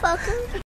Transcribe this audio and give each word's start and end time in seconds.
motherfucker. 0.00 0.60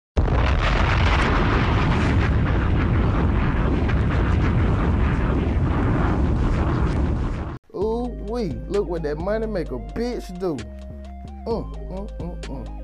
Ooh 7.75 8.09
wee, 8.29 8.53
look 8.68 8.89
what 8.89 9.03
that 9.03 9.16
money 9.18 9.46
make 9.46 9.68
a 9.68 9.79
bitch 9.79 10.39
do. 10.39 10.57
Mm, 11.46 11.75
mm, 11.75 12.18
mm, 12.18 12.41
mm, 12.43 12.82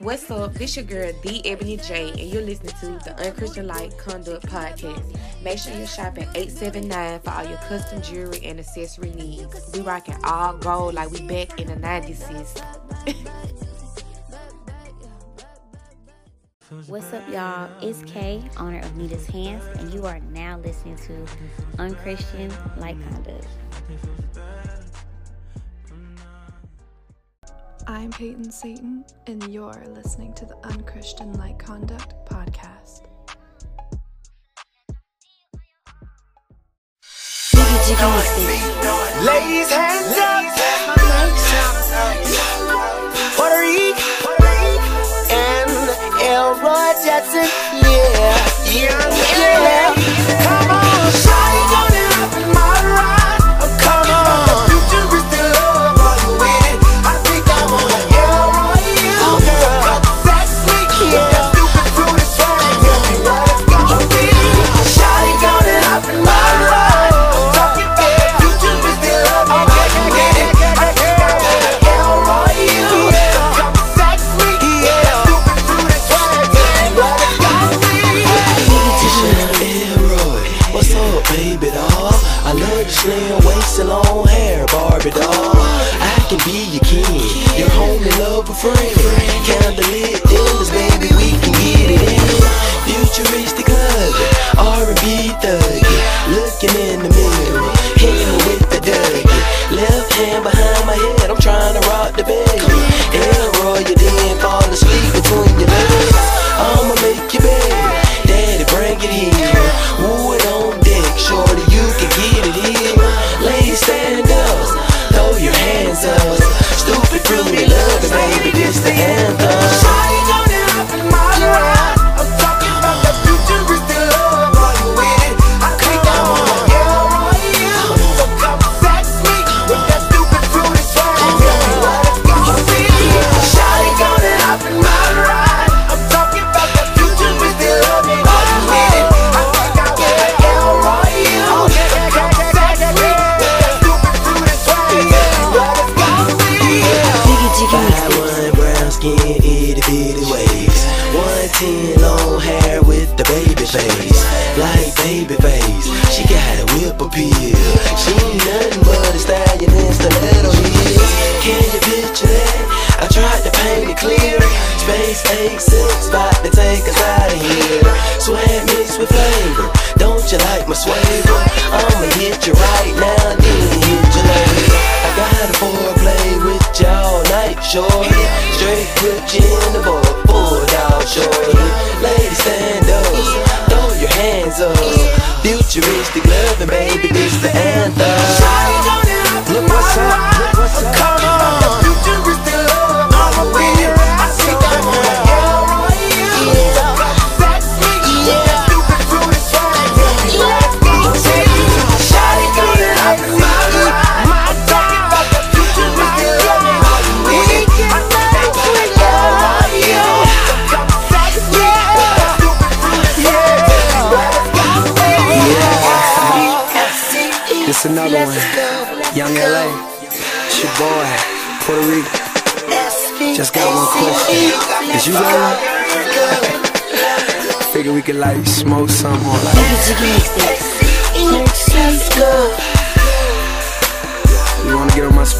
What's 0.00 0.30
up? 0.30 0.54
This 0.54 0.76
your 0.76 0.86
girl, 0.86 1.12
The 1.22 1.44
Ebony 1.44 1.76
J, 1.76 2.08
and 2.08 2.20
you're 2.20 2.40
listening 2.40 2.72
to 2.78 3.04
the 3.04 3.14
Unchristian 3.22 3.66
Like 3.66 3.98
Conduct 3.98 4.46
Podcast. 4.46 5.14
Make 5.42 5.58
sure 5.58 5.74
you 5.74 5.84
shop 5.84 6.16
at 6.16 6.34
879 6.34 7.20
for 7.20 7.30
all 7.30 7.44
your 7.44 7.58
custom 7.58 8.00
jewelry 8.00 8.40
and 8.42 8.58
accessory 8.58 9.10
needs. 9.10 9.70
We 9.74 9.82
rocking 9.82 10.16
all 10.24 10.56
gold 10.56 10.94
like 10.94 11.10
we 11.10 11.26
back 11.26 11.60
in 11.60 11.66
the 11.66 11.74
90s, 11.74 12.16
sis. 12.16 12.79
What's 16.86 17.12
up, 17.12 17.28
y'all? 17.30 17.70
It's 17.80 18.02
Kay, 18.02 18.42
owner 18.58 18.80
of 18.80 18.96
Nita's 18.96 19.26
Hands, 19.26 19.64
and 19.78 19.92
you 19.94 20.04
are 20.04 20.20
now 20.32 20.58
listening 20.58 20.96
to 20.96 21.26
Unchristian 21.78 22.52
Like 22.76 22.96
Conduct. 23.10 23.46
I'm 27.86 28.10
Peyton 28.10 28.50
Satan, 28.50 29.04
and 29.26 29.42
you're 29.52 29.82
listening 29.88 30.34
to 30.34 30.44
the 30.44 30.56
Unchristian 30.64 31.32
Like 31.34 31.58
Conduct 31.58 32.14
podcast. 32.26 33.06
Ladies, 39.24 39.70
hands 39.70 40.18
up! 40.18 40.79
Roy 46.58 46.92
Jackson, 47.04 47.46
yeah. 47.80 48.50
Yeah, 48.64 48.98
yeah. 49.38 49.94
yeah. 50.28 50.69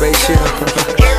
ratio. 0.00 1.00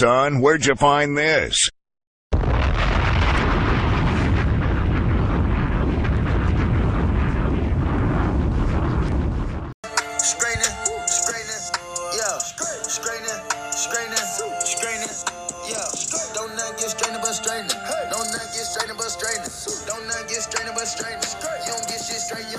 straight, 0.00 0.40
you 0.64 0.74
find 0.76 1.14
this? 1.14 1.68
Strain 10.16 10.56
it 10.56 10.72
scrain 11.06 11.44
it? 11.44 11.76
Yeah, 12.16 12.38
scrap 12.38 12.80
scrain 12.88 13.20
it, 13.24 13.40
screen 13.76 14.12
it, 14.12 14.24
scrap, 15.92 16.34
don't 16.34 16.56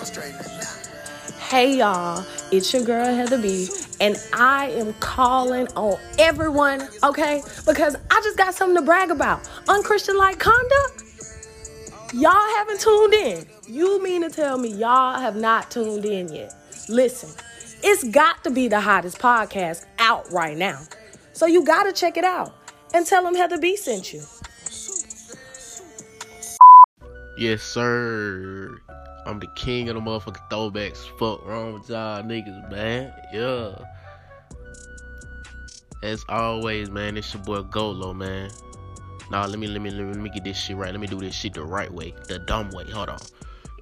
straighten. 0.05 0.45
It. 0.45 0.67
Hey 1.39 1.77
y'all, 1.77 2.23
it's 2.51 2.71
your 2.71 2.83
girl 2.83 3.05
Heather 3.15 3.41
B, 3.41 3.67
and 4.01 4.17
I 4.33 4.71
am 4.71 4.93
calling 4.95 5.67
on 5.75 5.97
everyone, 6.17 6.89
okay? 7.03 7.43
Because 7.67 7.95
I 8.09 8.19
just 8.23 8.35
got 8.35 8.55
something 8.55 8.75
to 8.75 8.81
brag 8.81 9.11
about. 9.11 9.47
Unchristian 9.69 10.17
like 10.17 10.39
conduct? 10.39 11.03
Y'all 12.13 12.55
haven't 12.57 12.81
tuned 12.81 13.13
in. 13.13 13.45
You 13.67 14.03
mean 14.03 14.23
to 14.23 14.29
tell 14.29 14.57
me 14.57 14.73
y'all 14.73 15.19
have 15.19 15.35
not 15.35 15.69
tuned 15.69 16.03
in 16.03 16.33
yet? 16.33 16.53
Listen, 16.89 17.29
it's 17.83 18.03
got 18.05 18.43
to 18.43 18.49
be 18.49 18.67
the 18.67 18.81
hottest 18.81 19.19
podcast 19.19 19.85
out 19.99 20.29
right 20.31 20.57
now. 20.57 20.81
So 21.33 21.45
you 21.45 21.63
gotta 21.63 21.93
check 21.93 22.17
it 22.17 22.25
out 22.25 22.53
and 22.95 23.05
tell 23.05 23.23
them 23.23 23.35
Heather 23.35 23.59
B 23.59 23.77
sent 23.77 24.11
you. 24.11 24.23
Yes, 27.37 27.61
sir. 27.61 28.81
I'm 29.27 29.39
the 29.39 29.47
king 29.55 29.89
of 29.89 29.95
the 29.95 30.01
motherfucking 30.01 30.49
throwbacks. 30.49 30.97
Fuck 31.19 31.45
wrong 31.45 31.73
with 31.73 31.87
y'all 31.87 32.23
niggas, 32.23 32.69
man. 32.71 33.13
Yeah. 33.31 33.75
As 36.03 36.25
always, 36.29 36.89
man, 36.89 37.15
it's 37.15 37.33
your 37.33 37.43
boy 37.43 37.61
GoatLow, 37.61 38.15
man. 38.15 38.49
Nah, 39.29 39.45
let 39.45 39.59
me 39.59 39.67
let 39.67 39.81
me 39.81 39.91
let 39.91 40.03
me, 40.03 40.13
let 40.13 40.21
me 40.21 40.29
get 40.29 40.43
this 40.43 40.57
shit 40.57 40.75
right. 40.75 40.91
Let 40.91 40.99
me 40.99 41.07
do 41.07 41.19
this 41.19 41.35
shit 41.35 41.53
the 41.53 41.63
right 41.63 41.91
way, 41.91 42.13
the 42.27 42.39
dumb 42.39 42.69
way. 42.71 42.89
Hold 42.89 43.09
on. 43.09 43.19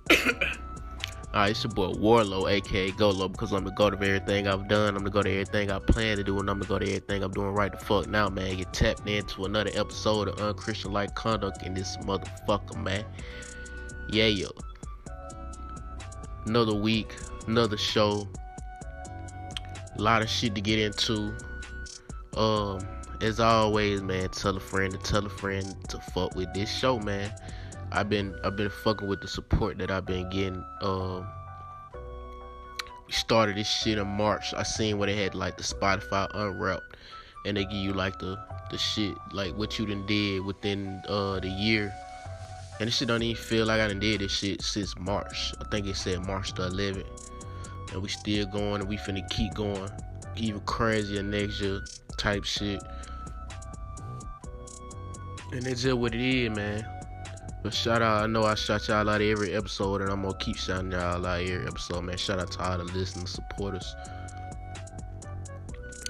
Alright, 1.33 1.51
it's 1.51 1.63
your 1.63 1.71
boy 1.71 1.91
Warlow, 1.91 2.47
aka 2.47 2.91
GoatLow, 2.91 3.31
because 3.31 3.53
I'm 3.53 3.63
the 3.63 3.71
go 3.71 3.89
to 3.89 3.95
everything 3.95 4.47
I've 4.47 4.67
done. 4.67 4.97
I'm 4.97 5.03
the 5.03 5.11
go 5.11 5.21
to 5.21 5.29
everything 5.29 5.71
I 5.71 5.79
plan 5.79 6.17
to 6.17 6.23
do, 6.23 6.39
and 6.39 6.49
I'm 6.49 6.59
the 6.59 6.65
go 6.65 6.79
to 6.79 6.85
everything 6.85 7.23
I'm 7.23 7.31
doing 7.31 7.53
right 7.53 7.71
the 7.71 7.77
fuck 7.77 8.07
now, 8.07 8.29
man. 8.29 8.57
Get 8.57 8.73
tapped 8.73 9.07
into 9.07 9.45
another 9.45 9.69
episode 9.75 10.27
of 10.27 10.39
Unchristian 10.39 10.91
Like 10.91 11.13
Conduct 11.15 11.63
in 11.63 11.73
this 11.73 11.97
motherfucker, 11.97 12.83
man. 12.83 13.05
Yeah, 14.09 14.25
yo. 14.25 14.49
Another 16.47 16.73
week, 16.73 17.15
another 17.47 17.77
show. 17.77 18.27
A 19.97 20.01
lot 20.01 20.21
of 20.21 20.29
shit 20.29 20.55
to 20.55 20.61
get 20.61 20.79
into. 20.79 21.33
Um, 22.35 22.79
as 23.21 23.39
always, 23.39 24.01
man, 24.01 24.29
tell 24.29 24.55
a 24.55 24.59
friend 24.59 24.93
to 24.93 24.97
tell 24.99 25.25
a 25.25 25.29
friend 25.29 25.75
to 25.89 25.99
fuck 25.99 26.35
with 26.35 26.53
this 26.53 26.73
show, 26.73 26.99
man. 26.99 27.33
I've 27.91 28.09
been 28.09 28.35
I've 28.43 28.55
been 28.55 28.69
fucking 28.69 29.07
with 29.07 29.21
the 29.21 29.27
support 29.27 29.77
that 29.79 29.91
I've 29.91 30.05
been 30.05 30.29
getting. 30.29 30.63
Um, 30.81 31.27
we 33.07 33.13
started 33.13 33.57
this 33.57 33.67
shit 33.67 33.97
in 33.97 34.07
March. 34.07 34.53
I 34.53 34.63
seen 34.63 34.97
where 34.97 35.07
they 35.07 35.21
had 35.21 35.33
like 35.33 35.57
the 35.57 35.63
Spotify 35.63 36.29
Unwrapped, 36.33 36.95
and 37.45 37.57
they 37.57 37.65
give 37.65 37.73
you 37.73 37.93
like 37.93 38.19
the 38.19 38.39
the 38.69 38.77
shit 38.77 39.15
like 39.31 39.57
what 39.57 39.79
you 39.79 39.85
done 39.87 40.05
did 40.05 40.45
within 40.45 41.01
uh 41.07 41.39
the 41.39 41.49
year. 41.49 41.93
And 42.79 42.87
this 42.87 42.95
shit 42.95 43.09
don't 43.09 43.21
even 43.21 43.41
feel 43.41 43.65
like 43.65 43.81
I 43.81 43.87
done 43.89 43.99
did 43.99 44.21
this 44.21 44.31
shit 44.31 44.61
since 44.61 44.97
March. 44.97 45.53
I 45.59 45.65
think 45.65 45.87
it 45.87 45.97
said 45.97 46.25
March 46.25 46.53
the 46.53 46.69
11th. 46.69 47.31
And 47.91 48.01
we 48.01 48.07
still 48.07 48.45
going 48.45 48.79
and 48.79 48.87
we 48.87 48.95
finna 48.95 49.29
keep 49.29 49.53
going. 49.53 49.89
Even 50.37 50.61
crazier 50.61 51.21
next 51.21 51.59
year 51.59 51.81
type 52.19 52.43
shit. 52.43 52.83
And 55.51 55.63
that's 55.63 55.81
just 55.81 55.97
what 55.97 56.13
it 56.13 56.21
is, 56.21 56.55
man. 56.55 56.85
But 57.63 57.73
shout 57.73 58.01
out, 58.01 58.23
I 58.23 58.27
know 58.27 58.43
I 58.43 58.55
shout 58.55 58.87
y'all 58.87 59.09
out 59.09 59.21
every 59.21 59.53
episode, 59.53 60.01
and 60.01 60.11
I'm 60.11 60.21
gonna 60.21 60.37
keep 60.37 60.55
shouting 60.55 60.91
y'all 60.91 61.25
out 61.25 61.41
every 61.41 61.65
episode, 61.65 62.01
man. 62.01 62.17
Shout 62.17 62.39
out 62.39 62.51
to 62.51 62.63
all 62.63 62.77
the 62.77 62.83
listeners, 62.83 63.31
supporters. 63.31 63.95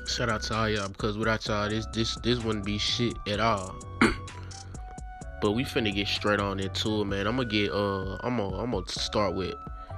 Shout 0.08 0.30
out 0.30 0.42
to 0.44 0.56
all 0.56 0.70
y'all 0.70 0.90
because 0.90 1.18
without 1.18 1.48
y'all, 1.48 1.70
this 1.70 1.86
this 1.88 2.16
this 2.18 2.44
wouldn't 2.44 2.66
be 2.66 2.78
shit 2.78 3.14
at 3.28 3.40
all. 3.40 3.76
but 5.42 5.52
we 5.52 5.64
finna 5.64 5.94
get 5.94 6.08
straight 6.08 6.40
on 6.40 6.60
into 6.60 7.02
it, 7.02 7.06
man. 7.06 7.26
I'm 7.26 7.38
gonna 7.38 7.50
get 7.50 7.72
uh, 7.72 8.18
I'm 8.22 8.38
gonna 8.38 8.58
I'm 8.58 8.72
gonna 8.72 8.88
start 8.88 9.34
with. 9.36 9.56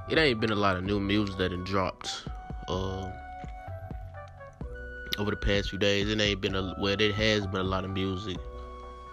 It 0.10 0.18
ain't 0.18 0.40
been 0.40 0.52
a 0.52 0.56
lot 0.56 0.78
of 0.78 0.84
new 0.84 1.00
music 1.00 1.38
that 1.38 1.50
done 1.50 1.64
dropped. 1.64 2.26
Uh, 2.68 3.10
over 5.18 5.32
the 5.32 5.38
past 5.38 5.70
few 5.70 5.80
days, 5.80 6.10
it 6.10 6.20
ain't 6.20 6.42
been 6.42 6.56
a 6.56 6.76
well, 6.80 7.00
it 7.00 7.14
has 7.16 7.46
been 7.48 7.62
a 7.62 7.64
lot 7.64 7.86
of 7.86 7.92
music 7.92 8.38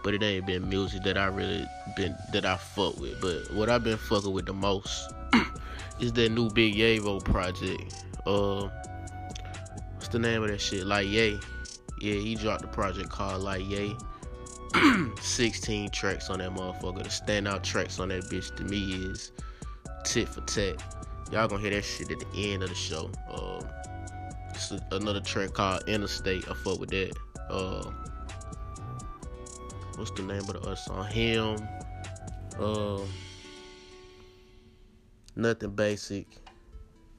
but 0.02 0.14
it 0.14 0.22
ain't 0.22 0.46
been 0.46 0.68
music 0.68 1.02
that 1.02 1.18
I 1.18 1.26
really 1.26 1.66
been 1.96 2.16
that 2.32 2.44
I 2.46 2.56
fuck 2.56 2.98
with. 2.98 3.20
But 3.20 3.52
what 3.54 3.68
I've 3.68 3.84
been 3.84 3.96
fucking 3.96 4.32
with 4.32 4.46
the 4.46 4.52
most 4.52 5.12
is 6.00 6.12
that 6.14 6.30
new 6.30 6.50
Big 6.50 6.74
Yavo 6.74 7.22
project. 7.22 8.04
Uh, 8.26 8.68
what's 9.94 10.08
the 10.08 10.18
name 10.18 10.42
of 10.42 10.50
that 10.50 10.60
shit? 10.60 10.86
Like 10.86 11.08
Yay. 11.08 11.38
Yeah, 12.00 12.14
he 12.14 12.36
dropped 12.36 12.64
a 12.64 12.68
project 12.68 13.08
called 13.08 13.42
Like 13.42 13.68
Yay. 13.68 13.96
16 15.20 15.90
tracks 15.90 16.30
on 16.30 16.38
that 16.38 16.50
motherfucker. 16.50 17.02
The 17.02 17.08
standout 17.08 17.62
tracks 17.62 17.98
on 17.98 18.08
that 18.08 18.24
bitch 18.24 18.54
to 18.56 18.64
me 18.64 19.06
is 19.10 19.32
Tit 20.04 20.28
for 20.28 20.42
Tat. 20.42 20.82
Y'all 21.32 21.48
gonna 21.48 21.60
hear 21.60 21.70
that 21.72 21.84
shit 21.84 22.10
at 22.10 22.20
the 22.20 22.52
end 22.52 22.62
of 22.62 22.68
the 22.68 22.74
show. 22.74 23.10
Uh, 23.30 23.62
it's 24.50 24.72
another 24.90 25.20
track 25.20 25.52
called 25.52 25.88
Interstate. 25.88 26.48
I 26.48 26.54
fuck 26.54 26.80
with 26.80 26.90
that. 26.90 27.12
Uh, 27.48 27.90
what's 29.96 30.10
the 30.12 30.22
name 30.22 30.40
of 30.40 30.46
the 30.48 30.60
other 30.60 30.76
song? 30.76 31.06
Him. 31.06 31.68
Uh, 32.58 33.00
nothing 35.36 35.70
basic. 35.70 36.26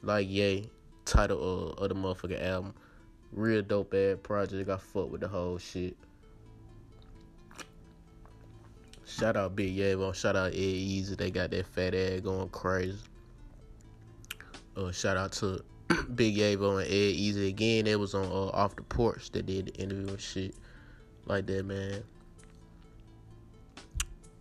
Like 0.04 0.28
yay. 0.30 0.70
Title 1.06 1.76
uh, 1.80 1.84
of 1.84 1.90
the 1.90 1.96
motherfucking 1.96 2.44
album. 2.44 2.74
Real 3.32 3.62
dope 3.62 3.94
ass 3.94 4.18
project. 4.22 4.70
I 4.70 4.78
fuck 4.78 5.12
with 5.12 5.22
the 5.22 5.28
whole 5.28 5.58
shit. 5.58 5.96
Shout 9.06 9.36
out 9.36 9.56
Big 9.56 9.76
Yavo. 9.76 10.14
Shout 10.14 10.36
out 10.36 10.52
Ed 10.52 10.58
Easy. 10.58 11.16
They 11.16 11.32
got 11.32 11.50
that 11.52 11.66
fat 11.66 11.96
ass 11.96 12.20
going 12.22 12.50
crazy. 12.50 13.00
Uh, 14.78 14.92
shout 14.92 15.18
out 15.18 15.32
to 15.34 15.64
Big 16.16 16.36
Yavo 16.36 16.82
and 16.82 16.88
Ed 16.88 16.92
Easy 16.92 17.48
again. 17.48 17.86
They 17.86 17.96
was 17.96 18.14
on 18.14 18.26
uh, 18.26 18.56
off 18.56 18.76
the 18.76 18.84
porch. 18.84 19.32
They 19.32 19.42
did 19.42 19.68
the 19.68 19.74
interview 19.76 20.10
and 20.10 20.22
shit 20.22 20.56
like 21.26 21.46
that, 21.48 21.66
man 21.66 22.04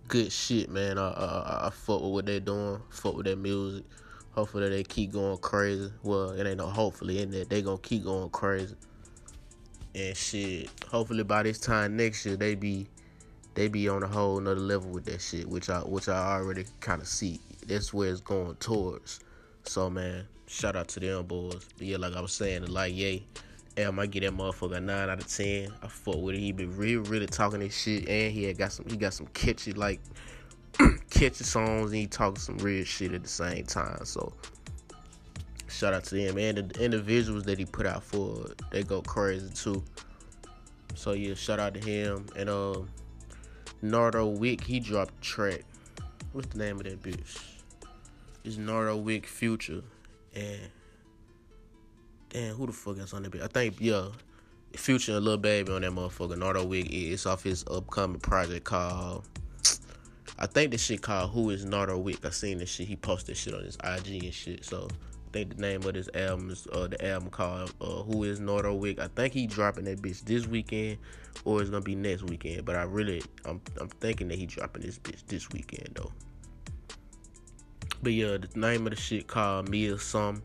good 0.09 0.33
shit, 0.33 0.71
man. 0.71 0.99
I, 0.99 1.11
I 1.11 1.67
I 1.67 1.71
fuck 1.71 2.01
with 2.01 2.13
what 2.13 2.27
they're 2.27 2.41
doing. 2.41 2.81
Fuck 2.91 3.17
with 3.17 3.27
their 3.27 3.37
music. 3.37 3.85
Hopefully 4.33 4.69
they 4.69 4.83
keep 4.83 5.13
going 5.13 5.39
crazy. 5.39 5.93
Well, 6.03 6.31
it 6.31 6.47
ain't 6.47 6.59
no 6.59 6.67
hopefully 6.67 7.21
in 7.21 7.31
that 7.33 7.51
they 7.51 7.63
gonna 7.63 7.79
keep 7.79 8.05
going 8.05 8.31
crazy. 8.31 8.75
And 9.95 10.17
shit. 10.17 10.71
Hopefully 10.91 11.23
by 11.23 11.43
this 11.43 11.59
time 11.59 11.97
next 11.97 12.25
year 12.27 12.37
they 12.37 12.55
be 12.55 12.89
they 13.55 13.69
be 13.69 13.89
on 13.89 14.03
a 14.03 14.09
whole 14.09 14.41
nother 14.41 14.61
level 14.61 14.91
with 14.91 15.05
that 15.05 15.21
shit, 15.21 15.47
which 15.47 15.69
I 15.71 15.81
which 15.81 16.09
I 16.09 16.37
already 16.37 16.65
kind 16.81 17.03
of 17.03 17.09
see. 17.09 17.41
That's 17.67 17.93
where 17.93 18.11
it's 18.11 18.21
going 18.21 18.55
towards. 18.57 19.21
So 19.65 19.91
man, 19.91 20.27
shout 20.49 20.75
out 20.75 20.89
to 20.89 21.01
them 21.01 21.27
boys. 21.27 21.65
But 21.77 21.87
yeah, 21.87 21.99
like 21.99 22.15
I 22.15 22.21
was 22.21 22.33
saying, 22.33 22.67
like 22.67 22.97
yay. 22.97 23.25
Am 23.77 24.01
I 24.01 24.07
get 24.07 24.25
that 24.25 24.33
motherfucker 24.33 24.83
nine 24.83 25.09
out 25.09 25.21
of 25.21 25.29
ten. 25.29 25.73
I 25.83 25.87
fuck 25.87 26.17
with 26.17 26.35
it. 26.35 26.41
He 26.41 26.51
been 26.51 26.77
really, 26.77 26.97
really 26.97 27.27
talking 27.27 27.61
this 27.61 27.81
shit, 27.81 28.09
and 28.09 28.33
he 28.33 28.43
had 28.43 28.59
got 28.59 28.73
some. 28.73 28.87
He 28.89 28.97
got 28.97 29.15
some 29.15 29.29
catchy 29.29 29.73
like 29.73 30.01
catchy 31.11 31.45
songs, 31.45 31.93
and 31.93 32.01
he 32.01 32.09
talking 32.09 32.41
some 32.41 32.59
real 32.59 32.85
shit 32.85 33.13
at 33.13 33.23
the 33.23 33.29
same 33.29 33.65
time. 33.65 34.05
So 34.05 34.33
shout 35.69 35.95
out 35.95 36.03
to 36.05 36.17
him 36.17 36.39
and 36.39 36.59
the 36.59 36.85
individuals 36.85 37.45
that 37.45 37.59
he 37.59 37.65
put 37.65 37.87
out 37.87 38.03
for. 38.03 38.47
They 38.73 38.83
go 38.83 39.01
crazy 39.03 39.49
too. 39.55 39.85
So 40.97 41.13
yeah, 41.13 41.35
shout 41.35 41.61
out 41.61 41.75
to 41.75 41.81
him 41.81 42.27
and 42.35 42.49
uh, 42.49 42.81
Nardo 43.81 44.27
Wick. 44.27 44.65
He 44.65 44.81
dropped 44.81 45.21
track. 45.23 45.61
What's 46.33 46.49
the 46.49 46.59
name 46.59 46.79
of 46.79 46.85
that 46.85 47.01
bitch? 47.01 47.39
It's 48.45 48.57
Nardo 48.57 48.97
Wick 48.97 49.27
Future, 49.27 49.83
and 50.39 50.71
damn, 52.31 52.55
who 52.55 52.67
the 52.67 52.73
fuck 52.73 52.99
is 52.99 53.13
on 53.13 53.23
that 53.23 53.33
bitch? 53.33 53.43
I 53.43 53.49
think 53.49 53.77
yeah, 53.81 54.09
Future 54.75 55.17
and 55.17 55.25
Lil 55.25 55.39
Baby 55.39 55.73
on 55.73 55.83
that 55.83 55.91
motherfucker. 55.93 56.39
Nardo 56.39 56.65
Wick. 56.65 56.87
It's 56.91 57.27
off 57.27 57.43
his 57.43 57.65
upcoming 57.71 58.21
project 58.21 58.65
called. 58.65 59.25
I 60.39 60.47
think 60.47 60.71
this 60.71 60.85
shit 60.85 61.03
called 61.03 61.31
Who 61.33 61.51
Is 61.51 61.65
Nardo 61.65 61.99
Wick. 61.99 62.25
I 62.25 62.31
seen 62.31 62.59
this 62.59 62.71
shit. 62.71 62.87
He 62.87 62.97
posted 62.97 63.37
shit 63.37 63.55
on 63.55 63.65
his 63.65 63.77
IG 63.77 64.25
and 64.25 64.35
shit. 64.35 64.65
So 64.65 64.89
I 64.93 65.31
think 65.33 65.57
the 65.57 65.61
name 65.61 65.83
of 65.83 65.95
this 65.95 66.09
album 66.15 66.51
is 66.51 66.69
uh, 66.73 66.87
the 66.87 67.05
album 67.09 67.31
called 67.31 67.73
uh, 67.81 68.03
Who 68.03 68.23
Is 68.25 68.39
Nardo 68.39 68.75
Wick. 68.75 69.01
I 69.01 69.09
think 69.09 69.33
he 69.35 69.47
dropping 69.47 69.85
that 69.85 70.01
bitch 70.01 70.25
this 70.25 70.47
weekend 70.47 70.99
or 71.45 71.61
it's 71.61 71.71
gonna 71.71 71.83
be 71.83 71.97
next 71.97 72.23
weekend. 72.25 72.65
But 72.65 72.77
I 72.77 72.83
really 72.83 73.23
I'm 73.45 73.61
I'm 73.81 73.89
thinking 73.89 74.29
that 74.29 74.39
he 74.39 74.47
dropping 74.47 74.83
this 74.83 74.99
bitch 74.99 75.27
this 75.27 75.51
weekend 75.51 75.95
though. 75.95 76.13
But 78.03 78.13
yeah, 78.13 78.37
the 78.37 78.49
name 78.55 78.87
of 78.87 78.95
the 78.95 79.01
shit 79.01 79.27
called 79.27 79.69
Me 79.69 79.89
or 79.89 79.99
Sum. 79.99 80.43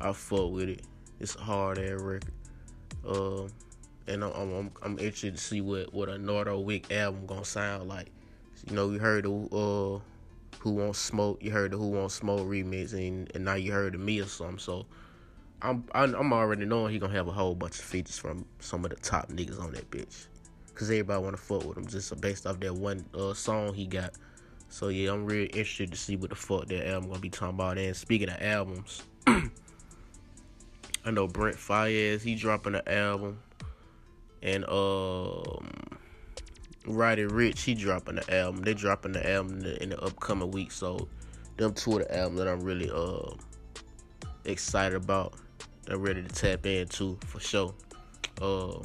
I 0.00 0.12
fuck 0.12 0.50
with 0.50 0.68
it. 0.68 0.82
It's 1.18 1.34
a 1.34 1.40
hard 1.40 1.78
ass 1.78 2.00
record. 2.00 2.24
Uh, 3.06 3.48
and 4.06 4.22
I'm, 4.22 4.32
I'm 4.32 4.70
I'm 4.82 4.98
interested 4.98 5.36
to 5.36 5.42
see 5.42 5.60
what 5.60 5.92
what 5.94 6.08
a 6.08 6.18
Nardo 6.18 6.60
Wick 6.60 6.92
album 6.92 7.26
gonna 7.26 7.44
sound 7.44 7.88
like. 7.88 8.10
You 8.68 8.76
know, 8.76 8.90
you 8.90 8.98
heard 8.98 9.24
the 9.24 9.30
uh 9.30 10.00
Who 10.58 10.70
Want 10.70 10.96
Smoke, 10.96 11.42
you 11.42 11.50
heard 11.50 11.70
the 11.70 11.76
Who 11.76 11.88
Want 11.88 12.12
Smoke 12.12 12.46
remix, 12.46 12.92
and 12.92 13.30
and 13.34 13.44
now 13.44 13.54
you 13.54 13.72
heard 13.72 13.94
the 13.94 13.98
Me 13.98 14.20
or 14.20 14.26
Sum. 14.26 14.58
So 14.58 14.86
I'm 15.62 15.84
I'm 15.94 16.32
already 16.32 16.66
knowing 16.66 16.92
he 16.92 16.98
gonna 16.98 17.14
have 17.14 17.28
a 17.28 17.32
whole 17.32 17.54
bunch 17.54 17.78
of 17.78 17.84
features 17.84 18.18
from 18.18 18.44
some 18.60 18.84
of 18.84 18.90
the 18.90 18.96
top 18.96 19.30
niggas 19.30 19.60
on 19.60 19.72
that 19.72 19.90
bitch, 19.90 20.26
cause 20.74 20.90
everybody 20.90 21.22
wanna 21.22 21.36
fuck 21.38 21.64
with 21.64 21.78
him 21.78 21.86
just 21.86 22.20
based 22.20 22.46
off 22.46 22.60
that 22.60 22.74
one 22.74 23.04
uh, 23.14 23.32
song 23.32 23.72
he 23.72 23.86
got. 23.86 24.12
So 24.74 24.88
yeah, 24.88 25.12
I'm 25.12 25.24
really 25.24 25.46
interested 25.46 25.92
to 25.92 25.96
see 25.96 26.16
what 26.16 26.30
the 26.30 26.36
fuck 26.36 26.66
that 26.66 26.88
album 26.90 27.08
gonna 27.08 27.20
be 27.20 27.30
talking 27.30 27.54
about. 27.54 27.78
And 27.78 27.94
speaking 27.94 28.28
of 28.28 28.42
albums, 28.42 29.02
I 29.28 29.48
know 31.12 31.28
Brent 31.28 31.56
Faiyaz 31.56 32.22
he 32.22 32.34
dropping 32.34 32.74
an 32.74 32.82
album, 32.88 33.38
and 34.42 34.64
um, 34.64 35.70
Roddy 36.88 37.22
Ricch, 37.22 37.60
he 37.60 37.74
dropping 37.76 38.16
the 38.16 38.36
album. 38.36 38.62
They 38.62 38.74
dropping 38.74 39.12
the 39.12 39.30
album 39.30 39.58
in 39.58 39.60
the, 39.60 39.80
in 39.80 39.88
the 39.90 40.00
upcoming 40.02 40.50
week. 40.50 40.72
So 40.72 41.06
them 41.56 41.72
two 41.72 41.98
of 41.98 42.08
the 42.08 42.18
albums 42.18 42.40
that 42.40 42.48
I'm 42.48 42.64
really 42.64 42.90
uh 42.90 43.30
excited 44.44 44.96
about. 44.96 45.34
I'm 45.88 46.02
ready 46.02 46.20
to 46.20 46.28
tap 46.28 46.66
into 46.66 47.16
for 47.26 47.38
sure. 47.38 47.72
Uh, 48.42 48.82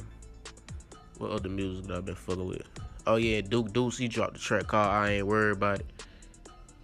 what 1.18 1.32
other 1.32 1.48
music 1.48 1.86
that 1.86 1.96
I've 1.96 2.04
been 2.04 2.14
fucking 2.14 2.46
with? 2.46 2.62
Oh 3.06 3.16
yeah, 3.16 3.40
Duke 3.40 3.72
Deuce 3.72 3.96
he 3.96 4.08
dropped 4.08 4.34
the 4.34 4.40
track 4.40 4.66
called 4.66 4.88
I 4.88 5.12
Ain't 5.12 5.26
Worried 5.26 5.52
About 5.52 5.80
It. 5.80 5.86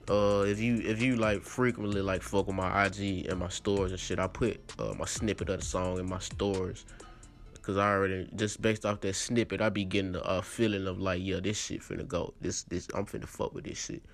Uh, 0.08 0.44
if 0.46 0.60
you 0.60 0.76
if 0.78 1.02
you 1.02 1.16
like 1.16 1.42
frequently 1.42 2.00
like 2.00 2.22
fuck 2.22 2.46
with 2.46 2.56
my 2.56 2.86
IG 2.86 3.26
and 3.26 3.38
my 3.38 3.48
stores 3.48 3.90
and 3.90 4.00
shit, 4.00 4.18
I 4.18 4.26
put 4.26 4.60
uh, 4.78 4.94
my 4.96 5.04
snippet 5.04 5.48
of 5.50 5.60
the 5.60 5.64
song 5.64 5.98
in 5.98 6.08
my 6.08 6.20
stores. 6.20 6.84
Cause 7.62 7.76
I 7.76 7.90
already 7.90 8.28
just 8.36 8.62
based 8.62 8.86
off 8.86 9.00
that 9.00 9.14
snippet, 9.14 9.60
I 9.60 9.70
be 9.70 9.84
getting 9.84 10.14
a 10.14 10.20
uh, 10.20 10.40
feeling 10.40 10.86
of 10.86 11.00
like, 11.00 11.20
yeah, 11.20 11.40
this 11.40 11.60
shit 11.60 11.80
finna 11.80 12.06
go. 12.06 12.32
This 12.40 12.62
this 12.62 12.86
I'm 12.94 13.06
finna 13.06 13.26
fuck 13.26 13.52
with 13.52 13.64
this 13.64 13.84
shit. 13.84 14.04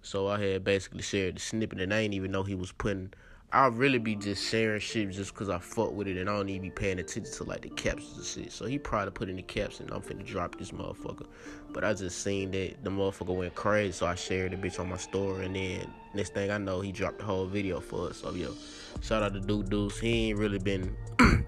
So 0.00 0.28
I 0.28 0.40
had 0.40 0.64
basically 0.64 1.02
shared 1.02 1.36
the 1.36 1.40
snippet, 1.40 1.80
and 1.80 1.92
I 1.92 2.02
didn't 2.02 2.14
even 2.14 2.30
know 2.30 2.42
he 2.42 2.54
was 2.54 2.72
putting 2.72 3.12
I'll 3.54 3.70
really 3.70 3.98
be 4.00 4.16
just 4.16 4.50
sharing 4.50 4.80
shit 4.80 5.12
just 5.12 5.32
because 5.32 5.48
I 5.48 5.58
fuck 5.58 5.92
with 5.92 6.08
it 6.08 6.16
and 6.16 6.28
I 6.28 6.34
don't 6.34 6.48
even 6.48 6.62
be 6.62 6.70
paying 6.70 6.98
attention 6.98 7.32
to 7.34 7.44
like 7.44 7.62
the 7.62 7.68
captions 7.68 8.16
and 8.16 8.26
shit. 8.26 8.52
So 8.52 8.66
he 8.66 8.80
probably 8.80 9.12
put 9.12 9.28
in 9.28 9.36
the 9.36 9.42
caption, 9.42 9.88
I'm 9.92 10.02
finna 10.02 10.26
drop 10.26 10.58
this 10.58 10.72
motherfucker. 10.72 11.26
But 11.72 11.84
I 11.84 11.94
just 11.94 12.24
seen 12.24 12.50
that 12.50 12.82
the 12.82 12.90
motherfucker 12.90 13.32
went 13.36 13.54
crazy, 13.54 13.92
so 13.92 14.06
I 14.06 14.16
shared 14.16 14.50
the 14.50 14.56
bitch 14.56 14.80
on 14.80 14.88
my 14.88 14.96
story. 14.96 15.46
And 15.46 15.54
then 15.54 15.86
next 16.14 16.34
thing 16.34 16.50
I 16.50 16.58
know, 16.58 16.80
he 16.80 16.90
dropped 16.90 17.18
the 17.18 17.26
whole 17.26 17.46
video 17.46 17.78
for 17.78 18.08
us. 18.08 18.16
So 18.16 18.34
yo, 18.34 18.54
shout 19.02 19.22
out 19.22 19.34
to 19.34 19.40
Duke 19.40 19.68
Deuce. 19.68 20.00
He 20.00 20.30
ain't 20.30 20.38
really 20.40 20.58
been 20.58 20.96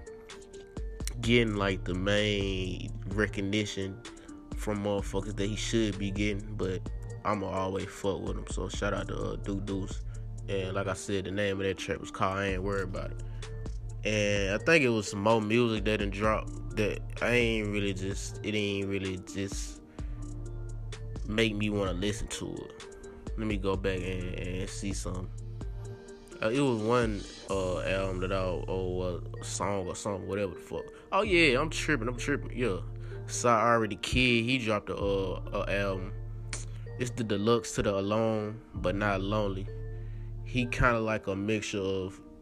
getting 1.19 1.57
like 1.57 1.83
the 1.83 1.93
main 1.93 2.89
recognition 3.07 3.99
from 4.55 4.85
motherfuckers 4.85 5.35
that 5.35 5.47
he 5.47 5.57
should 5.57 5.99
be 5.99 6.11
getting, 6.11 6.55
but 6.55 6.79
I'ma 7.25 7.47
always 7.47 7.87
fuck 7.87 8.21
with 8.21 8.37
him. 8.37 8.45
So 8.49 8.69
shout 8.69 8.93
out 8.93 9.09
to 9.09 9.17
uh, 9.17 9.35
Duke 9.35 9.65
Deuce. 9.65 10.03
And 10.49 10.73
like 10.73 10.87
I 10.87 10.93
said, 10.93 11.25
the 11.25 11.31
name 11.31 11.59
of 11.59 11.65
that 11.65 11.77
track 11.77 11.99
was 11.99 12.11
called 12.11 12.37
I 12.37 12.45
Ain't 12.47 12.63
Worried 12.63 12.85
About 12.85 13.11
It. 13.11 13.23
And 14.05 14.55
I 14.55 14.63
think 14.63 14.83
it 14.83 14.89
was 14.89 15.09
some 15.09 15.21
more 15.21 15.41
music 15.41 15.83
that 15.85 15.97
didn't 15.97 16.13
drop 16.13 16.47
that 16.75 16.99
I 17.21 17.31
ain't 17.31 17.67
really 17.67 17.93
just, 17.93 18.39
it 18.43 18.55
ain't 18.55 18.87
really 18.87 19.19
just 19.33 19.81
make 21.27 21.55
me 21.55 21.69
want 21.69 21.89
to 21.89 21.97
listen 21.97 22.27
to 22.27 22.53
it. 22.53 22.85
Let 23.37 23.47
me 23.47 23.57
go 23.57 23.75
back 23.75 23.97
and, 23.97 24.35
and 24.35 24.69
see 24.69 24.93
some. 24.93 25.29
Uh, 26.41 26.49
it 26.49 26.61
was 26.61 26.81
one 26.81 27.21
uh, 27.49 27.79
album 27.79 28.19
that 28.21 28.31
I, 28.31 28.43
or 28.43 29.19
a 29.41 29.43
song 29.43 29.87
or 29.87 29.95
something, 29.95 30.27
whatever 30.27 30.53
the 30.53 30.59
fuck. 30.59 30.85
Oh 31.11 31.23
yeah, 31.23 31.59
I'm 31.59 31.69
tripping, 31.69 32.07
I'm 32.07 32.15
tripping. 32.15 32.55
Yeah, 32.55 32.77
Sorry 33.25 33.87
the 33.89 33.95
Kid, 33.95 34.45
he 34.45 34.57
dropped 34.59 34.89
a, 34.89 34.95
uh, 34.95 35.65
a 35.67 35.79
album. 35.79 36.13
It's 36.99 37.11
the 37.11 37.23
deluxe 37.23 37.73
to 37.75 37.83
the 37.83 37.95
Alone, 37.95 38.61
but 38.75 38.95
not 38.95 39.21
lonely 39.21 39.67
he 40.47 40.65
kind 40.65 40.95
of 40.95 41.03
like 41.03 41.27
a 41.27 41.35
mixture 41.35 41.77
of 41.79 42.19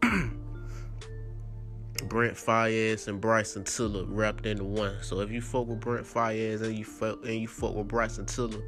Brent 2.08 2.34
Faiyaz 2.34 3.08
and 3.08 3.20
Bryson 3.20 3.64
Tiller 3.64 4.04
wrapped 4.04 4.46
into 4.46 4.62
one. 4.62 4.94
So 5.02 5.20
if 5.20 5.30
you 5.32 5.40
fuck 5.40 5.66
with 5.66 5.80
Brent 5.80 6.06
Faiyaz 6.06 6.62
and 6.62 6.78
you 6.78 6.84
fuck 6.84 7.24
and 7.24 7.34
you 7.34 7.48
fuck 7.48 7.74
with 7.74 7.88
Bryson 7.88 8.24
Tiller 8.24 8.62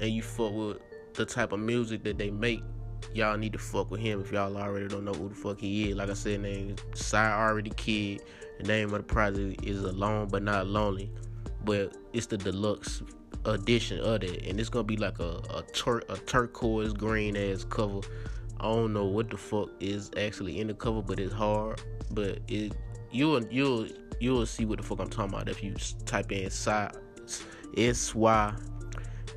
and 0.00 0.10
you 0.10 0.20
fuck 0.20 0.52
with 0.52 0.78
the 1.14 1.24
type 1.24 1.52
of 1.52 1.60
music 1.60 2.02
that 2.02 2.18
they 2.18 2.30
make, 2.30 2.60
y'all 3.14 3.36
need 3.36 3.52
to 3.52 3.58
fuck 3.58 3.90
with 3.92 4.00
him 4.00 4.20
if 4.20 4.32
y'all 4.32 4.56
already 4.56 4.88
don't 4.88 5.04
know 5.04 5.12
who 5.12 5.28
the 5.28 5.34
fuck 5.34 5.60
he 5.60 5.90
is. 5.90 5.96
Like 5.96 6.10
I 6.10 6.14
said, 6.14 6.40
name 6.40 6.74
Side 6.94 7.32
Already 7.32 7.70
Kid. 7.70 8.22
The 8.58 8.66
name 8.66 8.86
of 8.92 8.98
the 8.98 9.02
project 9.04 9.64
is 9.64 9.82
Alone 9.84 10.26
but 10.28 10.42
Not 10.42 10.66
Lonely. 10.66 11.08
But 11.64 11.96
it's 12.12 12.26
the 12.26 12.36
deluxe 12.36 13.00
edition 13.44 14.00
of 14.00 14.24
it. 14.24 14.44
And 14.44 14.58
it's 14.58 14.68
gonna 14.68 14.82
be 14.82 14.96
like 14.96 15.20
a, 15.20 15.40
a, 15.54 15.62
tur- 15.72 16.02
a 16.08 16.16
turquoise 16.16 16.92
green 16.92 17.36
ass 17.36 17.62
cover 17.62 18.00
I 18.62 18.66
don't 18.66 18.92
know 18.92 19.06
what 19.06 19.28
the 19.28 19.36
fuck 19.36 19.70
is 19.80 20.12
actually 20.16 20.60
in 20.60 20.68
the 20.68 20.74
cover, 20.74 21.02
but 21.02 21.18
it's 21.18 21.32
hard. 21.32 21.82
But 22.12 22.38
it 22.46 22.72
you'll 23.10 23.44
you'll 23.46 23.88
you'll 24.20 24.46
see 24.46 24.64
what 24.64 24.78
the 24.78 24.84
fuck 24.84 25.00
I'm 25.00 25.10
talking 25.10 25.34
about 25.34 25.48
if 25.48 25.64
you 25.64 25.74
type 26.06 26.30
in 26.30 26.46
S 27.76 28.14
Y 28.14 28.54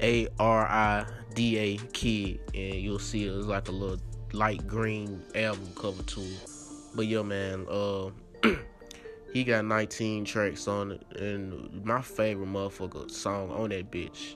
A 0.01 0.27
R 0.37 0.67
I 0.67 1.05
D 1.33 1.57
A 1.57 1.77
kid 1.93 2.39
and 2.53 2.75
you'll 2.75 2.99
see 2.99 3.25
it's 3.25 3.47
like 3.47 3.67
a 3.67 3.71
little 3.71 3.97
light 4.31 4.67
green 4.67 5.23
album 5.33 5.69
cover 5.75 6.03
too. 6.03 6.29
But 6.93 7.07
yo 7.07 7.23
man, 7.23 7.65
uh 7.67 8.11
he 9.33 9.43
got 9.43 9.65
19 9.65 10.23
tracks 10.25 10.67
on 10.67 10.91
it 10.91 11.19
and 11.19 11.83
my 11.83 12.01
favorite 12.01 12.47
motherfucker 12.47 13.09
song 13.09 13.49
on 13.49 13.69
that 13.69 13.89
bitch 13.91 14.35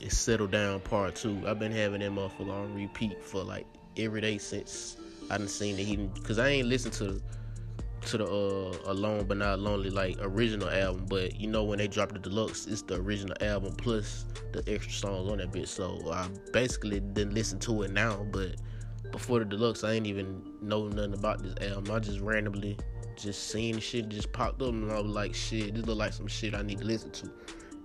it's 0.00 0.16
Settle 0.16 0.46
Down 0.46 0.80
Part 0.80 1.14
2. 1.14 1.44
I've 1.46 1.58
been 1.58 1.72
having 1.72 2.00
that 2.00 2.10
motherfucker 2.10 2.50
on 2.50 2.74
repeat 2.74 3.22
for 3.22 3.42
like 3.42 3.66
every 3.96 4.20
day 4.20 4.38
since 4.38 4.96
I 5.30 5.38
done 5.38 5.48
seen 5.48 5.76
that 5.76 5.82
he 5.82 6.08
cause 6.24 6.38
I 6.38 6.48
ain't 6.48 6.68
listened 6.68 6.94
to 6.94 7.20
to 8.06 8.16
the 8.16 8.24
uh 8.24 8.90
Alone 8.90 9.26
but 9.26 9.36
Not 9.36 9.58
Lonely 9.58 9.90
like 9.90 10.16
original 10.20 10.70
album, 10.70 11.06
but 11.08 11.38
you 11.38 11.48
know 11.48 11.64
when 11.64 11.78
they 11.78 11.88
dropped 11.88 12.14
the 12.14 12.18
deluxe, 12.18 12.66
it's 12.66 12.82
the 12.82 12.96
original 12.96 13.36
album 13.42 13.74
plus 13.76 14.24
the 14.52 14.58
extra 14.66 14.92
songs 14.92 15.30
on 15.30 15.38
that 15.38 15.52
bitch. 15.52 15.68
So 15.68 16.00
I 16.10 16.28
basically 16.52 17.00
didn't 17.00 17.34
listen 17.34 17.58
to 17.60 17.82
it 17.82 17.92
now, 17.92 18.26
but 18.32 18.56
before 19.12 19.40
the 19.40 19.44
deluxe, 19.44 19.84
I 19.84 19.92
ain't 19.92 20.06
even 20.06 20.42
know 20.62 20.88
nothing 20.88 21.14
about 21.14 21.42
this 21.42 21.54
album. 21.70 21.94
I 21.94 21.98
just 21.98 22.20
randomly 22.20 22.78
just 23.16 23.48
seen 23.48 23.78
shit 23.80 24.08
just 24.08 24.32
popped 24.32 24.62
up, 24.62 24.70
and 24.70 24.90
I 24.90 25.00
was 25.00 25.12
like, 25.12 25.34
shit, 25.34 25.74
this 25.74 25.84
look 25.84 25.98
like 25.98 26.14
some 26.14 26.26
shit 26.26 26.54
I 26.54 26.62
need 26.62 26.78
to 26.78 26.84
listen 26.84 27.10
to 27.10 27.30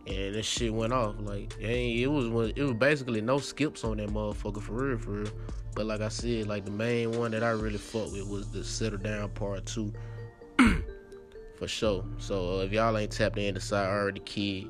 and 0.07 0.35
this 0.35 0.45
shit 0.45 0.73
went 0.73 0.93
off. 0.93 1.15
Like, 1.19 1.53
it 1.59 2.07
was 2.07 2.51
it 2.55 2.61
was 2.61 2.73
basically 2.73 3.21
no 3.21 3.39
skips 3.39 3.83
on 3.83 3.97
that 3.97 4.09
motherfucker 4.09 4.61
for 4.61 4.73
real, 4.73 4.97
for 4.97 5.11
real. 5.11 5.31
But 5.75 5.87
like 5.87 6.01
I 6.01 6.09
said, 6.09 6.47
like 6.47 6.65
the 6.65 6.71
main 6.71 7.17
one 7.17 7.31
that 7.31 7.43
I 7.43 7.49
really 7.49 7.77
fucked 7.77 8.13
with 8.13 8.27
was 8.29 8.49
the 8.49 8.63
Settle 8.63 8.99
Down 8.99 9.29
Part 9.29 9.65
Two, 9.65 9.93
for 11.57 11.67
sure. 11.67 12.05
So 12.17 12.59
uh, 12.59 12.63
if 12.63 12.71
y'all 12.71 12.97
ain't 12.97 13.11
tapped 13.11 13.37
in 13.37 13.53
the 13.55 13.59
side 13.59 13.87
already, 13.87 14.21
kid, 14.21 14.67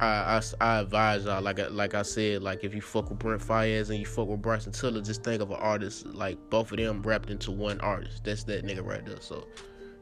I, 0.00 0.06
I, 0.38 0.42
I 0.60 0.78
advise 0.78 1.24
y'all 1.24 1.42
like 1.42 1.58
like 1.70 1.94
I 1.94 2.02
said, 2.02 2.42
like 2.42 2.64
if 2.64 2.74
you 2.74 2.80
fuck 2.80 3.10
with 3.10 3.18
Brent 3.18 3.42
Faiyaz 3.42 3.90
and 3.90 3.98
you 3.98 4.06
fuck 4.06 4.28
with 4.28 4.40
Bryson 4.40 4.72
Tiller, 4.72 5.02
just 5.02 5.22
think 5.22 5.42
of 5.42 5.50
an 5.50 5.58
artist 5.58 6.06
like 6.06 6.38
both 6.48 6.72
of 6.72 6.78
them 6.78 7.02
wrapped 7.02 7.30
into 7.30 7.50
one 7.50 7.80
artist. 7.80 8.24
That's 8.24 8.44
that 8.44 8.64
nigga 8.64 8.84
right 8.84 9.04
there. 9.04 9.20
So 9.20 9.46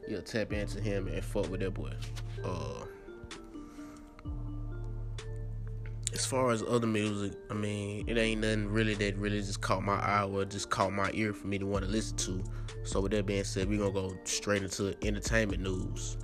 you'll 0.07 0.21
tap 0.21 0.53
into 0.53 0.79
him 0.79 1.07
and 1.07 1.23
fuck 1.23 1.49
with 1.49 1.59
that 1.59 1.73
boy. 1.73 1.91
Uh, 2.43 2.85
as 6.13 6.25
far 6.25 6.51
as 6.51 6.63
other 6.63 6.87
music, 6.87 7.33
I 7.49 7.53
mean, 7.55 8.07
it 8.07 8.17
ain't 8.17 8.41
nothing 8.41 8.67
really 8.67 8.93
that 8.95 9.17
really 9.17 9.39
just 9.39 9.61
caught 9.61 9.83
my 9.83 9.95
eye 9.95 10.23
or 10.23 10.45
just 10.45 10.69
caught 10.69 10.93
my 10.93 11.09
ear 11.13 11.33
for 11.33 11.47
me 11.47 11.57
to 11.57 11.65
want 11.65 11.85
to 11.85 11.91
listen 11.91 12.17
to. 12.17 12.43
So 12.83 13.01
with 13.01 13.11
that 13.13 13.25
being 13.25 13.43
said, 13.43 13.67
we're 13.67 13.79
gonna 13.79 13.91
go 13.91 14.15
straight 14.23 14.61
into 14.61 14.95
entertainment 15.05 15.63
news. 15.63 16.17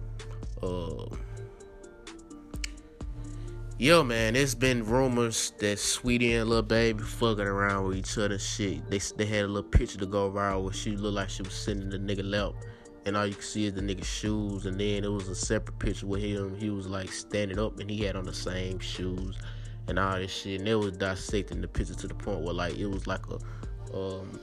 Uh 0.62 1.06
Yo 3.82 4.04
man, 4.04 4.36
it's 4.36 4.56
been 4.56 4.86
rumors 4.86 5.54
that 5.60 5.78
Saweetie 5.78 6.38
and 6.38 6.50
Lil 6.50 6.64
Baby 6.64 7.02
fucking 7.02 7.46
around 7.46 7.88
with 7.88 7.96
each 7.96 8.18
other 8.18 8.38
shit. 8.38 8.90
They 8.90 9.00
they 9.16 9.26
had 9.26 9.46
a 9.46 9.48
little 9.48 9.70
picture 9.70 9.98
to 10.00 10.06
go 10.06 10.30
viral 10.30 10.64
where 10.64 10.74
she 10.74 10.98
looked 10.98 11.16
like 11.16 11.30
she 11.30 11.44
was 11.44 11.68
in 11.68 11.90
the 11.90 11.98
nigga 11.98 12.30
lap 12.30 12.54
and 13.06 13.16
all 13.16 13.26
you 13.26 13.34
can 13.34 13.42
see 13.42 13.66
is 13.66 13.74
the 13.74 13.82
nigga's 13.82 14.06
shoes 14.06 14.66
and 14.66 14.80
then 14.80 15.04
it 15.06 15.12
was 15.12 15.30
a 15.30 15.36
separate 15.36 15.80
picture 15.80 16.06
with 16.06 16.22
him. 16.22 16.58
He 16.58 16.70
was 16.70 16.88
like 16.88 17.12
standing 17.12 17.58
up 17.58 17.80
and 17.80 17.90
he 17.90 18.04
had 18.04 18.18
on 18.18 18.26
the 18.26 18.34
same 18.34 18.80
shoes 18.80 19.38
and 19.90 20.00
all 20.00 20.16
this 20.16 20.32
shit. 20.32 20.60
And 20.60 20.68
they 20.68 20.76
was 20.76 20.98
dissecting 20.98 21.62
the 21.62 21.68
picture 21.68 21.96
to 21.96 22.08
the 22.08 22.14
point 22.14 22.42
where 22.42 22.54
like 22.54 22.78
it 22.78 22.88
was 22.88 23.08
like 23.08 23.22
a 23.28 23.96
um 23.96 24.40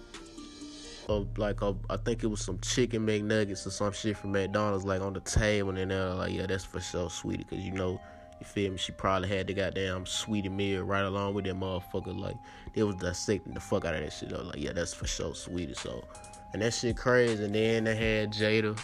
a, 1.08 1.24
like 1.36 1.62
a, 1.62 1.74
I 1.88 1.96
think 1.98 2.24
it 2.24 2.26
was 2.26 2.40
some 2.40 2.58
chicken 2.58 3.06
McNuggets 3.06 3.66
or 3.66 3.70
some 3.70 3.92
shit 3.92 4.16
from 4.16 4.32
McDonald's 4.32 4.84
like 4.84 5.00
on 5.00 5.12
the 5.12 5.20
table 5.20 5.76
and 5.76 5.90
they're 5.90 6.14
like, 6.14 6.32
yeah, 6.32 6.46
that's 6.46 6.64
for 6.64 6.80
sure 6.80 7.08
Saweetie, 7.08 7.48
cause 7.48 7.60
you 7.60 7.70
know, 7.72 8.00
you 8.40 8.46
feel 8.46 8.72
me? 8.72 8.76
She 8.76 8.92
probably 8.92 9.28
had 9.28 9.46
the 9.46 9.54
goddamn 9.54 10.04
Saweetie 10.04 10.50
meal 10.50 10.82
right 10.82 11.04
along 11.04 11.34
with 11.34 11.44
that 11.44 11.54
motherfucker. 11.54 12.18
Like 12.18 12.36
they 12.74 12.82
was 12.82 12.96
dissecting 12.96 13.54
the 13.54 13.60
fuck 13.60 13.84
out 13.84 13.94
of 13.94 14.02
that 14.02 14.12
shit. 14.12 14.32
Was 14.32 14.46
like, 14.46 14.58
yeah, 14.58 14.72
that's 14.72 14.92
for 14.92 15.06
sure 15.06 15.30
Saweetie. 15.30 15.76
So, 15.76 16.04
and 16.52 16.60
that 16.60 16.74
shit 16.74 16.96
crazy. 16.96 17.44
And 17.44 17.54
then 17.54 17.84
they 17.84 17.94
had 17.94 18.32
Jayda. 18.32 18.78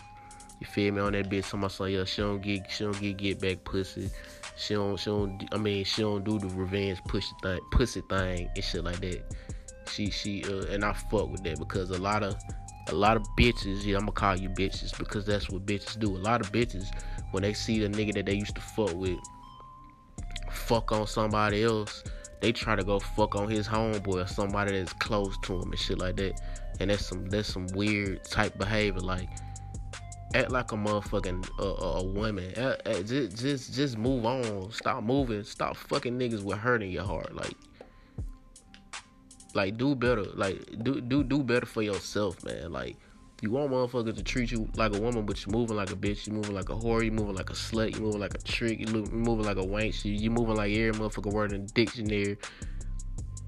You 0.62 0.66
feel 0.66 0.95
me 0.95 1.00
on 1.00 1.11
that 1.14 1.28
bitch? 1.28 1.47
Somebody 1.47 1.75
say, 1.75 1.90
yeah, 1.90 2.04
she 2.04 2.23
don't 2.23 2.40
get, 2.40 2.71
she 2.71 2.85
don't 2.85 3.00
get 3.00 3.16
get 3.16 3.40
back 3.40 3.64
pussy. 3.64 4.09
She 4.54 4.75
don't, 4.75 4.97
she 4.97 5.11
don't. 5.11 5.45
I 5.50 5.57
mean, 5.57 5.85
she 5.85 6.02
don't 6.02 6.23
do 6.23 6.38
the 6.38 6.47
revenge 6.54 7.02
pussy 7.09 7.35
thing, 7.42 7.59
pussy 7.73 8.00
thing 8.02 8.49
and 8.54 8.64
shit 8.64 8.85
like 8.85 9.00
that. 9.00 9.25
She, 9.90 10.09
she, 10.11 10.45
uh, 10.45 10.66
and 10.66 10.85
I 10.85 10.92
fuck 10.92 11.28
with 11.31 11.42
that 11.42 11.59
because 11.59 11.90
a 11.90 11.99
lot 11.99 12.23
of, 12.23 12.37
a 12.90 12.95
lot 12.95 13.16
of 13.16 13.25
bitches. 13.37 13.85
Yeah, 13.85 13.97
I'm 13.97 14.02
gonna 14.02 14.12
call 14.12 14.37
you 14.37 14.50
bitches 14.50 14.97
because 14.97 15.26
that's 15.26 15.50
what 15.50 15.66
bitches 15.66 15.99
do. 15.99 16.16
A 16.16 16.19
lot 16.19 16.40
of 16.40 16.52
bitches 16.52 16.87
when 17.33 17.42
they 17.42 17.54
see 17.54 17.81
the 17.81 17.88
nigga 17.88 18.14
that 18.14 18.26
they 18.26 18.35
used 18.35 18.54
to 18.54 18.61
fuck 18.61 18.95
with, 18.95 19.19
fuck 20.49 20.92
on 20.92 21.09
somebody 21.09 21.64
else, 21.64 22.04
they 22.40 22.52
try 22.52 22.76
to 22.76 22.85
go 22.85 23.00
fuck 23.00 23.35
on 23.35 23.50
his 23.50 23.66
homeboy 23.66 24.23
or 24.23 24.26
somebody 24.28 24.78
that's 24.78 24.92
close 24.92 25.37
to 25.42 25.54
him 25.54 25.73
and 25.73 25.78
shit 25.81 25.99
like 25.99 26.14
that. 26.19 26.40
And 26.78 26.88
that's 26.88 27.04
some, 27.04 27.26
that's 27.26 27.52
some 27.52 27.66
weird 27.75 28.23
type 28.23 28.57
behavior. 28.57 29.00
Like 29.00 29.28
act 30.34 30.50
like 30.50 30.72
a 30.72 30.76
motherfucking 30.76 31.48
uh, 31.58 31.98
a, 31.98 32.04
woman. 32.04 32.52
Uh, 32.56 32.76
uh, 32.86 33.02
just, 33.02 33.36
just 33.38 33.74
just 33.74 33.98
move 33.98 34.24
on. 34.24 34.70
Stop 34.72 35.02
moving. 35.02 35.44
Stop 35.44 35.76
fucking 35.76 36.18
niggas 36.18 36.42
with 36.42 36.58
hurting 36.58 36.90
your 36.90 37.04
heart. 37.04 37.34
Like 37.34 37.54
like 39.54 39.76
do 39.76 39.94
better. 39.94 40.24
Like 40.34 40.82
do 40.82 41.00
do 41.00 41.22
do 41.22 41.42
better 41.42 41.66
for 41.66 41.82
yourself, 41.82 42.42
man. 42.44 42.72
Like 42.72 42.96
you 43.42 43.50
want 43.50 43.72
motherfuckers 43.72 44.16
to 44.16 44.22
treat 44.22 44.52
you 44.52 44.68
like 44.76 44.94
a 44.94 45.00
woman, 45.00 45.26
but 45.26 45.44
you're 45.44 45.52
moving 45.52 45.76
like 45.76 45.90
a 45.90 45.96
bitch. 45.96 46.26
You're 46.26 46.36
moving 46.36 46.54
like 46.54 46.68
a 46.68 46.74
whore. 46.74 47.02
You're 47.02 47.12
moving 47.12 47.34
like 47.34 47.50
a 47.50 47.54
slut. 47.54 47.92
You're 47.92 48.02
moving 48.02 48.20
like 48.20 48.34
a 48.34 48.38
trick. 48.38 48.78
You're 48.80 49.04
moving 49.06 49.44
like 49.44 49.56
a 49.56 49.64
wank. 49.64 50.04
You're 50.04 50.32
moving 50.32 50.56
like 50.56 50.72
every 50.72 50.92
motherfucker 50.92 51.32
word 51.32 51.52
in 51.52 51.66
the 51.66 51.72
dictionary 51.72 52.38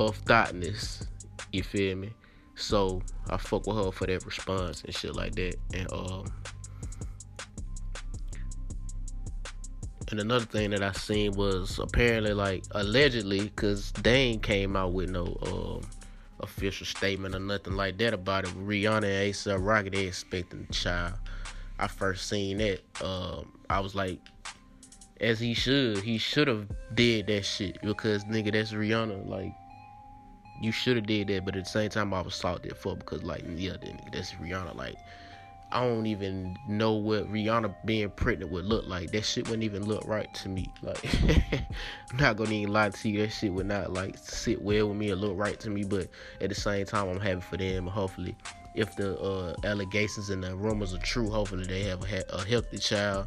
of 0.01 0.17
thoughtness. 0.17 1.07
You 1.53 1.63
feel 1.63 1.97
me? 1.97 2.11
So 2.57 3.03
I 3.31 3.37
fuck 3.37 3.67
with 3.67 3.77
her 3.77 3.91
for 3.93 4.07
that 4.07 4.25
response 4.25 4.83
and 4.85 4.95
shit 4.95 5.15
like 5.15 5.35
that. 5.37 5.57
And 5.73 5.93
um 5.93 6.27
And 10.11 10.21
another 10.21 10.45
thing 10.45 10.71
that 10.71 10.83
I 10.83 10.93
seen 10.93 11.33
was 11.33 11.79
apparently 11.79 12.35
like 12.35 12.65
allegedly, 12.73 13.49
cause 13.51 13.91
Dane 13.93 14.39
came 14.41 14.77
out 14.77 14.93
with 14.93 15.11
no 15.11 15.37
um, 15.43 15.91
official 16.41 16.87
statement 16.87 17.35
or 17.35 17.41
nothing 17.41 17.75
like 17.75 17.99
that 17.99 18.15
about 18.15 18.45
it. 18.45 18.51
Rihanna 18.51 18.97
and 18.97 19.33
ASAP 19.33 19.59
Rocky 19.61 19.91
they 19.91 20.07
expecting 20.07 20.67
a 20.69 20.73
child. 20.73 21.15
I 21.79 21.89
first 21.89 22.29
seen 22.29 22.59
that, 22.59 22.81
um, 23.03 23.59
I 23.69 23.81
was 23.81 23.95
like, 23.95 24.21
as 25.21 25.41
he 25.41 25.55
should, 25.55 25.99
he 25.99 26.19
should 26.19 26.49
have 26.49 26.69
did 26.95 27.27
that 27.29 27.45
shit 27.45 27.79
because 27.83 28.25
nigga, 28.25 28.53
that's 28.53 28.73
Rihanna. 28.73 29.29
Like, 29.29 29.55
you 30.61 30.71
should 30.71 30.97
have 30.97 31.07
did 31.07 31.29
that, 31.29 31.45
but 31.45 31.57
at 31.57 31.65
the 31.65 31.71
same 31.71 31.91
time, 31.91 32.15
I 32.15 32.21
was 32.21 32.35
salty 32.35 32.71
for 32.71 32.97
because 32.97 33.23
like, 33.23 33.45
yeah, 33.57 33.77
that's 34.13 34.33
Rihanna. 34.33 34.77
Like, 34.77 34.97
I 35.75 35.81
don't 35.81 36.07
even 36.07 36.57
know 36.69 36.93
what 36.93 37.31
Rihanna 37.31 37.75
being 37.85 38.09
pregnant 38.11 38.53
would 38.53 38.65
look 38.65 38.87
like. 38.87 39.11
That 39.11 39.25
shit 39.25 39.47
wouldn't 39.49 39.65
even 39.65 39.85
look 39.85 40.07
right 40.07 40.33
to 40.35 40.49
me. 40.49 40.73
Like, 40.83 41.05
I'm 42.11 42.17
not 42.17 42.37
gonna 42.37 42.53
even 42.53 42.73
lie 42.73 42.91
to 42.91 43.09
you. 43.09 43.23
That 43.23 43.31
shit 43.31 43.53
would 43.53 43.67
not 43.67 43.93
like 43.93 44.17
sit 44.17 44.63
well 44.63 44.89
with 44.89 44.97
me 44.97 45.11
or 45.11 45.17
look 45.17 45.37
right 45.37 45.59
to 45.61 45.71
me. 45.71 45.83
But 45.83 46.09
at 46.41 46.49
the 46.49 46.55
same 46.55 46.87
time, 46.87 47.09
I'm 47.09 47.21
happy 47.21 47.41
for 47.41 47.57
them. 47.57 47.89
Hopefully, 47.89 48.37
if 48.75 48.95
the 48.95 49.19
uh, 49.21 49.55
allegations 49.65 50.31
and 50.31 50.45
the 50.45 50.55
rumors 50.55 50.95
are 50.95 50.99
true, 50.99 51.29
hopefully 51.29 51.65
they 51.65 51.83
have 51.83 52.03
a, 52.05 52.25
a 52.31 52.45
healthy 52.45 52.79
child 52.79 53.27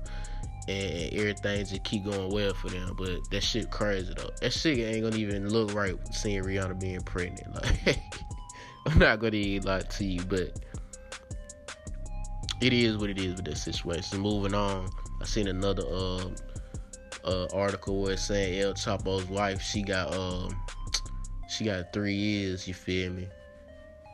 and 0.67 1.13
everything 1.13 1.65
just 1.65 1.83
keep 1.83 2.05
going 2.05 2.29
well 2.29 2.53
for 2.53 2.69
them. 2.69 2.95
But 2.97 3.29
that 3.31 3.41
shit 3.41 3.71
crazy 3.71 4.13
though. 4.15 4.29
That 4.41 4.53
shit 4.53 4.77
ain't 4.79 5.03
gonna 5.03 5.17
even 5.17 5.49
look 5.49 5.73
right 5.73 5.95
seeing 6.13 6.43
Rihanna 6.43 6.79
being 6.79 7.01
pregnant. 7.01 7.47
Like, 7.85 7.99
I'm 8.85 8.99
not 8.99 9.19
gonna 9.19 9.35
even 9.35 9.67
lie 9.67 9.81
to 9.81 10.05
you, 10.05 10.23
but 10.23 10.59
it 12.61 12.73
is 12.73 12.97
what 12.97 13.09
it 13.09 13.19
is 13.19 13.35
with 13.35 13.45
that 13.45 13.57
situation. 13.57 14.19
Moving 14.19 14.53
on, 14.53 14.89
I 15.21 15.25
seen 15.25 15.47
another 15.47 15.83
uh, 15.87 16.29
uh, 17.23 17.47
article 17.53 18.01
where 18.01 18.13
it's 18.13 18.23
saying 18.23 18.59
El 18.59 18.73
Chapo's 18.73 19.25
wife, 19.25 19.61
she 19.61 19.83
got 19.83 20.13
um, 20.15 20.55
she 21.49 21.65
got 21.65 21.93
three 21.93 22.15
years. 22.15 22.67
You 22.67 22.73
feel 22.73 23.11
me? 23.11 23.27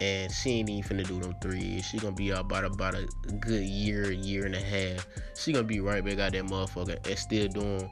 And 0.02 0.32
she 0.32 0.52
ain't 0.52 0.70
even 0.70 0.98
finna 0.98 1.08
do 1.08 1.20
them 1.20 1.36
three 1.42 1.62
years. 1.62 1.86
She 1.86 1.98
gonna 1.98 2.16
be 2.16 2.34
out 2.34 2.42
about 2.42 2.66
about 2.66 2.96
a 2.96 3.08
good 3.40 3.64
year, 3.64 4.12
year 4.12 4.46
and 4.46 4.56
a 4.56 4.62
half. 4.62 5.08
She 5.38 5.54
gonna 5.54 5.64
be 5.64 5.80
right 5.80 6.04
back 6.04 6.20
out 6.20 6.34
that 6.34 6.46
motherfucker 6.46 7.06
and 7.08 7.18
still 7.18 7.48
doing 7.48 7.90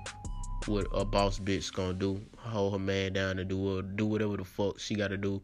what 0.66 0.88
a 0.94 1.06
boss 1.06 1.40
bitch 1.40 1.74
gonna 1.74 1.94
do. 1.94 2.22
Hold 2.38 2.74
her 2.74 2.80
man 2.80 3.14
down 3.14 3.40
and 3.40 3.50
do 3.50 3.80
uh, 3.80 3.82
do 3.96 4.06
whatever 4.06 4.36
the 4.36 4.44
fuck 4.44 4.80
she 4.80 4.96
gotta 4.96 5.18
do 5.18 5.42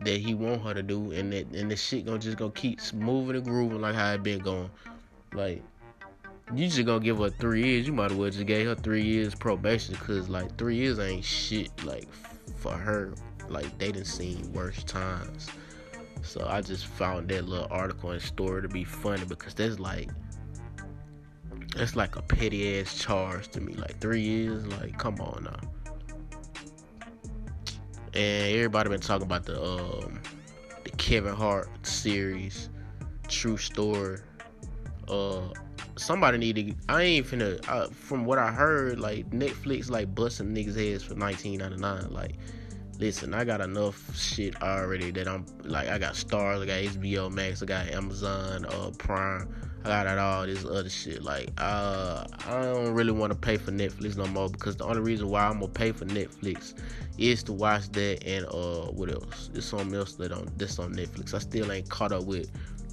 that 0.00 0.20
he 0.20 0.34
want 0.34 0.62
her 0.62 0.74
to 0.74 0.82
do, 0.82 1.12
and 1.12 1.32
that 1.32 1.46
and 1.52 1.70
the 1.70 1.76
shit 1.76 2.06
gonna 2.06 2.18
just 2.18 2.36
gonna 2.36 2.50
keep 2.52 2.80
moving 2.92 3.36
and 3.36 3.44
grooving 3.44 3.80
like 3.80 3.94
how 3.94 4.12
it 4.12 4.22
been 4.22 4.40
going. 4.40 4.70
Like 5.32 5.62
you 6.54 6.66
just 6.66 6.84
gonna 6.84 7.00
give 7.00 7.18
her 7.18 7.30
three 7.30 7.64
years. 7.64 7.86
You 7.86 7.92
might 7.92 8.10
as 8.10 8.16
well 8.16 8.30
just 8.30 8.46
gave 8.46 8.66
her 8.66 8.74
three 8.74 9.02
years 9.02 9.34
probation, 9.34 9.94
cause 9.96 10.28
like 10.28 10.56
three 10.58 10.76
years 10.76 10.98
ain't 10.98 11.24
shit. 11.24 11.70
Like 11.84 12.08
for 12.56 12.72
her, 12.72 13.14
like 13.48 13.78
they 13.78 13.92
didn't 13.92 14.06
see 14.06 14.42
worse 14.52 14.82
times. 14.84 15.48
So 16.22 16.46
I 16.48 16.60
just 16.60 16.86
found 16.86 17.28
that 17.28 17.46
little 17.46 17.68
article 17.70 18.10
and 18.10 18.20
story 18.20 18.62
to 18.62 18.68
be 18.68 18.84
funny 18.84 19.24
because 19.24 19.54
that's 19.54 19.78
like 19.78 20.10
that's 21.74 21.96
like 21.96 22.16
a 22.16 22.22
petty 22.22 22.80
ass 22.80 22.98
charge 22.98 23.48
to 23.48 23.60
me. 23.60 23.74
Like 23.74 23.98
three 23.98 24.20
years, 24.20 24.66
like 24.66 24.98
come 24.98 25.20
on 25.20 25.44
now 25.44 25.70
and 28.16 28.54
everybody 28.54 28.88
been 28.88 29.00
talking 29.00 29.26
about 29.26 29.44
the 29.44 29.62
um 29.62 30.20
the 30.84 30.90
Kevin 30.92 31.34
Hart 31.34 31.68
series, 31.86 32.70
True 33.28 33.58
Story. 33.58 34.18
Uh, 35.06 35.48
somebody 35.96 36.38
need 36.38 36.56
to. 36.56 36.74
I 36.88 37.02
ain't 37.02 37.26
finna. 37.26 37.92
From 37.92 38.24
what 38.24 38.38
I 38.38 38.50
heard, 38.50 38.98
like 38.98 39.28
Netflix 39.30 39.90
like 39.90 40.14
busting 40.14 40.54
niggas 40.54 40.76
heads 40.76 41.04
for 41.04 41.14
19.99. 41.14 42.10
Like, 42.10 42.36
listen, 42.98 43.34
I 43.34 43.44
got 43.44 43.60
enough 43.60 44.16
shit 44.16 44.62
already 44.62 45.10
that 45.10 45.28
I'm 45.28 45.44
like. 45.64 45.88
I 45.88 45.98
got 45.98 46.14
Starz, 46.14 46.62
I 46.62 46.66
got 46.66 46.94
HBO 46.94 47.30
Max, 47.30 47.62
I 47.62 47.66
got 47.66 47.88
Amazon, 47.88 48.64
uh, 48.64 48.92
Prime. 48.96 49.54
I 49.90 50.04
got 50.04 50.18
all 50.18 50.46
this 50.46 50.64
other 50.64 50.88
shit. 50.88 51.22
Like, 51.22 51.50
uh, 51.58 52.24
I 52.46 52.62
don't 52.62 52.92
really 52.92 53.12
want 53.12 53.32
to 53.32 53.38
pay 53.38 53.56
for 53.56 53.70
Netflix 53.70 54.16
no 54.16 54.26
more 54.26 54.48
because 54.48 54.76
the 54.76 54.84
only 54.84 55.00
reason 55.00 55.28
why 55.28 55.46
I'm 55.46 55.60
gonna 55.60 55.68
pay 55.68 55.92
for 55.92 56.04
Netflix 56.06 56.74
is 57.18 57.42
to 57.44 57.52
watch 57.52 57.88
that 57.92 58.24
and 58.26 58.46
uh, 58.46 58.90
what 58.92 59.10
else? 59.10 59.50
There's 59.52 59.64
something 59.64 59.94
else 59.94 60.14
that 60.14 60.32
on 60.32 60.48
this 60.56 60.78
on 60.78 60.94
Netflix. 60.94 61.34
I 61.34 61.38
still 61.38 61.70
ain't 61.70 61.88
caught 61.88 62.12
up 62.12 62.24
with 62.24 62.50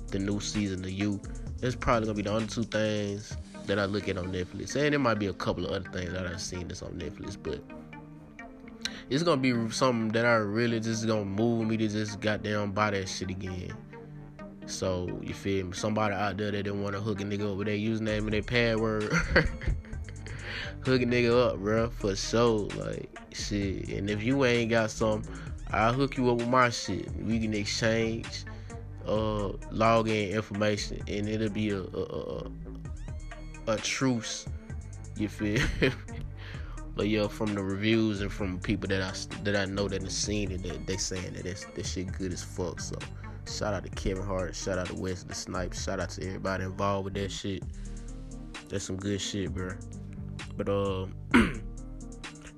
the 0.08 0.20
new 0.20 0.40
season 0.40 0.84
of 0.84 0.92
You. 0.92 1.20
It's 1.62 1.76
probably 1.76 2.08
gonna 2.08 2.18
be 2.18 2.24
the 2.24 2.32
only 2.32 2.48
two 2.48 2.64
things 2.64 3.36
that 3.66 3.80
I 3.80 3.86
look 3.86 4.08
at 4.10 4.18
on 4.18 4.32
Netflix, 4.32 4.76
and 4.76 4.94
there 4.94 5.00
might 5.00 5.20
be 5.20 5.28
a 5.28 5.34
couple 5.34 5.66
of 5.66 5.72
other 5.72 5.90
things 5.90 6.12
that 6.14 6.28
I've 6.28 6.42
seen 6.42 6.68
that's 6.68 6.82
on 6.82 6.92
Netflix, 6.94 7.38
but 7.42 7.62
it's 9.10 9.24
gonna 9.24 9.42
be 9.42 9.54
something 9.72 10.10
that 10.10 10.26
I 10.26 10.36
really 10.36 10.80
just 10.80 11.08
gonna 11.08 11.26
move 11.26 11.68
me 11.68 11.78
to 11.78 11.88
just 11.88 12.20
goddamn 12.20 12.72
buy 12.72 12.92
that 12.92 13.08
shit 13.10 13.30
again. 13.30 13.74
So 14.66 15.20
you 15.22 15.34
feel 15.34 15.68
me? 15.68 15.74
Somebody 15.74 16.14
out 16.14 16.38
there 16.38 16.52
that 16.52 16.64
didn't 16.64 16.82
want 16.82 16.96
to 16.96 17.02
hook 17.02 17.22
a 17.22 17.24
nigga 17.24 17.52
up 17.52 17.58
with 17.58 17.68
their 17.68 17.76
username 17.76 18.20
and 18.20 18.34
their 18.34 18.42
password. 18.42 19.04
hook 20.86 21.02
a 21.02 21.06
nigga 21.06 21.50
up, 21.50 21.58
bro, 21.58 21.90
for 21.90 22.16
sure. 22.16 22.68
Like 22.76 23.10
shit. 23.34 23.90
And 23.90 24.10
if 24.10 24.24
you 24.24 24.46
ain't 24.46 24.70
got 24.70 24.92
some, 24.92 25.24
I'll 25.72 25.94
hook 25.94 26.18
you 26.18 26.30
up 26.32 26.38
with 26.38 26.50
my 26.50 26.70
shit. 26.70 27.14
We 27.18 27.40
can 27.40 27.54
exchange 27.54 28.46
uh 29.06 29.52
login 29.74 30.32
information 30.32 31.02
and 31.10 31.28
it'll 31.28 31.50
be 31.50 31.72
a 31.72 31.82
a, 31.82 31.84
a, 31.84 32.52
a 33.68 33.78
truce. 33.78 34.46
You 35.18 35.28
feel 35.28 35.62
But 36.96 37.10
yeah, 37.10 37.28
from 37.28 37.56
the 37.56 37.64
reviews 37.64 38.22
and 38.22 38.32
from 38.32 38.60
people 38.60 38.88
that 38.90 39.02
I 39.02 39.14
that 39.44 39.56
I 39.56 39.66
know 39.66 39.88
that 39.88 40.02
have 40.04 40.12
seen 40.12 40.52
it, 40.52 40.64
that 40.64 40.86
they 40.86 40.98
saying 40.98 41.34
that 41.34 41.44
this 41.44 41.66
this 41.74 41.94
shit 41.94 42.12
good 42.12 42.32
as 42.32 42.44
fuck. 42.44 42.80
So 42.80 42.98
Shout 43.48 43.74
out 43.74 43.84
to 43.84 43.90
Kevin 43.90 44.24
Hart. 44.24 44.56
Shout 44.56 44.78
out 44.78 44.88
to 44.88 44.96
Wesley 44.96 45.34
Snipes. 45.34 45.84
Shout 45.84 46.00
out 46.00 46.10
to 46.12 46.26
everybody 46.26 46.64
involved 46.64 47.06
with 47.06 47.14
that 47.16 47.32
shit. 47.32 47.64
That's 48.70 48.86
some 48.86 48.98
good 48.98 49.20
shit, 49.20 49.54
bro. 49.54 49.72
But 50.56 50.70
uh, 50.70 51.08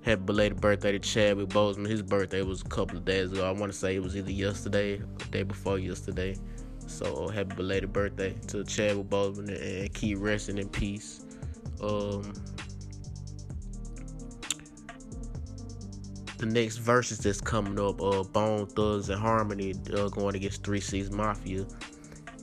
happy 0.01 0.21
belated 0.23 0.61
birthday 0.61 0.91
to 0.91 0.99
Chadwick 0.99 1.49
Boseman. 1.49 1.89
His 1.89 2.01
birthday 2.01 2.41
was 2.43 2.61
a 2.61 2.65
couple 2.65 2.97
of 2.97 3.05
days 3.05 3.31
ago. 3.31 3.47
I 3.47 3.51
want 3.51 3.71
to 3.71 3.77
say 3.77 3.95
it 3.95 4.03
was 4.03 4.15
either 4.15 4.31
yesterday 4.31 4.95
or 4.99 5.25
day 5.31 5.43
before 5.43 5.79
yesterday. 5.79 6.35
So 6.87 7.25
uh, 7.25 7.27
happy 7.29 7.55
belated 7.55 7.91
birthday 7.91 8.35
to 8.47 8.63
Chadwick 8.63 9.09
Boseman 9.09 9.59
and 9.61 9.93
keep 9.93 10.19
resting 10.19 10.57
in 10.59 10.69
peace. 10.69 11.25
Um, 11.81 12.33
the 16.37 16.45
next 16.45 16.79
Verzuz 16.79 17.17
that's 17.19 17.41
coming 17.41 17.79
up, 17.79 18.01
uh, 18.01 18.23
Bone 18.23 18.67
Thugs-n-Harmony 18.67 19.75
uh, 19.93 20.09
going 20.09 20.35
against 20.35 20.63
Three 20.63 20.79
Six 20.79 21.11
Mafia, 21.11 21.65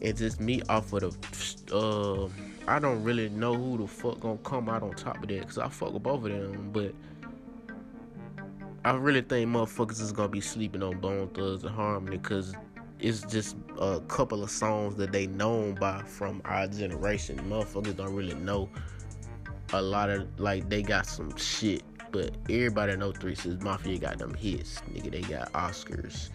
and 0.00 0.16
just 0.16 0.40
me 0.40 0.62
off 0.68 0.92
of 0.92 1.00
the, 1.20 1.76
uh, 1.76 2.28
I 2.68 2.78
don't 2.78 3.02
really 3.02 3.28
know 3.28 3.54
who 3.54 3.78
the 3.78 3.86
fuck 3.86 4.20
gonna 4.20 4.38
come 4.38 4.68
out 4.68 4.82
on 4.82 4.94
top 4.94 5.22
of 5.22 5.28
that, 5.28 5.42
cause 5.46 5.58
I 5.58 5.68
fuck 5.68 5.92
with 5.92 6.02
both 6.02 6.24
of 6.24 6.30
them, 6.30 6.70
but 6.72 6.94
I 8.84 8.92
really 8.92 9.22
think 9.22 9.48
motherfuckers 9.48 10.00
is 10.00 10.12
gonna 10.12 10.28
be 10.28 10.40
sleeping 10.40 10.82
on 10.82 10.98
Bone 11.00 11.28
Thugs-n-Harmony, 11.28 12.18
cause 12.18 12.54
it's 12.98 13.22
just 13.22 13.56
a 13.80 14.00
couple 14.00 14.42
of 14.42 14.50
songs 14.50 14.94
that 14.96 15.10
they 15.12 15.26
known 15.26 15.74
by 15.74 16.02
from 16.02 16.40
our 16.44 16.68
generation. 16.68 17.36
Motherfuckers 17.48 17.96
don't 17.96 18.14
really 18.14 18.34
know 18.34 18.68
a 19.72 19.82
lot 19.82 20.08
of 20.10 20.28
like 20.38 20.68
they 20.68 20.82
got 20.82 21.06
some 21.06 21.34
shit, 21.36 21.82
but 22.12 22.30
everybody 22.48 22.96
know 22.96 23.10
Three 23.10 23.34
Six 23.34 23.62
Mafia 23.62 23.98
got 23.98 24.18
them 24.18 24.34
hits. 24.34 24.80
Nigga, 24.92 25.10
they 25.10 25.22
got 25.22 25.52
Oscars. 25.52 26.28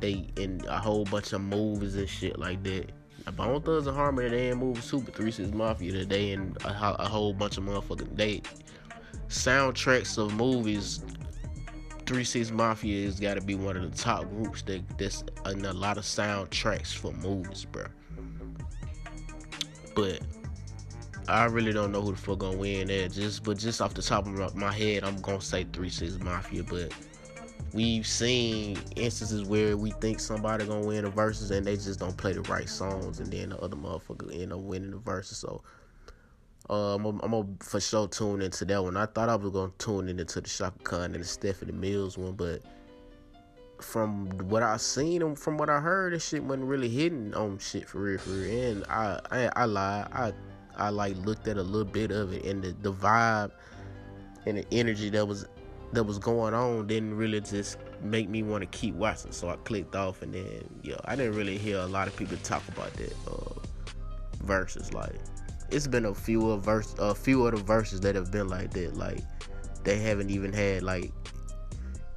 They 0.00 0.28
in 0.36 0.62
a 0.68 0.78
whole 0.78 1.04
bunch 1.04 1.32
of 1.32 1.40
movies 1.40 1.94
and 1.94 2.08
shit 2.08 2.38
like 2.38 2.62
that. 2.64 2.90
Bone 3.34 3.60
Thugs-n-Harmony, 3.60 4.28
they 4.28 4.50
ain't 4.50 4.58
moving 4.58 4.82
super 4.82 5.10
Three 5.10 5.30
Six 5.30 5.50
Mafia 5.50 5.92
today 5.92 6.32
and 6.32 6.56
a, 6.64 7.02
a 7.02 7.08
whole 7.08 7.32
bunch 7.32 7.56
of 7.56 7.64
motherfucking 7.64 8.16
they 8.16 8.42
soundtracks 9.28 10.18
of 10.18 10.34
movies. 10.34 11.00
Three 12.04 12.22
Six 12.22 12.50
Mafia 12.52 13.06
has 13.06 13.18
got 13.18 13.34
to 13.34 13.40
be 13.40 13.56
one 13.56 13.76
of 13.76 13.90
the 13.90 13.96
top 13.96 14.28
groups 14.30 14.62
that 14.62 14.82
that's 14.98 15.24
in 15.50 15.64
a 15.64 15.72
lot 15.72 15.98
of 15.98 16.04
soundtracks 16.04 16.94
for 16.94 17.12
movies, 17.12 17.64
bro. 17.64 17.86
But 19.96 20.20
I 21.28 21.46
really 21.46 21.72
don't 21.72 21.92
know 21.92 22.02
who 22.02 22.12
the 22.12 22.18
fuck 22.18 22.38
gonna 22.38 22.56
win 22.56 22.88
that. 22.88 23.12
Just 23.12 23.42
but 23.42 23.58
just 23.58 23.80
off 23.80 23.94
the 23.94 24.02
top 24.02 24.26
of 24.26 24.54
my 24.54 24.72
head, 24.72 25.04
I'm 25.04 25.20
gonna 25.20 25.40
say 25.40 25.64
Three 25.72 25.90
Six 25.90 26.18
Mafia. 26.20 26.62
But 26.62 26.92
we've 27.72 28.06
seen 28.06 28.78
instances 28.94 29.44
where 29.44 29.76
we 29.76 29.90
think 29.92 30.20
somebody 30.20 30.66
gonna 30.66 30.86
win 30.86 31.04
the 31.04 31.10
Verzuz 31.10 31.50
and 31.50 31.66
they 31.66 31.76
just 31.76 31.98
don't 31.98 32.16
play 32.16 32.32
the 32.32 32.42
right 32.42 32.68
songs, 32.68 33.18
and 33.20 33.32
then 33.32 33.50
the 33.50 33.58
other 33.58 33.76
motherfucker 33.76 34.40
end 34.40 34.52
up 34.52 34.60
winning 34.60 34.90
the 34.90 34.98
Verzuz. 34.98 35.34
So. 35.34 35.62
Uh, 36.68 36.96
I'm, 36.96 37.02
gonna, 37.20 37.46
for 37.60 37.80
sure 37.80 38.08
tune 38.08 38.42
into 38.42 38.64
that 38.64 38.82
one. 38.82 38.96
I 38.96 39.06
thought 39.06 39.28
I 39.28 39.36
was 39.36 39.52
gonna 39.52 39.70
tune 39.78 40.08
into 40.08 40.40
the 40.40 40.48
Chaka 40.48 40.76
Khan 40.82 41.14
and 41.14 41.22
the 41.22 41.24
Stephanie 41.24 41.70
Mills 41.70 42.18
one, 42.18 42.32
but 42.32 42.60
from 43.80 44.28
what 44.48 44.62
I 44.62 44.76
seen 44.76 45.22
and 45.22 45.38
from 45.38 45.58
what 45.58 45.70
I 45.70 45.80
heard, 45.80 46.12
this 46.12 46.26
shit 46.26 46.42
wasn't 46.42 46.66
really 46.66 46.88
hitting 46.88 47.34
on 47.34 47.58
shit 47.58 47.88
for 47.88 48.00
real, 48.00 48.18
for 48.18 48.30
real. 48.30 48.70
And 48.70 48.84
I, 48.86 49.20
I, 49.30 49.50
I 49.54 49.64
lied. 49.66 50.08
I 50.12 50.32
I 50.76 50.90
like 50.90 51.16
looked 51.18 51.48
at 51.48 51.56
a 51.56 51.62
little 51.62 51.90
bit 51.90 52.10
of 52.10 52.32
it 52.32 52.44
and 52.44 52.62
the, 52.62 52.74
the 52.82 52.92
vibe 52.92 53.50
and 54.46 54.58
the 54.58 54.66
energy 54.72 55.10
that 55.10 55.26
was 55.26 55.46
that 55.92 56.04
was 56.04 56.18
going 56.18 56.52
on 56.54 56.86
didn't 56.86 57.16
really 57.16 57.40
just 57.40 57.78
make 58.02 58.28
me 58.28 58.42
want 58.42 58.62
to 58.62 58.78
keep 58.78 58.94
watching. 58.94 59.32
So 59.32 59.48
I 59.48 59.56
clicked 59.56 59.94
off 59.94 60.22
and 60.22 60.34
then 60.34 60.68
yeah, 60.82 60.96
I 61.04 61.16
didn't 61.16 61.36
really 61.36 61.58
hear 61.58 61.78
a 61.78 61.86
lot 61.86 62.08
of 62.08 62.16
people 62.16 62.36
talk 62.38 62.66
about 62.68 62.92
that 62.94 63.12
uh, 63.26 63.54
Verzuz. 64.44 64.92
Like 64.92 65.14
it's 65.70 65.86
been 65.86 66.04
a 66.04 66.14
few 66.14 66.50
of 66.50 66.64
verse 66.64 66.94
a 66.98 67.14
few 67.14 67.46
of 67.46 67.54
the 67.54 67.72
Verzuz 67.72 68.00
that 68.02 68.14
have 68.14 68.30
been 68.30 68.48
like 68.48 68.72
that. 68.72 68.96
Like 68.96 69.20
they 69.84 69.98
haven't 69.98 70.30
even 70.30 70.52
had 70.52 70.82
like 70.82 71.12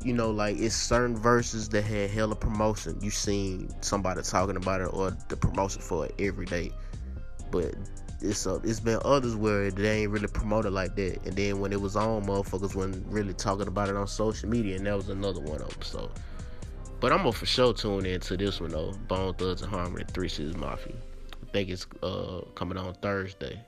you 0.04 0.14
know, 0.14 0.32
like 0.32 0.58
it's 0.58 0.76
certain 0.76 1.18
Verzuz 1.18 1.70
that 1.72 1.84
had 1.84 2.10
hella 2.10 2.36
promotion. 2.36 2.98
You 3.02 3.10
seen 3.10 3.70
somebody 3.82 4.22
talking 4.22 4.56
about 4.56 4.82
it 4.82 4.94
or 4.94 5.16
the 5.28 5.36
promotion 5.36 5.82
for 5.82 6.06
it 6.06 6.16
every 6.20 6.46
day. 6.46 6.72
But 7.52 7.76
it's 8.22 8.46
uh, 8.46 8.60
it's 8.64 8.80
been 8.80 9.00
others 9.06 9.36
where 9.36 9.72
they 9.72 10.02
ain't 10.02 10.12
really 10.12 10.28
promoted 10.28 10.74
like 10.74 10.96
that. 10.96 11.26
And 11.26 11.36
then 11.36 11.60
when 11.60 11.72
it 11.72 11.80
was 11.80 11.96
on, 11.96 12.26
motherfuckers 12.26 12.76
wasn't 12.76 13.06
really 13.08 13.34
talking 13.34 13.68
about 13.68 13.90
it 13.90 13.96
on 13.96 14.08
social 14.08 14.50
media, 14.50 14.76
and 14.76 14.86
that 14.86 14.96
was 14.96 15.10
another 15.10 15.40
one 15.40 15.62
of 15.62 15.70
them. 15.70 15.82
So, 15.82 16.12
but 17.00 17.12
I'm 17.12 17.20
gonna 17.20 17.32
for 17.32 17.46
sure 17.46 17.74
tune 17.74 18.06
into 18.06 18.38
this 18.38 18.60
one 18.60 18.72
though. 18.72 18.94
Bone 19.08 19.34
Thugs-n-Harmony, 19.36 20.06
Three 20.14 20.30
Six 20.30 20.56
Mafia. 20.56 20.96
I 21.42 21.52
think 21.52 21.70
it's 21.70 21.88
uh 22.04 22.42
coming 22.56 22.78
on 22.78 22.94
Thursday, 22.96 23.60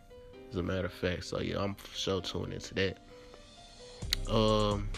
as 0.49 0.57
a 0.57 0.63
matter 0.63 0.85
of 0.85 0.93
fact. 0.93 1.25
So 1.25 1.39
yeah, 1.39 1.59
I'm 1.61 1.75
for 1.75 1.95
sure 1.95 2.21
tuning 2.21 2.53
into 2.53 2.73
that. 2.75 2.97
Um. 4.29 4.89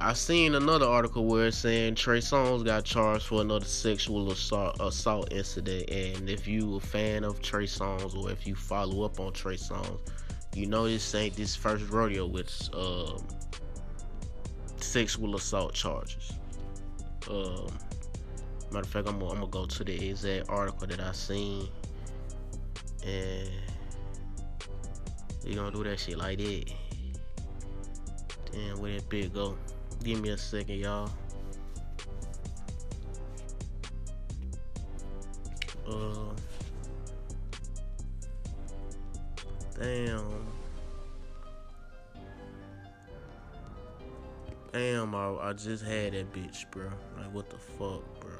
I 0.00 0.12
seen 0.12 0.54
another 0.54 0.86
article 0.86 1.24
where 1.24 1.48
it's 1.48 1.58
saying 1.58 1.96
Trey 1.96 2.18
Songz 2.18 2.64
got 2.64 2.84
charged 2.84 3.26
for 3.26 3.40
another 3.40 3.64
sexual 3.64 4.30
assault, 4.30 4.76
assault 4.78 5.32
incident, 5.32 5.90
and 5.90 6.30
if 6.30 6.46
you 6.46 6.76
a 6.76 6.80
fan 6.80 7.24
of 7.24 7.42
Trey 7.42 7.64
Songz 7.64 8.16
or 8.16 8.30
if 8.30 8.46
you 8.46 8.54
follow 8.54 9.02
up 9.02 9.18
on 9.18 9.32
Trey 9.32 9.56
Songz, 9.56 9.98
you 10.54 10.66
know 10.66 10.86
this 10.86 11.14
ain't 11.16 11.34
this 11.34 11.56
first 11.56 11.90
rodeo 11.90 12.26
with 12.26 12.70
um, 12.74 13.26
sexual 14.76 15.34
assault 15.34 15.74
charges. 15.74 16.32
Um, 17.28 17.66
matter 18.70 18.84
of 18.84 18.88
fact, 18.88 19.08
I'm, 19.08 19.20
I'm 19.22 19.40
gonna 19.40 19.46
go 19.48 19.66
to 19.66 19.84
the 19.84 20.10
exact 20.10 20.48
article 20.48 20.86
that 20.86 21.00
I 21.00 21.10
seen, 21.10 21.68
and 23.04 23.50
you 25.44 25.56
gonna 25.56 25.72
do 25.72 25.82
that 25.82 25.98
shit 25.98 26.18
like 26.18 26.38
that. 26.38 26.72
Damn, 28.52 28.80
where 28.80 28.94
that 28.94 29.08
bit 29.08 29.34
go? 29.34 29.58
Give 30.02 30.20
me 30.20 30.30
a 30.30 30.38
second, 30.38 30.76
y'all. 30.76 31.10
Uh, 35.86 36.34
damn. 39.78 40.48
Damn, 44.72 45.14
I, 45.14 45.34
I 45.42 45.52
just 45.54 45.84
had 45.84 46.12
that 46.12 46.32
bitch, 46.32 46.70
bro. 46.70 46.90
Like, 47.16 47.32
what 47.32 47.50
the 47.50 47.56
fuck, 47.56 48.02
bro? 48.20 48.30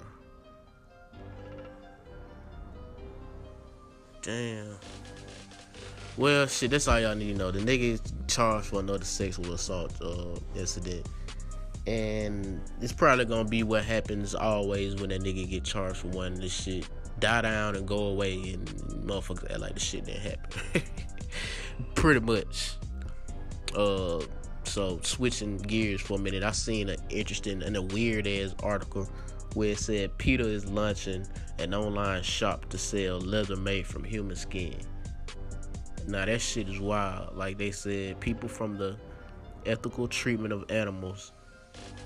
Damn. 4.23 4.77
Well, 6.17 6.47
shit, 6.47 6.71
that's 6.71 6.87
all 6.89 7.01
y'all 7.01 7.15
need 7.15 7.33
to 7.33 7.39
know. 7.39 7.51
The 7.51 7.61
nigga 7.61 8.01
charged 8.27 8.67
for 8.67 8.81
another 8.81 9.05
sexual 9.05 9.53
assault 9.53 9.93
uh, 10.03 10.39
incident. 10.55 11.07
And 11.89 12.61
it's 12.83 12.93
probably 12.93 13.25
gonna 13.25 13.49
be 13.49 13.63
what 13.63 13.83
happens 13.83 14.35
always 14.35 14.97
when 14.97 15.09
that 15.09 15.23
nigga 15.23 15.49
get 15.49 15.65
charged 15.65 15.97
for 15.97 16.09
one. 16.09 16.35
of 16.35 16.41
This 16.43 16.53
shit 16.53 16.87
die 17.19 17.41
down 17.41 17.77
and 17.77 17.89
go 17.89 18.09
away, 18.09 18.35
and 18.53 18.69
motherfuckers 19.07 19.51
act 19.51 19.61
like 19.61 19.73
the 19.73 19.81
shit 19.81 20.05
didn't 20.05 20.21
happen. 20.21 20.83
Pretty 21.95 22.21
much. 22.21 22.75
Uh, 23.75 24.21
so 24.65 25.01
switching 25.03 25.57
gears 25.57 26.03
for 26.03 26.19
a 26.19 26.21
minute, 26.21 26.43
I 26.43 26.51
seen 26.51 26.91
an 26.91 26.99
interesting 27.09 27.63
and 27.63 27.75
a 27.75 27.81
weird 27.81 28.27
ass 28.27 28.55
article 28.63 29.09
where 29.55 29.71
it 29.71 29.79
said 29.79 30.19
PETA 30.19 30.47
is 30.47 30.67
launching 30.67 31.27
an 31.59 31.73
online 31.73 32.23
shop 32.23 32.69
to 32.69 32.77
sell 32.77 33.19
leather 33.19 33.57
made 33.57 33.87
from 33.87 34.05
human 34.05 34.37
skin. 34.37 34.77
Now 36.07 36.27
that 36.27 36.43
shit 36.43 36.69
is 36.69 36.81
wild. 36.81 37.35
Like 37.35 37.57
they 37.57 37.71
said, 37.71 38.21
people 38.21 38.51
from 38.51 38.77
the 38.77 38.99
ethical 39.65 40.07
treatment 40.07 40.53
of 40.53 40.71
animals 40.71 41.33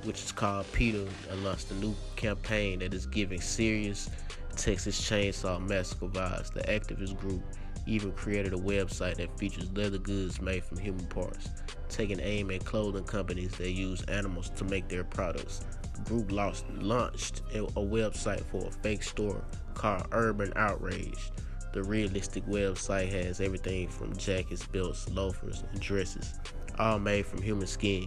which 0.05 0.23
is 0.23 0.33
called 0.33 0.71
PETA, 0.73 1.07
announced 1.31 1.71
a 1.71 1.75
new 1.75 1.95
campaign 2.17 2.81
that 2.81 2.93
is 2.93 3.07
giving 3.07 3.41
serious 3.41 4.11
Texas 4.57 5.01
Chainsaw 5.01 5.61
Massacre 5.67 6.07
vibes. 6.07 6.53
The 6.53 6.63
activist 6.63 7.19
group 7.19 7.43
even 7.87 8.13
created 8.13 8.53
a 8.53 8.57
website 8.57 9.17
that 9.17 9.39
features 9.39 9.71
leather 9.73 9.99
goods 9.99 10.41
made 10.41 10.65
from 10.65 10.79
human 10.79 11.07
parts, 11.07 11.49
taking 11.89 12.21
aim 12.21 12.51
at 12.51 12.65
clothing 12.65 13.05
companies 13.05 13.53
that 13.57 13.73
use 13.73 14.03
animals 14.05 14.51
to 14.51 14.65
make 14.65 14.89
their 14.89 15.05
products. 15.05 15.65
The 15.95 16.01
group 16.03 16.33
launched, 16.33 16.69
launched 16.71 17.43
a 17.55 17.61
website 17.61 18.45
for 18.45 18.67
a 18.67 18.71
fake 18.71 19.03
store 19.03 19.43
called 19.75 20.07
Urban 20.13 20.53
Outrage. 20.57 21.31
The 21.73 21.83
realistic 21.83 22.45
website 22.47 23.11
has 23.11 23.41
everything 23.41 23.89
from 23.89 24.15
jackets, 24.17 24.67
belts, 24.67 25.09
loafers, 25.09 25.65
and 25.73 25.81
dresses, 25.81 26.35
all 26.79 26.99
made 26.99 27.27
from 27.27 27.41
human 27.41 27.67
skin 27.67 28.07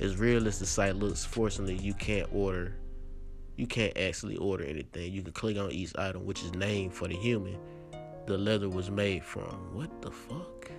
as 0.00 0.16
real 0.16 0.46
as 0.48 0.58
the 0.58 0.66
site 0.66 0.96
looks, 0.96 1.24
fortunately, 1.24 1.76
you 1.76 1.94
can't 1.94 2.28
order. 2.32 2.74
You 3.56 3.66
can't 3.66 3.96
actually 3.98 4.36
order 4.36 4.64
anything. 4.64 5.12
You 5.12 5.22
can 5.22 5.32
click 5.32 5.58
on 5.58 5.70
each 5.70 5.92
item, 5.96 6.24
which 6.24 6.42
is 6.42 6.54
named 6.54 6.94
for 6.94 7.06
the 7.06 7.16
human 7.16 7.58
the 8.30 8.38
leather 8.38 8.68
was 8.68 8.90
made 8.90 9.24
from. 9.24 9.74
What 9.74 9.90
the 10.02 10.10
fuck? 10.10 10.70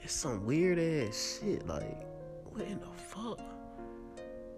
It's 0.00 0.12
some 0.12 0.44
weird 0.44 0.78
ass 0.78 1.38
shit. 1.40 1.66
Like, 1.66 2.04
what 2.50 2.66
in 2.66 2.80
the 2.80 2.86
fuck? 2.96 3.40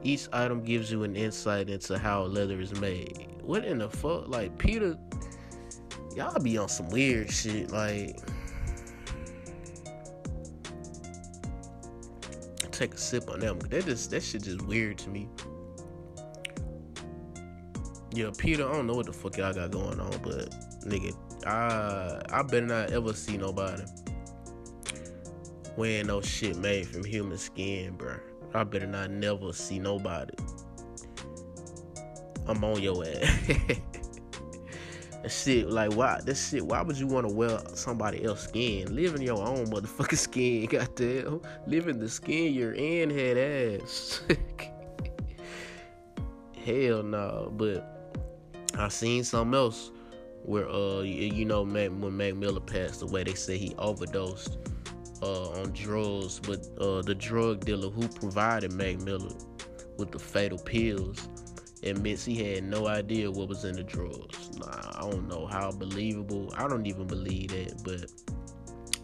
Each 0.03 0.27
item 0.33 0.63
gives 0.63 0.91
you 0.91 1.03
an 1.03 1.17
insight 1.17 1.69
into 1.69 1.99
how 1.99 2.23
leather 2.23 2.59
is 2.61 2.81
made. 2.81 3.29
What 3.43 3.65
in 3.65 3.79
the 3.79 3.91
fuck? 3.91 4.29
Like, 4.29 4.57
PETA, 4.57 4.99
y'all 6.17 6.41
be 6.41 6.57
on 6.57 6.69
some 6.71 6.89
weird 6.89 7.31
shit. 7.31 7.71
Like, 7.71 8.19
take 12.79 12.95
a 12.95 12.99
sip 12.99 13.29
on 13.29 13.41
them. 13.41 13.59
That 13.59 13.85
just 13.85 14.11
that 14.11 14.23
shit 14.23 14.45
just 14.45 14.63
weird 14.63 14.99
to 14.99 15.11
me. 15.11 15.29
Yeah, 18.15 18.31
PETA, 18.37 18.65
I 18.65 18.73
don't 18.73 18.87
know 18.87 18.95
what 18.95 19.07
the 19.07 19.13
fuck 19.13 19.37
y'all 19.37 19.53
got 19.53 19.71
going 19.71 20.01
on, 20.01 20.11
but 20.23 20.51
nigga, 20.87 21.15
I 21.47 22.23
I 22.31 22.43
better 22.43 22.67
not 22.67 22.91
ever 22.93 23.13
see 23.13 23.37
nobody 23.37 23.83
wearing 25.77 26.07
no 26.07 26.21
shit 26.21 26.57
made 26.57 26.89
from 26.89 27.05
human 27.05 27.39
skin, 27.39 27.95
bro. 27.97 28.17
I 28.55 28.65
better 28.65 28.87
not 28.87 29.11
never 29.11 29.53
see 29.53 29.79
nobody. 29.79 30.35
I'm 32.47 32.65
on 32.65 32.81
your 32.81 33.05
ass. 33.05 33.79
Shit, 35.29 35.69
like 35.69 35.95
why? 35.95 36.21
this 36.25 36.51
shit. 36.51 36.65
Why 36.65 36.83
would 36.83 36.99
you 36.99 37.07
want 37.07 37.29
to 37.29 37.35
wear 37.35 37.61
somebody 37.75 38.25
else's 38.25 38.49
skin? 38.49 38.95
Live 38.95 39.15
in 39.15 39.23
your 39.23 39.47
own 39.47 39.67
motherfucking 39.67 40.19
skin, 40.19 40.67
goddamn. 40.67 41.43
Live 41.67 41.89
in 41.89 41.99
the 41.99 42.09
skin 42.09 42.55
you're 42.55 42.73
in, 42.73 43.11
head 43.11 43.81
ass. 43.83 44.23
hell 46.65 47.03
no. 47.03 47.53
But 47.57 48.21
I 48.79 48.89
seen 48.89 49.25
something 49.25 49.55
else 49.55 49.91
where 50.45 50.69
uh 50.69 51.01
you 51.01 51.45
know 51.45 51.65
Mac, 51.65 51.91
when 51.91 52.17
Mac 52.17 52.35
Miller 52.35 52.61
passed 52.61 53.03
away, 53.03 53.25
they 53.25 53.35
say 53.35 53.59
he 53.59 53.75
overdosed 53.77 54.57
uh, 55.23 55.51
on 55.51 55.73
drugs, 55.73 56.41
but 56.41 56.67
uh, 56.81 57.03
the 57.03 57.15
drug 57.15 57.65
dealer 57.65 57.91
who 57.91 58.09
provided 58.09 58.73
Mac 58.73 58.99
Miller 59.01 59.35
with 59.99 60.13
the 60.13 60.19
fatal 60.19 60.59
pills 60.59 61.29
admits 61.83 62.25
he 62.25 62.37
had 62.37 62.65
no 62.65 62.87
idea 62.87 63.31
what 63.31 63.49
was 63.49 63.65
in 63.65 63.77
the 63.77 63.83
drugs. 63.83 64.51
Nah, 64.59 64.93
I 64.97 65.11
don't 65.11 65.29
know 65.29 65.47
how 65.47 65.71
believable. 65.71 66.53
I 66.57 66.69
don't 66.69 66.87
even 66.87 67.07
believe 67.07 67.49
that, 67.51 67.83
but 67.85 68.11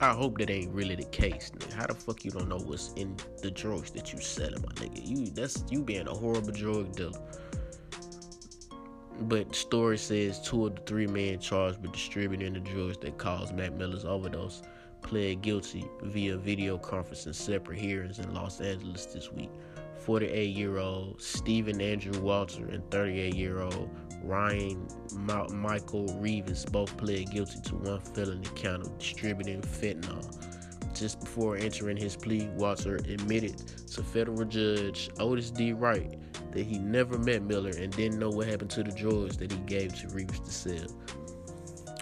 I 0.00 0.12
hope 0.12 0.38
that 0.38 0.50
ain't 0.50 0.72
really 0.72 0.96
the 0.96 1.04
case. 1.04 1.50
Nigga. 1.56 1.72
How 1.72 1.86
the 1.86 1.94
fuck 1.94 2.24
you 2.24 2.30
don't 2.30 2.48
know 2.48 2.58
what's 2.58 2.92
in 2.94 3.16
the 3.42 3.50
drugs 3.50 3.90
that 3.92 4.12
you 4.12 4.20
selling, 4.20 4.60
my 4.62 4.72
nigga? 4.74 5.06
You 5.06 5.26
that's 5.26 5.64
you 5.70 5.82
being 5.82 6.08
a 6.08 6.14
horrible 6.14 6.52
drug 6.52 6.94
dealer. 6.96 7.20
But 9.22 9.54
story 9.54 9.96
says 9.96 10.40
two 10.40 10.66
of 10.66 10.74
the 10.74 10.82
three 10.82 11.06
men 11.06 11.38
charged 11.38 11.80
with 11.80 11.92
distributing 11.92 12.54
the 12.54 12.60
drugs 12.60 12.98
that 12.98 13.16
caused 13.16 13.54
Mac 13.54 13.72
Miller's 13.72 14.04
overdose 14.04 14.62
pled 15.02 15.42
guilty 15.42 15.84
via 16.02 16.36
video 16.36 16.76
conference 16.78 17.26
in 17.26 17.32
separate 17.32 17.78
hearings 17.78 18.18
in 18.18 18.34
Los 18.34 18.60
Angeles 18.60 19.06
this 19.06 19.30
week. 19.30 19.50
48 20.04 20.54
year 20.54 20.78
old 20.78 21.20
Stephen 21.20 21.80
Andrew 21.80 22.20
Walter 22.20 22.66
and 22.66 22.88
38 22.90 23.34
year 23.34 23.62
old 23.62 23.88
Ryan 24.22 24.86
Ma- 25.14 25.48
Michael 25.48 26.06
Reeves 26.20 26.66
both 26.66 26.94
pled 26.98 27.30
guilty 27.30 27.60
to 27.62 27.74
one 27.76 28.00
felony 28.00 28.46
count 28.54 28.82
of 28.82 28.98
distributing 28.98 29.62
fentanyl. 29.62 30.22
Just 30.94 31.20
before 31.20 31.56
entering 31.56 31.96
his 31.96 32.16
plea, 32.16 32.48
Walter 32.54 32.96
admitted 32.96 33.58
to 33.88 34.02
federal 34.02 34.44
judge 34.44 35.08
Otis 35.18 35.50
D. 35.50 35.72
Wright 35.72 36.18
that 36.52 36.64
he 36.64 36.78
never 36.78 37.18
met 37.18 37.42
Miller 37.42 37.72
and 37.76 37.90
didn't 37.96 38.18
know 38.18 38.30
what 38.30 38.46
happened 38.46 38.70
to 38.70 38.82
the 38.82 38.92
drugs 38.92 39.38
that 39.38 39.50
he 39.50 39.58
gave 39.60 39.94
to 40.00 40.08
Reeves 40.08 40.40
to 40.40 40.50
sell. 40.50 40.86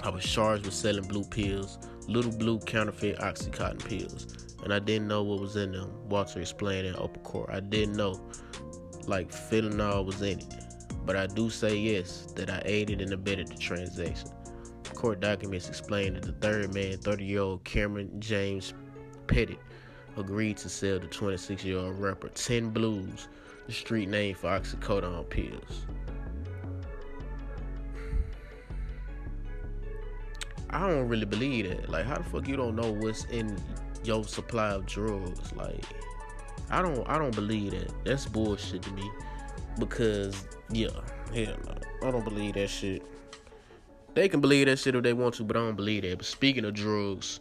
I 0.02 0.10
was 0.10 0.24
charged 0.24 0.64
with 0.64 0.74
selling 0.74 1.04
blue 1.04 1.24
pills, 1.24 1.78
little 2.08 2.32
blue 2.32 2.58
counterfeit 2.58 3.18
Oxycontin 3.18 3.88
pills, 3.88 4.41
and 4.62 4.72
I 4.72 4.78
didn't 4.78 5.08
know 5.08 5.22
what 5.22 5.40
was 5.40 5.56
in 5.56 5.72
them. 5.72 5.90
Walter 6.08 6.40
explained 6.40 6.86
in 6.86 6.96
open 6.96 7.22
court. 7.22 7.50
I 7.52 7.60
didn't 7.60 7.96
know, 7.96 8.20
like, 9.06 9.30
fentanyl 9.30 10.04
was 10.04 10.22
in 10.22 10.38
it, 10.38 10.54
but 11.04 11.16
I 11.16 11.26
do 11.26 11.50
say 11.50 11.76
yes, 11.76 12.32
that 12.36 12.50
I 12.50 12.62
aided 12.64 13.00
and 13.00 13.12
abetted 13.12 13.48
the 13.48 13.56
transaction. 13.56 14.30
Court 14.94 15.20
documents 15.20 15.68
explain 15.68 16.14
that 16.14 16.22
the 16.22 16.32
third 16.32 16.72
man, 16.74 16.96
30 16.98 17.24
year 17.24 17.40
old 17.40 17.64
Cameron 17.64 18.20
James 18.20 18.72
Pettit, 19.26 19.58
agreed 20.16 20.56
to 20.58 20.68
sell 20.68 20.98
the 20.98 21.06
26 21.06 21.64
year 21.64 21.78
old 21.78 21.98
rapper 21.98 22.28
10 22.28 22.70
Blues, 22.70 23.28
the 23.66 23.72
street 23.72 24.08
name 24.08 24.34
for 24.34 24.48
oxycodone 24.48 25.28
pills. 25.28 25.86
I 30.70 30.88
don't 30.88 31.08
really 31.08 31.26
believe 31.26 31.68
that. 31.68 31.90
Like, 31.90 32.06
how 32.06 32.16
the 32.18 32.24
fuck 32.24 32.48
you 32.48 32.56
don't 32.56 32.76
know 32.76 32.92
what's 32.92 33.24
in 33.26 33.58
your 34.04 34.24
supply 34.24 34.70
of 34.70 34.86
drugs? 34.86 35.52
Like, 35.54 35.84
I 36.70 36.82
don't, 36.82 37.08
I 37.08 37.18
don't 37.18 37.34
believe 37.34 37.72
that. 37.72 37.92
That's 38.04 38.26
bullshit 38.26 38.82
to 38.82 38.90
me. 38.92 39.10
Because, 39.78 40.44
yeah, 40.70 40.88
hell 41.34 41.56
no, 41.66 42.08
I 42.08 42.10
don't 42.10 42.24
believe 42.24 42.54
that 42.54 42.68
shit. 42.68 43.02
They 44.14 44.28
can 44.28 44.40
believe 44.40 44.66
that 44.66 44.78
shit 44.78 44.94
if 44.94 45.02
they 45.02 45.14
want 45.14 45.34
to, 45.36 45.44
but 45.44 45.56
I 45.56 45.60
don't 45.60 45.76
believe 45.76 46.02
that. 46.02 46.18
But 46.18 46.26
speaking 46.26 46.64
of 46.64 46.74
drugs, 46.74 47.40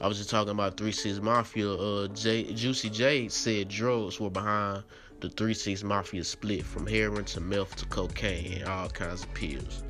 I 0.00 0.06
was 0.06 0.18
just 0.18 0.30
talking 0.30 0.52
about 0.52 0.76
Three 0.76 0.92
Six 0.92 1.20
Mafia. 1.20 1.72
Uh, 1.72 2.08
J, 2.08 2.52
Juicy 2.52 2.90
J 2.90 3.28
said 3.28 3.68
drugs 3.68 4.20
were 4.20 4.30
behind 4.30 4.84
the 5.20 5.28
Three 5.30 5.54
Six 5.54 5.82
Mafia 5.82 6.22
split 6.22 6.64
from 6.64 6.86
heroin 6.86 7.24
to 7.26 7.40
meth 7.40 7.74
to 7.76 7.86
cocaine 7.86 8.60
and 8.60 8.68
all 8.68 8.88
kinds 8.88 9.24
of 9.24 9.34
pills 9.34 9.82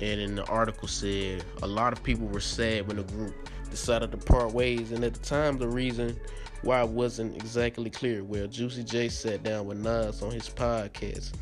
and 0.00 0.20
in 0.20 0.34
the 0.34 0.44
article 0.46 0.88
said 0.88 1.44
a 1.62 1.66
lot 1.66 1.92
of 1.92 2.02
people 2.02 2.26
were 2.26 2.40
sad 2.40 2.86
when 2.86 2.96
the 2.96 3.02
group 3.04 3.34
decided 3.78 4.10
to 4.10 4.18
part 4.18 4.52
ways 4.52 4.90
and 4.90 5.04
at 5.04 5.14
the 5.14 5.20
time 5.20 5.56
the 5.56 5.68
reason 5.68 6.18
why 6.62 6.82
wasn't 6.82 7.36
exactly 7.36 7.88
clear. 7.88 8.24
Well 8.24 8.48
juicy 8.48 8.82
j 8.82 9.08
sat 9.08 9.44
down 9.44 9.66
with 9.66 9.78
nas 9.78 10.20
on 10.20 10.32
his 10.32 10.48
podcast 10.48 11.34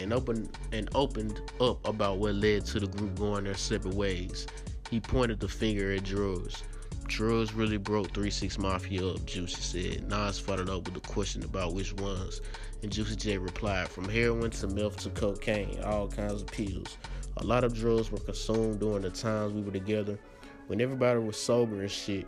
and 0.00 0.12
opened 0.12 0.58
and 0.72 0.88
opened 0.96 1.40
up 1.60 1.86
about 1.86 2.18
what 2.18 2.34
led 2.34 2.66
to 2.66 2.80
the 2.80 2.88
group 2.88 3.16
going 3.16 3.44
their 3.44 3.54
separate 3.54 3.94
ways. 3.94 4.48
He 4.90 4.98
pointed 4.98 5.38
the 5.38 5.46
finger 5.46 5.92
at 5.92 6.02
drugs. 6.02 6.64
Drugs 7.06 7.54
really 7.54 7.76
broke 7.76 8.12
3-6 8.12 8.58
mafia 8.58 9.06
up 9.06 9.24
juicy 9.24 9.60
said. 9.60 10.08
Nas 10.08 10.40
followed 10.40 10.68
up 10.68 10.86
with 10.86 10.96
a 10.96 11.08
question 11.08 11.44
about 11.44 11.72
which 11.72 11.92
ones 11.94 12.40
and 12.82 12.90
juicy 12.90 13.14
j 13.14 13.38
replied 13.38 13.88
from 13.88 14.08
heroin 14.08 14.50
to 14.50 14.66
meth 14.66 14.96
to 14.98 15.10
cocaine 15.10 15.80
all 15.84 16.08
kinds 16.08 16.42
of 16.42 16.48
pills. 16.48 16.98
A 17.36 17.44
lot 17.44 17.62
of 17.62 17.74
drugs 17.74 18.10
were 18.10 18.18
consumed 18.18 18.80
during 18.80 19.02
the 19.02 19.10
times 19.10 19.52
we 19.52 19.62
were 19.62 19.70
together. 19.70 20.18
When 20.66 20.80
everybody 20.80 21.20
was 21.20 21.36
sober 21.36 21.80
and 21.80 21.90
shit, 21.90 22.26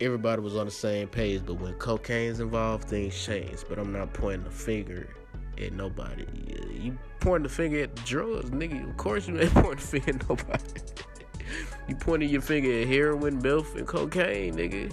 everybody 0.00 0.40
was 0.40 0.56
on 0.56 0.64
the 0.64 0.72
same 0.72 1.08
page. 1.08 1.42
But 1.44 1.60
when 1.60 1.74
cocaine's 1.74 2.40
involved, 2.40 2.88
things 2.88 3.22
change. 3.22 3.64
But 3.68 3.78
I'm 3.78 3.92
not 3.92 4.12
pointing 4.14 4.44
the 4.44 4.50
finger 4.50 5.08
at 5.60 5.72
nobody. 5.72 6.26
You 6.72 6.98
pointing 7.20 7.44
the 7.44 7.48
finger 7.48 7.82
at 7.82 7.94
the 7.94 8.02
drugs, 8.02 8.50
nigga. 8.50 8.88
Of 8.88 8.96
course 8.96 9.28
you 9.28 9.38
ain't 9.38 9.52
pointing 9.54 9.76
the 9.76 9.82
finger 9.82 10.10
at 10.10 10.28
nobody. 10.28 10.80
you 11.88 11.96
pointing 11.96 12.30
your 12.30 12.40
finger 12.40 12.80
at 12.80 12.88
heroin, 12.88 13.42
meth, 13.42 13.76
and 13.76 13.86
cocaine, 13.86 14.54
nigga. 14.54 14.92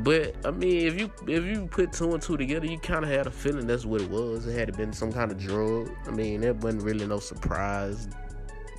But 0.00 0.34
I 0.44 0.50
mean, 0.50 0.86
if 0.86 0.98
you 0.98 1.12
if 1.26 1.44
you 1.44 1.66
put 1.66 1.92
two 1.92 2.12
and 2.12 2.22
two 2.22 2.36
together, 2.36 2.66
you 2.66 2.78
kind 2.78 3.04
of 3.04 3.10
had 3.10 3.26
a 3.26 3.30
feeling 3.30 3.66
that's 3.66 3.84
what 3.84 4.00
it 4.00 4.10
was. 4.10 4.46
It 4.46 4.56
had 4.56 4.68
to 4.68 4.72
been 4.72 4.92
some 4.92 5.12
kind 5.12 5.30
of 5.30 5.38
drug. 5.38 5.90
I 6.06 6.10
mean, 6.10 6.40
that 6.42 6.56
wasn't 6.56 6.84
really 6.84 7.06
no 7.06 7.18
surprise 7.18 8.08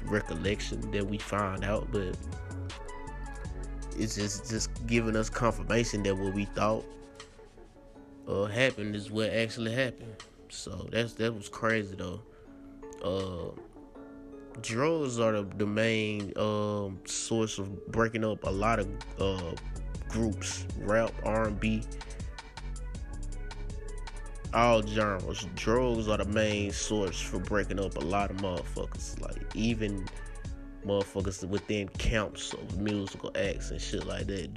recollection 0.05 0.91
that 0.91 1.05
we 1.05 1.17
found 1.17 1.63
out, 1.63 1.87
but 1.91 2.15
it's 3.97 4.15
just 4.15 4.49
just 4.49 4.69
giving 4.87 5.15
us 5.15 5.29
confirmation 5.29 6.03
that 6.03 6.15
what 6.15 6.33
we 6.33 6.45
thought 6.45 6.85
uh, 8.27 8.45
happened 8.45 8.95
is 8.95 9.11
what 9.11 9.29
actually 9.31 9.73
happened. 9.73 10.15
So 10.49 10.87
that's 10.91 11.13
that 11.13 11.33
was 11.33 11.49
crazy 11.49 11.95
though. 11.95 12.21
Uh, 13.03 13.51
drugs 14.61 15.19
are 15.19 15.31
the, 15.31 15.43
the 15.57 15.65
main 15.65 16.33
um, 16.37 16.99
source 17.05 17.59
of 17.59 17.87
breaking 17.87 18.23
up 18.25 18.43
a 18.43 18.49
lot 18.49 18.79
of 18.79 18.87
uh, 19.19 19.53
groups, 20.09 20.65
rap, 20.79 21.11
R&B, 21.23 21.83
all 24.53 24.81
genres. 24.81 25.45
Drugs 25.55 26.07
are 26.07 26.17
the 26.17 26.25
main 26.25 26.71
source 26.71 27.19
for 27.19 27.39
breaking 27.39 27.79
up 27.79 27.95
a 27.97 28.01
lot 28.01 28.31
of 28.31 28.37
motherfuckers. 28.37 29.19
Like 29.21 29.41
even 29.55 30.07
motherfuckers 30.85 31.43
within 31.47 31.87
camps 31.89 32.53
of 32.53 32.79
musical 32.79 33.31
acts 33.35 33.71
and 33.71 33.81
shit 33.81 34.05
like 34.05 34.27
that. 34.27 34.49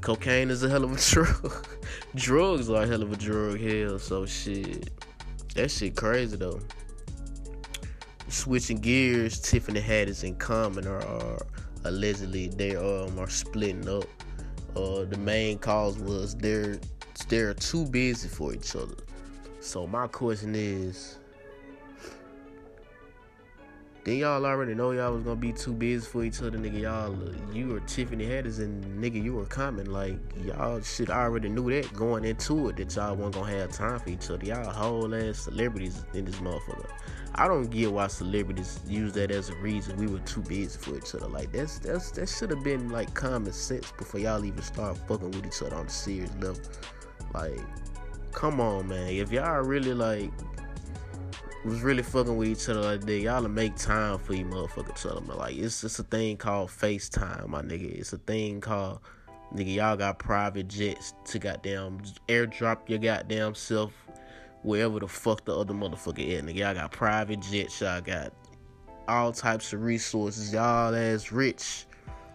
Cocaine 0.00 0.50
is 0.50 0.62
a 0.62 0.68
hell 0.68 0.84
of 0.84 0.92
a 0.92 0.96
drug. 1.10 1.66
Drugs 2.14 2.68
are 2.70 2.82
a 2.82 2.86
hell 2.86 3.02
of 3.02 3.12
a 3.12 3.16
drug. 3.16 3.60
Hell, 3.60 3.98
so 3.98 4.26
shit. 4.26 4.90
That 5.54 5.70
shit 5.70 5.96
crazy 5.96 6.36
though. 6.36 6.60
Switching 8.28 8.78
gears, 8.78 9.40
Tiffany 9.40 9.80
Haddish 9.80 10.24
and 10.24 10.38
Common 10.38 10.86
are, 10.86 11.04
are 11.04 11.46
allegedly 11.84 12.48
they 12.48 12.76
um 12.76 13.18
are 13.18 13.28
splitting 13.28 13.88
up. 13.88 14.04
Uh, 14.74 15.04
the 15.04 15.18
main 15.18 15.58
cause 15.58 15.98
was 15.98 16.34
they're 16.36 16.78
they're 17.28 17.54
too 17.54 17.86
busy 17.86 18.28
for 18.28 18.52
each 18.52 18.74
other. 18.76 18.96
So 19.60 19.86
my 19.86 20.06
question 20.06 20.54
is, 20.54 21.18
then 24.04 24.16
y'all 24.16 24.44
already 24.44 24.74
know 24.74 24.90
y'all 24.90 25.14
was 25.14 25.22
gonna 25.22 25.36
be 25.36 25.52
too 25.52 25.72
busy 25.72 26.04
for 26.04 26.24
each 26.24 26.42
other, 26.42 26.58
nigga. 26.58 26.80
Y'all, 26.80 27.16
you 27.54 27.68
were 27.68 27.80
Tiffany 27.80 28.26
Haddish 28.26 28.58
and 28.58 28.84
nigga, 29.00 29.22
you 29.22 29.34
were 29.34 29.44
Common. 29.44 29.92
Like 29.92 30.16
y'all 30.44 30.80
should 30.80 31.08
already 31.08 31.48
knew 31.48 31.70
that 31.70 31.92
going 31.94 32.24
into 32.24 32.68
it 32.68 32.76
that 32.78 32.96
y'all 32.96 33.14
wasn't 33.14 33.36
gonna 33.36 33.52
have 33.58 33.70
time 33.70 34.00
for 34.00 34.10
each 34.10 34.28
other. 34.28 34.44
Y'all 34.44 34.68
whole 34.68 35.14
ass 35.14 35.38
celebrities 35.38 36.04
in 36.14 36.24
this 36.24 36.34
motherfucker. 36.36 36.90
I 37.36 37.46
don't 37.46 37.70
get 37.70 37.92
why 37.92 38.08
celebrities 38.08 38.80
use 38.88 39.12
that 39.12 39.30
as 39.30 39.50
a 39.50 39.54
reason 39.56 39.96
we 39.96 40.08
were 40.08 40.18
too 40.20 40.42
busy 40.42 40.76
for 40.76 40.96
each 40.96 41.14
other. 41.14 41.28
Like 41.28 41.52
that's 41.52 41.78
that's 41.78 42.10
that 42.12 42.28
should 42.28 42.50
have 42.50 42.64
been 42.64 42.88
like 42.88 43.14
common 43.14 43.52
sense 43.52 43.92
before 43.92 44.20
y'all 44.20 44.44
even 44.44 44.62
start 44.62 44.98
fucking 45.06 45.30
with 45.30 45.46
each 45.46 45.62
other 45.62 45.76
on 45.76 45.86
the 45.86 45.92
serious 45.92 46.32
level. 46.40 46.60
Like, 47.34 47.60
come 48.32 48.60
on, 48.60 48.88
man. 48.88 49.08
If 49.08 49.32
y'all 49.32 49.62
really 49.62 49.94
like 49.94 50.30
was 51.64 51.80
really 51.80 52.02
fucking 52.02 52.36
with 52.36 52.48
each 52.48 52.68
other 52.68 52.80
like 52.80 53.02
that, 53.02 53.18
y'all 53.20 53.42
to 53.42 53.48
make 53.48 53.76
time 53.76 54.18
for 54.18 54.34
you 54.34 54.44
motherfuckers 54.44 55.06
other. 55.06 55.20
Man. 55.20 55.38
Like 55.38 55.56
it's 55.56 55.80
just 55.82 55.98
a 55.98 56.02
thing 56.02 56.36
called 56.36 56.70
FaceTime, 56.70 57.46
my 57.48 57.62
nigga. 57.62 57.98
It's 57.98 58.12
a 58.12 58.18
thing 58.18 58.60
called 58.60 59.00
nigga, 59.54 59.74
y'all 59.74 59.96
got 59.96 60.18
private 60.18 60.68
jets 60.68 61.14
to 61.26 61.38
goddamn 61.38 62.00
airdrop 62.28 62.88
your 62.88 62.98
goddamn 62.98 63.54
self 63.54 63.92
wherever 64.62 65.00
the 65.00 65.08
fuck 65.08 65.44
the 65.44 65.56
other 65.56 65.74
motherfucker 65.74 66.18
is. 66.18 66.42
Nigga, 66.42 66.56
y'all 66.56 66.74
got 66.74 66.90
private 66.90 67.40
jets, 67.40 67.80
y'all 67.80 68.00
got 68.00 68.32
all 69.08 69.32
types 69.32 69.72
of 69.72 69.82
resources, 69.82 70.52
y'all 70.52 70.94
as 70.94 71.30
rich. 71.32 71.86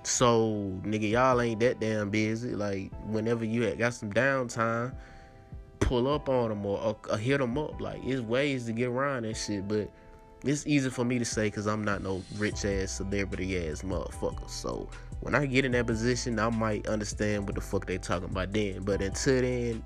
So, 0.07 0.71
nigga, 0.83 1.11
y'all 1.11 1.41
ain't 1.41 1.59
that 1.59 1.81
damn 1.81 2.09
busy. 2.09 2.55
Like, 2.55 2.93
whenever 3.07 3.43
you 3.43 3.69
got 3.75 3.93
some 3.93 4.11
downtime, 4.13 4.95
pull 5.81 6.07
up 6.07 6.29
on 6.29 6.47
them 6.47 6.65
or, 6.65 6.79
or, 6.79 6.97
or 7.09 7.17
hit 7.17 7.39
them 7.39 7.57
up. 7.57 7.81
Like 7.81 8.01
it's 8.05 8.21
ways 8.21 8.65
to 8.65 8.71
get 8.71 8.87
around 8.87 9.23
that 9.23 9.35
shit, 9.35 9.67
but 9.67 9.91
it's 10.45 10.65
easy 10.65 10.89
for 10.89 11.03
me 11.03 11.19
to 11.19 11.25
say 11.25 11.47
because 11.47 11.67
I'm 11.67 11.83
not 11.83 12.01
no 12.01 12.21
rich 12.37 12.63
ass 12.63 12.91
celebrity 12.91 13.67
ass 13.67 13.81
motherfucker. 13.81 14.49
So 14.49 14.89
when 15.19 15.35
I 15.35 15.45
get 15.45 15.65
in 15.65 15.73
that 15.73 15.87
position, 15.87 16.39
I 16.39 16.49
might 16.49 16.87
understand 16.87 17.45
what 17.45 17.55
the 17.55 17.61
fuck 17.61 17.85
they 17.85 17.97
talking 17.97 18.29
about 18.29 18.53
then. 18.53 18.83
But 18.83 19.01
until 19.01 19.41
then, 19.41 19.83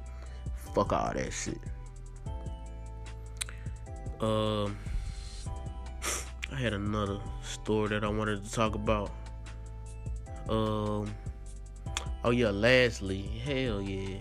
fuck 0.75 0.93
all 0.93 1.13
that 1.13 1.31
shit. 1.31 1.57
Um, 4.19 4.77
I 6.51 6.55
had 6.55 6.73
another 6.73 7.19
story 7.41 7.89
that 7.89 8.03
I 8.03 8.09
wanted 8.09 8.43
to 8.43 8.51
talk 8.51 8.75
about. 8.75 9.09
Um, 10.49 11.13
oh 12.23 12.31
yeah, 12.31 12.49
lastly, 12.49 13.21
hell 13.43 13.81
yeah, 13.81 14.17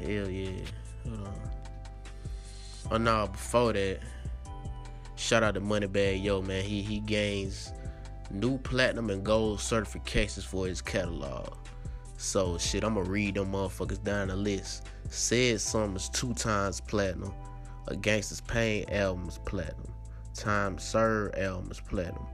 hell 0.00 0.28
yeah. 0.28 0.50
Hold 1.04 1.26
on. 1.26 1.40
Oh 2.92 2.96
no, 2.96 3.28
before 3.28 3.72
that, 3.72 4.00
shout 5.16 5.42
out 5.42 5.54
to 5.54 5.60
Moneybagg 5.60 6.22
Yo, 6.22 6.42
man. 6.42 6.64
He 6.64 6.82
he 6.82 7.00
gains 7.00 7.72
new 8.30 8.58
platinum 8.58 9.10
and 9.10 9.24
gold 9.24 9.58
certifications 9.58 10.44
for 10.44 10.66
his 10.66 10.80
catalog. 10.80 11.56
So 12.16 12.58
shit, 12.58 12.84
I'ma 12.84 13.00
read 13.00 13.34
them 13.34 13.52
motherfuckers 13.52 14.02
down 14.04 14.28
the 14.28 14.36
list. 14.36 14.86
Said 15.08 15.60
Summers 15.60 16.08
two 16.10 16.34
times 16.34 16.80
platinum. 16.80 17.32
A 17.88 17.94
Gangsta's 17.94 18.40
Pain 18.42 18.84
album 18.90 19.28
is 19.28 19.38
platinum. 19.38 19.92
Time 20.34 20.78
Serve 20.78 21.34
album 21.36 21.70
is 21.70 21.80
platinum. 21.80 22.26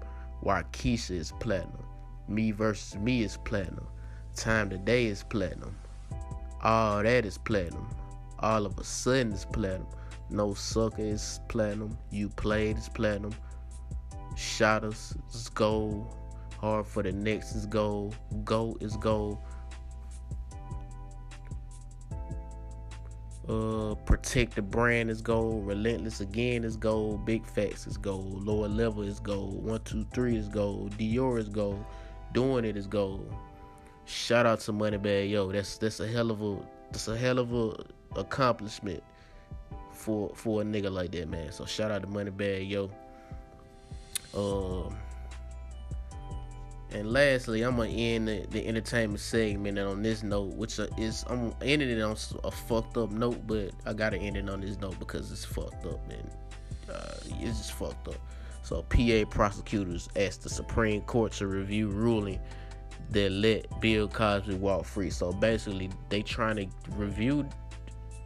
Keisha 0.45 1.13
is 1.13 1.33
platinum. 1.41 1.86
Me 2.29 2.51
versus 2.51 2.97
Me 2.99 3.23
is 3.23 3.37
platinum. 3.45 3.87
Time 4.35 4.69
Today 4.69 5.07
is 5.07 5.23
platinum. 5.23 5.77
All 6.63 7.03
that 7.03 7.25
is 7.25 7.39
platinum. 7.39 7.89
All 8.41 8.67
of 8.67 8.79
a 8.79 8.85
sudden 8.85 9.33
is 9.33 9.45
platinum. 9.45 9.87
No 10.31 10.55
sucker 10.55 11.03
is 11.03 11.41
platinum. 11.49 11.97
You 12.11 12.29
played 12.29 12.79
is 12.79 12.89
platinum. 12.89 13.33
Shot 14.37 14.85
us 14.85 15.15
is 15.33 15.49
gold. 15.51 16.15
Hard 16.59 16.87
for 16.87 17.03
the 17.03 17.13
next 17.13 17.55
is 17.55 17.65
gold. 17.67 18.17
Go 18.45 18.77
is 18.81 18.97
gold. 18.97 19.39
Uh, 23.49 23.95
protect 24.05 24.57
the 24.57 24.63
brand 24.63 25.09
is 25.09 25.23
gold. 25.23 25.65
Relentless 25.65 26.21
again 26.21 26.65
is 26.65 26.77
gold. 26.77 27.25
Big 27.25 27.47
facts 27.47 27.87
is 27.87 27.97
gold. 27.97 28.45
Lower 28.45 28.67
level 28.67 29.03
is 29.03 29.21
gold. 29.21 29.65
One 29.65 29.81
two 29.85 30.05
three 30.13 30.37
is 30.37 30.49
gold. 30.49 30.99
Dior 30.99 31.39
is 31.39 31.49
gold. 31.49 31.85
Doing 32.37 32.67
it 32.67 32.77
is 32.77 32.87
gold. 32.87 33.33
Shout 34.05 34.45
out 34.45 34.61
to 34.61 34.73
Moneybagg 34.75 35.31
Yo. 35.31 35.51
That's 35.51 35.79
that's 35.79 36.01
a 36.01 36.07
hell 36.07 36.31
of 36.31 36.43
a 36.43 36.59
that's 36.93 37.09
a 37.09 37.17
hell 37.17 37.39
of 37.39 37.55
a 37.55 37.83
accomplishment 38.15 39.03
for 39.95 40.31
for 40.35 40.61
a 40.61 40.65
nigga 40.67 40.93
like 40.93 41.13
that, 41.13 41.31
man. 41.31 41.51
So 41.51 41.65
shout 41.65 41.91
out 41.91 42.03
to 42.03 42.09
Moneybagg 42.09 42.69
Yo. 42.69 42.91
Um. 44.35 44.95
And 46.91 47.11
lastly, 47.11 47.63
I'm 47.63 47.77
gonna 47.77 47.89
end 47.89 48.29
the, 48.29 48.47
the 48.51 48.67
entertainment 48.67 49.21
segment 49.21 49.79
and 49.79 49.89
on 49.89 50.03
this 50.03 50.23
note, 50.23 50.57
which 50.57 50.79
is 50.99 51.25
I'm 51.29 51.55
ending 51.63 51.89
it 51.89 52.03
on 52.03 52.19
a 52.45 52.51
fucked 52.51 52.99
up 52.99 53.13
note, 53.13 53.47
but 53.47 53.71
I 53.87 53.95
gotta 53.95 54.19
end 54.19 54.37
it 54.37 54.51
on 54.51 54.61
this 54.61 54.79
note 54.79 54.99
because 54.99 55.33
it's 55.33 55.47
fucked 55.47 55.87
up 55.87 56.01
and 56.11 56.31
uh, 56.95 57.15
it's 57.41 57.57
just 57.57 57.73
fucked 57.73 58.09
up. 58.09 58.21
So 58.67 58.83
PA 58.83 59.31
prosecutors 59.31 60.09
asked 60.17 60.43
the 60.43 60.49
Supreme 60.49 61.03
Court 61.03 61.31
to 61.35 61.47
review 61.47 61.89
ruling 61.89 62.41
that 63.11 63.31
let 63.31 63.81
Bill 63.81 64.09
Cosby 64.09 64.57
walk 64.57 64.85
free. 64.85 65.09
So 65.09 65.33
basically, 65.33 65.89
they 66.09 66.21
trying 66.23 66.57
to 66.57 66.67
review 66.97 67.49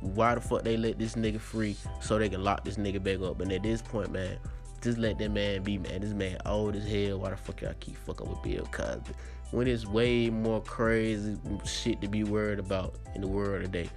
why 0.01 0.35
the 0.35 0.41
fuck 0.41 0.63
they 0.63 0.79
let 0.79 0.99
this 0.99 1.15
nigga 1.15 1.39
free 1.39 1.77
so 2.01 2.19
they 2.19 2.31
can 2.31 2.43
lock 2.43 2.65
this 2.65 2.77
nigga 2.77 3.03
back 3.03 3.21
up. 3.21 3.43
And 3.43 3.53
at 3.53 3.63
this 3.63 3.83
point, 3.83 4.13
man, 4.13 4.39
just 4.81 4.97
let 4.97 5.19
that 5.19 5.31
man 5.31 5.63
be, 5.63 5.77
man. 5.77 6.01
This 6.01 6.15
man 6.15 6.39
old 6.47 6.75
as 6.75 6.89
hell. 6.89 7.19
Why 7.19 7.29
the 7.29 7.37
fuck 7.37 7.61
y'all 7.61 7.75
keep 7.79 7.99
fucking 7.99 8.27
with 8.27 8.43
Bill 8.43 8.65
Cosby? 8.73 9.13
When 9.51 9.67
it's 9.67 9.85
way 9.85 10.31
more 10.31 10.63
crazy 10.63 11.37
shit 11.67 12.01
to 12.01 12.09
be 12.09 12.25
worried 12.25 12.61
about 12.61 12.95
in 13.15 13.21
the 13.21 13.29
world 13.29 13.63
today. 13.63 13.91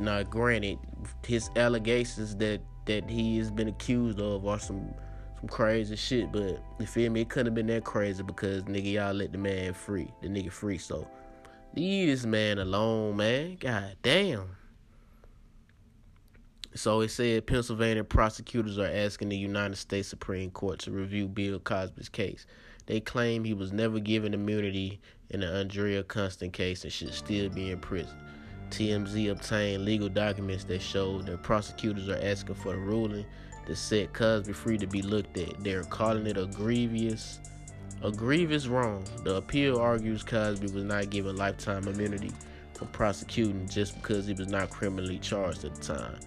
Now, 0.00 0.22
granted, 0.22 0.78
his 1.24 1.48
allegations 1.56 2.36
that 2.36 2.60
that 2.84 3.08
he 3.08 3.38
has 3.38 3.50
been 3.50 3.68
accused 3.68 4.20
of 4.20 4.46
are 4.46 4.60
some 4.60 4.94
some 5.46 5.56
crazy 5.56 5.96
shit, 5.96 6.32
but 6.32 6.60
you 6.80 6.86
feel 6.86 7.10
me? 7.10 7.20
It 7.20 7.28
couldn't 7.28 7.46
have 7.46 7.54
been 7.54 7.66
that 7.68 7.84
crazy 7.84 8.22
because 8.22 8.64
nigga 8.64 8.92
y'all 8.92 9.14
let 9.14 9.32
the 9.32 9.38
man 9.38 9.74
free, 9.74 10.08
the 10.20 10.28
nigga 10.28 10.50
free. 10.50 10.78
So 10.78 11.06
leave 11.74 12.08
this 12.08 12.24
man 12.24 12.58
alone, 12.58 13.16
man. 13.16 13.56
God 13.60 13.96
damn. 14.02 14.56
So 16.74 17.00
it 17.00 17.10
said 17.10 17.46
Pennsylvania 17.46 18.04
prosecutors 18.04 18.78
are 18.78 18.90
asking 18.92 19.28
the 19.28 19.36
United 19.36 19.76
States 19.76 20.08
Supreme 20.08 20.50
Court 20.50 20.80
to 20.80 20.90
review 20.90 21.28
Bill 21.28 21.58
Cosby's 21.58 22.08
case. 22.08 22.46
They 22.86 23.00
claim 23.00 23.44
he 23.44 23.54
was 23.54 23.72
never 23.72 23.98
given 23.98 24.34
immunity 24.34 25.00
in 25.30 25.40
the 25.40 25.46
Andrea 25.46 26.02
Constand 26.02 26.52
case 26.52 26.84
and 26.84 26.92
should 26.92 27.14
still 27.14 27.48
be 27.48 27.70
in 27.70 27.78
prison. 27.78 28.16
TMZ 28.70 29.30
obtained 29.30 29.84
legal 29.84 30.08
documents 30.08 30.64
that 30.64 30.82
show 30.82 31.22
that 31.22 31.42
prosecutors 31.42 32.08
are 32.08 32.20
asking 32.20 32.56
for 32.56 32.74
a 32.74 32.78
ruling 32.78 33.24
that 33.66 33.76
set 33.76 34.12
Cosby 34.12 34.52
free 34.52 34.78
to 34.78 34.86
be 34.86 35.02
looked 35.02 35.36
at. 35.36 35.62
They're 35.62 35.84
calling 35.84 36.26
it 36.26 36.36
a 36.36 36.46
grievous, 36.46 37.40
a 38.02 38.10
grievous 38.10 38.66
wrong. 38.66 39.04
The 39.24 39.36
appeal 39.36 39.78
argues 39.78 40.22
Cosby 40.22 40.72
was 40.72 40.84
not 40.84 41.10
given 41.10 41.36
lifetime 41.36 41.86
immunity 41.86 42.32
from 42.74 42.88
prosecuting 42.88 43.68
just 43.68 43.94
because 43.94 44.26
he 44.26 44.34
was 44.34 44.48
not 44.48 44.70
criminally 44.70 45.18
charged 45.18 45.64
at 45.64 45.74
the 45.74 45.94
time. 45.94 46.18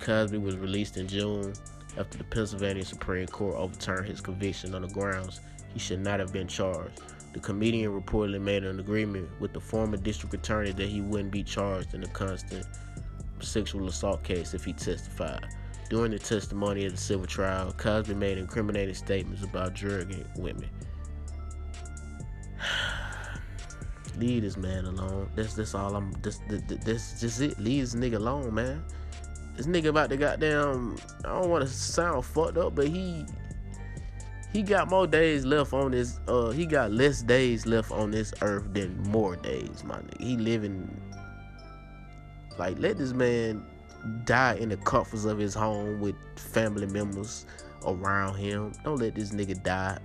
Cosby 0.00 0.38
was 0.38 0.56
released 0.56 0.96
in 0.96 1.06
June 1.06 1.52
after 1.98 2.18
the 2.18 2.24
Pennsylvania 2.24 2.84
Supreme 2.84 3.26
Court 3.26 3.56
overturned 3.56 4.08
his 4.08 4.20
conviction 4.20 4.74
on 4.74 4.82
the 4.82 4.88
grounds 4.88 5.40
he 5.72 5.78
should 5.78 6.00
not 6.00 6.20
have 6.20 6.32
been 6.32 6.48
charged. 6.48 7.00
The 7.32 7.40
comedian 7.40 7.92
reportedly 7.92 8.40
made 8.40 8.64
an 8.64 8.80
agreement 8.80 9.28
with 9.40 9.52
the 9.52 9.60
former 9.60 9.96
district 9.96 10.34
attorney 10.34 10.72
that 10.72 10.88
he 10.88 11.00
wouldn't 11.00 11.30
be 11.30 11.44
charged 11.44 11.94
in 11.94 12.00
the 12.00 12.08
Constand 12.08 12.66
sexual 13.40 13.88
assault 13.88 14.22
case 14.22 14.52
if 14.52 14.64
he 14.64 14.72
testified. 14.72 15.46
During 15.90 16.12
the 16.12 16.20
testimony 16.20 16.86
at 16.86 16.92
the 16.92 16.96
civil 16.96 17.26
trial, 17.26 17.72
Cosby 17.76 18.14
made 18.14 18.38
incriminating 18.38 18.94
statements 18.94 19.42
about 19.42 19.74
drugging 19.74 20.24
women. 20.36 20.70
Leave 24.16 24.42
this 24.42 24.56
man 24.56 24.84
alone. 24.84 25.28
That's 25.34 25.54
that's 25.54 25.74
all 25.74 25.96
I'm. 25.96 26.12
This, 26.22 26.38
this 26.48 27.20
just 27.20 27.40
it. 27.40 27.58
Leave 27.58 27.82
this 27.82 27.96
nigga 27.96 28.16
alone, 28.16 28.54
man. 28.54 28.84
This 29.56 29.66
nigga 29.66 29.86
about 29.86 30.10
to 30.10 30.16
goddamn. 30.16 30.96
I 31.24 31.28
don't 31.28 31.50
want 31.50 31.64
to 31.64 31.68
sound 31.68 32.24
fucked 32.24 32.56
up, 32.56 32.76
but 32.76 32.86
he 32.86 33.26
he 34.52 34.62
got 34.62 34.88
more 34.90 35.08
days 35.08 35.44
left 35.44 35.72
on 35.72 35.90
this. 35.90 36.20
Uh, 36.28 36.50
he 36.50 36.66
got 36.66 36.92
less 36.92 37.20
days 37.20 37.66
left 37.66 37.90
on 37.90 38.12
this 38.12 38.32
earth 38.42 38.72
than 38.72 38.96
more 39.02 39.34
days, 39.34 39.82
my 39.82 39.96
nigga. 39.96 40.20
He 40.20 40.36
living 40.36 41.00
like 42.58 42.78
let 42.78 42.96
this 42.96 43.12
man 43.12 43.64
die 44.24 44.54
in 44.54 44.68
the 44.68 44.76
comforts 44.78 45.24
of 45.24 45.38
his 45.38 45.54
home 45.54 46.00
with 46.00 46.14
family 46.36 46.86
members 46.86 47.46
around 47.86 48.36
him. 48.36 48.72
Don't 48.84 48.98
let 49.00 49.14
this 49.14 49.30
nigga 49.30 49.62
die 49.62 49.98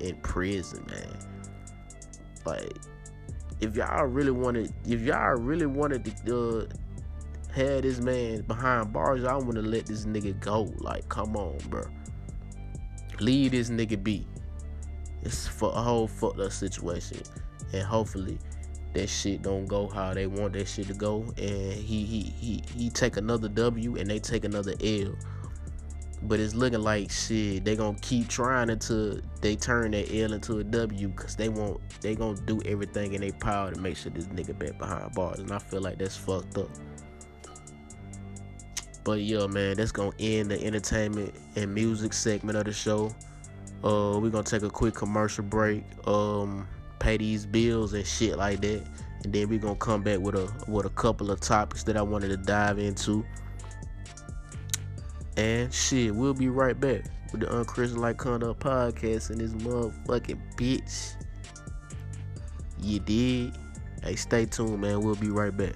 in 0.00 0.16
prison, 0.16 0.84
man. 0.90 1.18
Like, 2.44 2.76
if 3.60 3.76
y'all 3.76 4.04
really 4.04 4.30
wanted, 4.30 4.72
if 4.86 5.00
y'all 5.02 5.36
really 5.36 5.66
wanted 5.66 6.04
to 6.04 6.58
uh, 6.58 6.66
had 7.52 7.84
this 7.84 8.00
man 8.00 8.42
behind 8.42 8.92
bars, 8.92 9.24
I 9.24 9.34
want 9.34 9.54
to 9.54 9.62
let 9.62 9.86
this 9.86 10.04
nigga 10.04 10.38
go. 10.40 10.72
Like, 10.78 11.08
come 11.08 11.36
on, 11.36 11.58
bro. 11.68 11.84
Leave 13.20 13.52
this 13.52 13.70
nigga 13.70 14.02
be. 14.02 14.26
It's 15.22 15.46
for 15.46 15.70
a 15.70 15.80
whole 15.80 16.06
fucked 16.06 16.40
up 16.40 16.52
situation. 16.52 17.22
And 17.72 17.82
hopefully 17.82 18.38
that 18.94 19.08
shit 19.08 19.42
don't 19.42 19.66
go 19.66 19.88
how 19.88 20.14
they 20.14 20.26
want 20.26 20.54
that 20.54 20.66
shit 20.68 20.86
to 20.86 20.94
go. 20.94 21.22
And 21.36 21.72
he 21.72 22.04
he 22.04 22.22
he 22.38 22.62
he 22.76 22.90
take 22.90 23.16
another 23.16 23.48
W 23.48 23.96
and 23.96 24.08
they 24.08 24.18
take 24.18 24.44
another 24.44 24.74
L. 24.82 25.14
But 26.22 26.40
it's 26.40 26.54
looking 26.54 26.80
like 26.80 27.10
shit. 27.10 27.64
They 27.64 27.76
gonna 27.76 27.98
keep 28.00 28.28
trying 28.28 28.70
until 28.70 29.20
they 29.42 29.56
turn 29.56 29.90
that 29.90 30.14
L 30.14 30.32
into 30.32 30.58
a 30.58 30.64
W, 30.64 31.12
cause 31.12 31.36
they 31.36 31.50
want 31.50 31.80
they 32.00 32.14
gonna 32.14 32.40
do 32.40 32.62
everything 32.64 33.12
in 33.12 33.20
their 33.20 33.32
power 33.32 33.72
to 33.72 33.80
make 33.80 33.96
sure 33.96 34.10
this 34.10 34.26
nigga 34.26 34.58
back 34.58 34.78
behind 34.78 35.12
bars. 35.14 35.40
And 35.40 35.52
I 35.52 35.58
feel 35.58 35.82
like 35.82 35.98
that's 35.98 36.16
fucked 36.16 36.56
up. 36.56 36.70
But 39.04 39.20
yeah, 39.20 39.46
man, 39.46 39.76
that's 39.76 39.92
gonna 39.92 40.12
end 40.18 40.50
the 40.50 40.64
entertainment 40.64 41.34
and 41.56 41.74
music 41.74 42.14
segment 42.14 42.56
of 42.56 42.64
the 42.64 42.72
show. 42.72 43.14
Uh, 43.84 44.18
we're 44.18 44.30
gonna 44.30 44.42
take 44.42 44.62
a 44.62 44.70
quick 44.70 44.94
commercial 44.94 45.44
break, 45.44 45.84
um, 46.08 46.66
pay 47.04 47.18
these 47.18 47.44
bills 47.44 47.92
and 47.92 48.06
shit 48.06 48.38
like 48.38 48.62
that, 48.62 48.82
and 49.22 49.32
then 49.32 49.48
we're 49.48 49.58
gonna 49.58 49.76
come 49.76 50.02
back 50.02 50.20
with 50.20 50.34
a 50.34 50.50
with 50.66 50.86
a 50.86 50.90
couple 50.90 51.30
of 51.30 51.38
topics 51.38 51.82
that 51.84 51.98
I 51.98 52.02
wanted 52.02 52.28
to 52.28 52.38
dive 52.38 52.78
into. 52.78 53.24
And 55.36 55.72
shit, 55.72 56.14
we'll 56.14 56.32
be 56.32 56.48
right 56.48 56.78
back 56.78 57.02
with 57.30 57.42
the 57.42 57.52
Unchristian 57.52 58.00
Like 58.00 58.16
Conduct 58.16 58.58
podcast 58.58 59.30
and 59.30 59.40
this 59.40 59.52
motherfucking 59.52 60.40
bitch. 60.56 61.14
You 62.80 63.00
did. 63.00 63.54
Hey, 64.02 64.16
stay 64.16 64.46
tuned, 64.46 64.80
man. 64.80 65.02
We'll 65.02 65.14
be 65.14 65.28
right 65.28 65.54
back. 65.54 65.74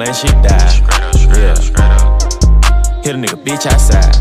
Y'all 0.00 0.06
niggas 0.06 0.06
ain't 0.06 0.06
let 0.06 0.16
shit 0.16 0.32
die. 0.42 0.72
Yeah. 1.36 1.54
Hit 3.02 3.14
a 3.14 3.18
nigga 3.18 3.42
bitch 3.44 3.66
outside. 3.66 4.14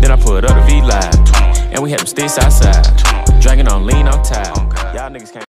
Then 0.00 0.10
I 0.10 0.16
put 0.16 0.44
up 0.44 0.54
the 0.54 0.62
V 0.66 0.80
live. 0.82 1.72
And 1.72 1.82
we 1.82 1.90
had 1.90 2.00
them 2.00 2.06
sticks 2.06 2.38
outside. 2.38 2.86
Drinking 3.40 3.68
on 3.68 3.84
lean 3.86 4.08
on 4.08 4.22
tide. 4.24 4.56
Y'all 4.94 5.10
niggas 5.10 5.32
can't. 5.32 5.47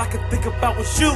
All 0.00 0.06
I 0.06 0.10
could 0.10 0.30
think 0.30 0.46
about 0.46 0.78
was 0.78 0.98
you. 0.98 1.10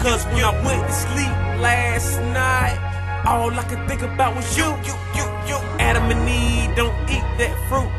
Cause 0.00 0.24
when 0.32 0.44
I 0.44 0.52
went 0.64 0.82
to 0.86 0.92
sleep 0.92 1.34
last 1.60 2.18
night, 2.32 2.78
all 3.26 3.52
I 3.52 3.64
could 3.64 3.86
think 3.86 4.00
about 4.00 4.34
was 4.34 4.56
you. 4.56 4.64
You, 4.64 4.94
you, 5.16 5.26
you. 5.48 5.58
Adam 5.78 6.04
and 6.10 6.24
Eve 6.26 6.74
don't 6.74 6.96
eat 7.10 7.26
that 7.36 7.54
fruit. 7.68 7.90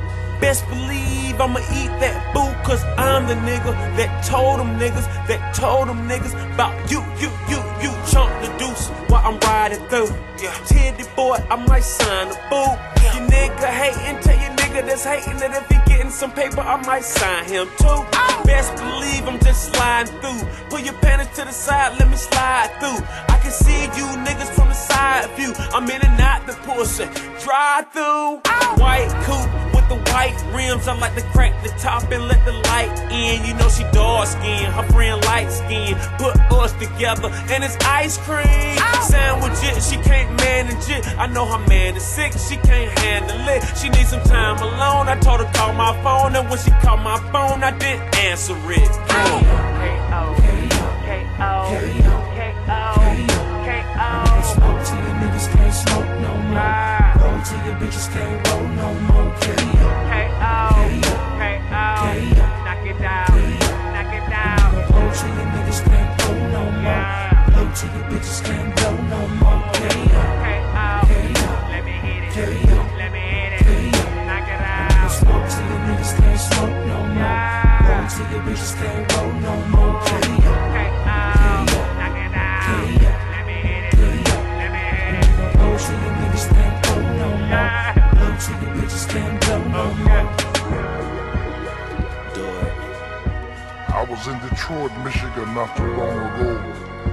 Best 0.41 0.67
believe 0.67 1.39
I'ma 1.39 1.59
eat 1.59 1.93
that 2.01 2.33
boo, 2.33 2.49
cause 2.65 2.83
I'm 2.97 3.27
the 3.27 3.35
nigga 3.35 3.71
that 3.97 4.25
told 4.25 4.59
them 4.59 4.79
niggas, 4.79 5.05
that 5.27 5.53
told 5.53 5.87
them 5.87 6.09
niggas 6.09 6.33
about 6.55 6.73
you, 6.89 7.05
you, 7.21 7.29
you, 7.47 7.61
you. 7.83 7.91
Chunk 8.09 8.31
the 8.41 8.49
deuce 8.57 8.87
while 9.09 9.21
I'm 9.23 9.37
riding 9.41 9.85
through. 9.89 10.09
Yeah. 10.41 10.57
Teddy 10.65 11.03
boy, 11.15 11.37
I 11.51 11.55
might 11.67 11.83
sign 11.83 12.29
a 12.29 12.37
boo. 12.49 12.71
You 13.13 13.21
nigga 13.29 13.69
hating, 13.69 14.19
tell 14.23 14.39
your 14.41 14.50
nigga 14.71 14.85
that's 14.85 15.03
hating 15.03 15.37
that 15.37 15.51
if 15.51 15.67
he 15.69 15.77
getting 15.89 16.11
some 16.11 16.31
paper, 16.31 16.61
I 16.61 16.77
might 16.85 17.03
sign 17.03 17.45
him 17.45 17.67
too. 17.77 18.01
Best 18.45 18.75
believe 18.77 19.27
I'm 19.27 19.39
just 19.39 19.73
sliding 19.73 20.13
through. 20.21 20.41
Put 20.69 20.83
your 20.83 20.93
panties 20.95 21.35
to 21.37 21.45
the 21.45 21.51
side, 21.51 21.99
let 21.99 22.09
me 22.09 22.15
slide 22.15 22.71
through. 22.79 22.99
I 23.27 23.39
can 23.41 23.51
see 23.51 23.83
you 23.97 24.07
niggas 24.25 24.51
from 24.55 24.69
the 24.69 24.73
side 24.73 25.29
view. 25.31 25.53
I'm 25.73 25.89
in 25.89 26.01
and 26.01 26.21
out 26.21 26.45
the 26.47 26.53
pussy. 26.65 27.05
Drive 27.43 27.91
through. 27.91 28.41
White 28.81 29.11
coupe 29.25 29.60
the 29.91 30.11
white 30.11 30.39
rims. 30.55 30.87
I 30.87 30.97
like 30.97 31.15
to 31.15 31.25
crack 31.35 31.51
the 31.63 31.69
top 31.77 32.09
and 32.11 32.27
let 32.27 32.43
the 32.45 32.53
light 32.71 32.91
in. 33.11 33.43
You 33.45 33.53
know 33.55 33.67
she 33.67 33.83
dark 33.91 34.27
skin, 34.27 34.71
her 34.71 34.87
friend 34.93 35.19
light 35.25 35.51
skin. 35.51 35.95
Put 36.17 36.35
us 36.63 36.71
together 36.73 37.29
and 37.51 37.63
it's 37.63 37.75
ice 37.83 38.17
cream. 38.17 38.77
Sandwich 39.03 39.59
it, 39.67 39.83
she 39.83 39.97
can't 39.97 40.31
manage 40.39 40.87
it. 40.89 41.05
I 41.19 41.27
know 41.27 41.45
her 41.45 41.63
man 41.67 41.95
is 41.97 42.03
sick, 42.03 42.31
she 42.33 42.55
can't 42.57 42.91
handle 42.99 43.43
it. 43.49 43.61
She 43.75 43.89
needs 43.89 44.09
some 44.09 44.23
time 44.23 44.57
alone. 44.59 45.09
I 45.09 45.19
told 45.19 45.41
her 45.41 45.51
call 45.53 45.73
my 45.73 45.91
phone, 46.03 46.35
and 46.35 46.49
when 46.49 46.59
she 46.59 46.71
called 46.83 47.01
my 47.01 47.19
phone, 47.31 47.63
I 47.63 47.71
didn't 47.77 48.15
answer 48.15 48.55
it. 48.71 48.91
Smoke 54.41 54.83
till 54.83 54.97
your 54.97 55.15
niggas 55.21 55.47
can't 55.53 55.73
smoke 55.73 56.09
no 56.21 56.33
more. 56.49 56.90
Roll 57.41 57.49
till 57.49 57.65
your 57.65 57.73
bitches 57.81 58.05
can't 58.13 58.47
roll 58.49 58.67
no 58.67 58.93
more. 59.09 59.33
K.O. 59.41 59.57
K.O. 60.13 60.45
Knock 62.61 62.85
it 62.85 62.99
down, 63.01 63.33
knock 63.95 64.13
it 64.13 64.25
down. 64.29 64.69
Roll 64.93 65.09
till 65.09 65.33
your 65.33 65.47
niggas 65.49 65.81
can't 65.89 66.11
go 66.21 66.29
no 66.53 66.63
more. 66.85 67.05
Blow 67.49 67.65
till 67.73 67.89
your 67.97 68.05
bitches 68.11 68.39
can't 68.45 68.69
go 68.77 68.89
no 69.09 69.21
more. 69.41 69.63
K.O. 69.73 70.21
Let 71.71 71.81
me 71.83 71.91
hit 72.05 72.21
it, 72.25 72.31
K.O. 72.31 72.77
let 72.99 73.09
me 73.11 73.19
hit 73.19 73.53
it. 73.57 73.65
Knock 74.29 74.45
it 74.45 74.61
out. 74.61 75.09
Smoke 75.09 75.49
till 75.49 75.65
your 75.65 75.81
niggas 75.89 76.13
can't 76.21 76.39
smoke 76.39 76.77
no 76.85 76.97
more. 77.17 77.41
Roll 77.89 78.05
till 78.05 78.27
your 78.29 78.43
bitches 78.45 78.73
can't 78.77 79.01
roll 79.17 79.33
no 79.41 79.53
more. 79.73 79.97
K.O. 80.05 80.53
Knock 80.77 82.17
it 82.21 82.31
down. 82.37 82.85
Let 83.33 83.43
me 83.47 83.57
hit 83.65 83.83
it, 83.89 83.97
let 84.61 84.69
me 84.69 84.83
hit 84.93 85.15
it. 85.17 85.57
Roll 85.57 85.77
till 85.79 85.97
your 86.05 86.20
I 93.93 94.05
was 94.09 94.27
in 94.27 94.39
Detroit, 94.39 94.91
Michigan 95.03 95.53
not 95.53 95.75
too 95.77 95.91
long 95.95 96.17
ago, 96.17 97.10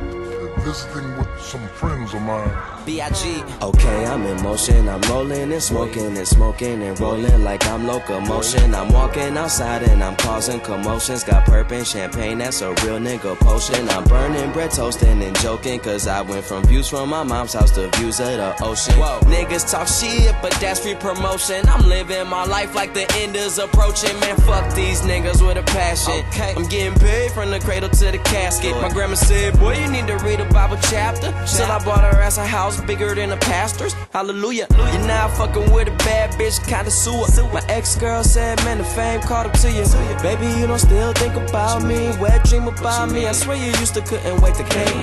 visiting 0.68 1.16
with 1.16 1.40
some 1.40 1.66
friends 1.68 2.12
of 2.12 2.20
mine. 2.20 2.50
B.I.G. 2.84 3.42
Okay, 3.62 4.06
I'm 4.06 4.22
in 4.24 4.42
motion. 4.42 4.86
I'm 4.88 5.00
rolling 5.02 5.50
and 5.52 5.62
smoking 5.62 6.16
and 6.16 6.28
smoking 6.28 6.82
and 6.82 6.98
rolling 7.00 7.42
like 7.42 7.66
I'm 7.66 7.86
locomotion. 7.86 8.74
I'm 8.74 8.92
walking 8.92 9.36
outside 9.38 9.82
and 9.82 10.04
I'm 10.04 10.16
causing 10.16 10.60
commotions. 10.60 11.24
Got 11.24 11.46
perp 11.46 11.72
and 11.72 11.86
champagne, 11.86 12.38
that's 12.38 12.60
a 12.60 12.68
real 12.84 12.98
nigga 12.98 13.38
potion. 13.38 13.88
I'm 13.88 14.04
burning 14.04 14.52
bread, 14.52 14.70
toasting 14.70 15.22
and 15.22 15.38
joking. 15.40 15.80
Cause 15.80 16.06
I 16.06 16.20
went 16.20 16.44
from 16.44 16.62
views 16.64 16.88
from 16.88 17.08
my 17.08 17.22
mom's 17.22 17.54
house 17.54 17.70
to 17.72 17.88
views 17.96 18.20
of 18.20 18.26
the 18.26 18.62
ocean. 18.62 18.94
Whoa. 18.94 19.20
Niggas 19.20 19.70
talk 19.70 19.88
shit, 19.88 20.34
but 20.42 20.52
that's 20.60 20.80
free 20.80 20.96
promotion. 20.96 21.66
I'm 21.68 21.88
living 21.88 22.26
my 22.28 22.44
life 22.44 22.74
like 22.74 22.92
the 22.92 23.06
end 23.16 23.36
is 23.36 23.58
approaching. 23.58 24.18
Man, 24.20 24.36
fuck 24.36 24.74
these 24.74 25.00
niggas 25.00 25.46
with 25.46 25.56
a 25.56 25.62
passion. 25.62 26.24
Okay. 26.28 26.54
I'm 26.56 26.68
getting 26.68 26.98
paid 26.98 27.32
from 27.32 27.50
the 27.50 27.60
cradle 27.60 27.88
to 27.88 28.10
the 28.10 28.18
casket. 28.18 28.72
My 28.82 28.90
grandma 28.90 29.14
said, 29.14 29.58
boy, 29.58 29.78
you 29.78 29.90
need 29.90 30.06
to 30.08 30.18
read 30.18 30.40
a 30.40 30.57
Bible 30.58 30.82
chapter. 30.90 31.30
So 31.46 31.62
I 31.62 31.78
bought 31.84 32.02
her 32.02 32.20
ass 32.20 32.36
a 32.36 32.44
house 32.44 32.80
bigger 32.80 33.14
than 33.14 33.30
a 33.30 33.36
pastor's. 33.36 33.92
Hallelujah. 34.12 34.66
You're 34.92 35.06
now 35.06 35.28
fucking 35.28 35.70
with 35.72 35.86
a 35.86 35.96
bad 35.98 36.32
bitch, 36.32 36.58
kinda 36.66 36.90
sewer. 36.90 37.28
My 37.54 37.62
ex 37.68 37.94
girl 37.94 38.24
said, 38.24 38.58
man, 38.64 38.78
the 38.78 38.84
fame 38.84 39.20
caught 39.20 39.46
up 39.46 39.52
to 39.62 39.70
you. 39.70 39.84
Baby, 40.20 40.48
you 40.58 40.66
don't 40.66 40.80
still 40.80 41.12
think 41.12 41.34
about 41.36 41.84
me. 41.84 42.10
Wet 42.18 42.42
dream 42.42 42.66
about 42.66 43.12
me. 43.12 43.28
I 43.28 43.32
swear 43.32 43.56
you 43.56 43.70
used 43.78 43.94
to 43.94 44.00
couldn't 44.00 44.40
wait 44.42 44.56
to 44.56 44.64
came. 44.64 45.00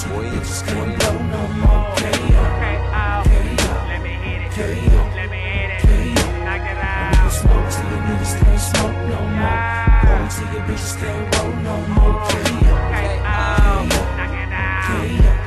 Blow 0.00 0.16
till 0.16 0.24
your 0.24 0.40
bitches 0.40 0.62
can't 0.66 0.98
go 1.00 1.12
no 1.12 1.42
more. 1.60 1.94
Let 2.00 2.16
me 4.02 4.10
hit 4.10 4.40
it, 4.40 4.50
K.O. 4.52 5.00
let 5.14 5.28
me 5.30 5.36
hit 5.36 5.70
it. 5.70 5.80
K.O. 5.82 6.44
Knock 6.44 6.64
it 6.64 6.78
out. 6.78 7.28
Smoke 7.30 7.68
till 7.70 7.88
your 7.90 8.00
niggas 8.08 8.34
can't 8.40 8.60
smoke 8.60 8.98
no 9.12 9.20
more. 9.36 9.60
Roll 10.08 10.28
till 10.28 10.48
your 10.54 10.64
bitches 10.64 10.94
can't 11.00 11.36
roll 11.36 11.52
no 11.56 11.76
more. 11.92 12.16
K.O. 12.30 12.76
K.O. 12.96 13.28
Knock 14.16 14.34
it 14.40 14.48
down. 14.48 14.88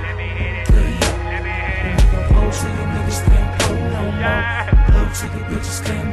Let 0.03 0.15
me 0.17 0.27
hit 0.37 0.53
it, 0.53 0.67
K.O. 0.67 1.09
let 1.31 1.41
me 1.43 1.49
hit 1.49 1.97
it. 1.97 2.31
Roll 2.31 2.51
till 2.51 2.69
your 2.77 2.87
niggas 2.93 3.19
can't 3.25 3.51
go 3.59 3.69
no 3.73 4.03
more. 4.21 4.43
Blow 4.87 5.05
till 5.13 5.29
your 5.33 5.45
bitches 5.49 5.79
can't 5.83 6.12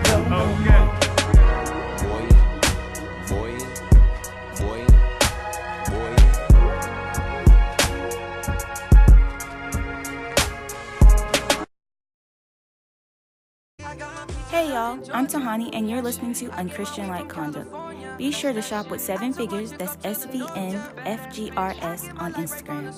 y'all, 14.97 15.11
I'm 15.13 15.27
Tahani 15.27 15.71
and 15.73 15.89
you're 15.89 16.03
listening 16.03 16.35
to 16.35 16.51
Unchristian 16.51 17.09
Like 17.09 17.29
Conduct. 17.29 17.71
Be 18.19 18.31
sure 18.31 18.53
to 18.53 18.63
shop 18.63 18.91
with 18.91 19.01
seven 19.01 19.33
figures, 19.33 19.73
that's 19.73 19.97
S 20.05 20.25
V 20.27 20.45
N 20.57 20.81
F 20.99 21.35
G 21.35 21.53
R 21.57 21.75
S 21.81 22.09
on 22.17 22.35
Instagram. 22.35 22.95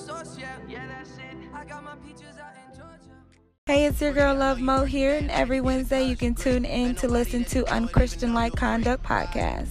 Hey, 3.65 3.85
it's 3.85 4.01
your 4.01 4.11
girl 4.11 4.35
Love 4.35 4.59
Mo 4.59 4.83
here, 4.83 5.13
and 5.15 5.31
every 5.31 5.61
Wednesday 5.61 6.03
you 6.03 6.17
can 6.17 6.35
tune 6.35 6.65
in 6.65 6.95
to 6.95 7.07
listen 7.07 7.45
to 7.45 7.65
Unchristian 7.71 8.33
Like 8.33 8.55
Conduct 8.55 9.03
podcast. 9.03 9.69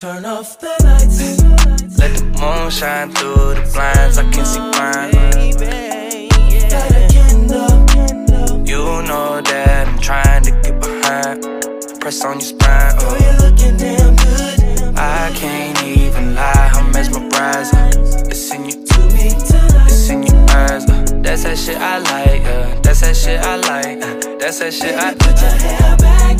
Turn 0.00 0.24
off 0.24 0.58
the 0.58 0.74
lights. 0.82 1.98
Let 1.98 2.16
the 2.16 2.24
moon 2.40 2.70
shine 2.70 3.12
through 3.12 3.54
the 3.54 3.70
blinds. 3.72 4.18
I 4.18 4.30
can 4.30 4.44
see 4.44 4.58
mine. 4.58 5.12
Light 6.72 6.90
a 6.90 7.08
candle. 7.12 7.81
You 8.72 9.02
know 9.02 9.38
that 9.42 9.86
I'm 9.86 9.98
trying 9.98 10.44
to 10.44 10.50
get 10.62 10.80
behind. 10.80 11.42
Press 12.00 12.24
on 12.24 12.40
your 12.40 12.40
spine. 12.40 12.96
Girl, 12.96 13.18
you're 13.20 13.36
looking 13.44 13.76
damn 13.76 14.16
good. 14.16 14.96
I 14.96 15.30
can't 15.34 15.82
even 15.84 16.34
lie. 16.34 16.70
I'm 16.72 16.90
mesmerized. 16.90 17.74
It's 18.32 18.50
in 18.50 18.64
you. 18.64 18.72
To 18.72 19.00
me. 19.12 19.28
It's 19.84 20.08
in 20.08 20.22
your 20.22 20.36
eyes. 20.48 20.88
Uh, 20.88 21.04
that's 21.20 21.42
that 21.42 21.58
shit 21.58 21.76
I 21.76 21.98
like. 21.98 22.46
Uh, 22.46 22.80
that's 22.80 23.02
that 23.02 23.14
shit 23.14 23.40
I 23.40 23.56
like. 23.56 24.02
Uh, 24.02 24.38
that's 24.38 24.60
that 24.60 24.72
shit 24.72 24.96
I. 24.96 25.12
Put 25.16 25.38
your 25.42 25.50
hair 25.50 25.96
back. 25.98 26.38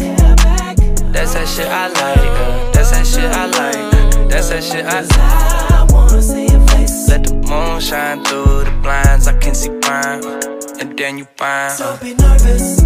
That's 1.12 1.34
that 1.34 1.46
shit 1.46 1.68
I 1.68 1.88
like. 1.88 2.16
Uh, 2.16 2.72
that's 2.72 2.92
that 2.92 3.06
shit 3.06 3.30
I 3.30 3.44
like. 3.44 4.30
That's 4.30 4.48
that 4.48 4.64
shit 4.64 4.86
I 4.86 5.02
like. 5.02 5.20
I 5.20 5.86
wanna 5.92 6.22
see 6.22 6.46
your 6.46 6.66
face. 6.68 7.10
Let 7.10 7.24
the 7.24 7.34
moon 7.34 7.78
shine 7.82 8.24
through 8.24 8.64
the 8.64 8.72
blinds. 8.82 9.28
I 9.28 9.38
can 9.38 9.54
see 9.54 9.68
fine. 9.82 10.61
And 10.82 10.98
then 10.98 11.16
you 11.16 11.26
find. 11.36 11.78
Don't 11.78 12.00
be 12.00 12.12
nervous. 12.14 12.82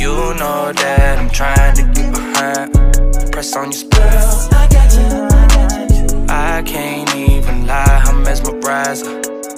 You 0.00 0.32
know 0.40 0.72
that 0.72 1.18
I'm 1.18 1.28
trying 1.28 1.76
to 1.76 1.82
get 1.92 2.14
behind. 2.14 3.30
Press 3.30 3.54
on 3.54 3.64
your 3.64 3.72
spine. 3.72 4.00
I 4.00 4.66
got 4.72 4.94
you. 4.94 5.08
I 5.28 5.46
got 5.52 5.90
you. 5.90 6.26
I 6.30 6.62
can't 6.62 7.14
even 7.14 7.66
lie. 7.66 8.04
I'm 8.06 8.22
mesmerized. 8.22 9.04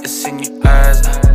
It's 0.03 0.27
in 0.27 0.41
your 0.41 0.67
eyes. 0.67 1.26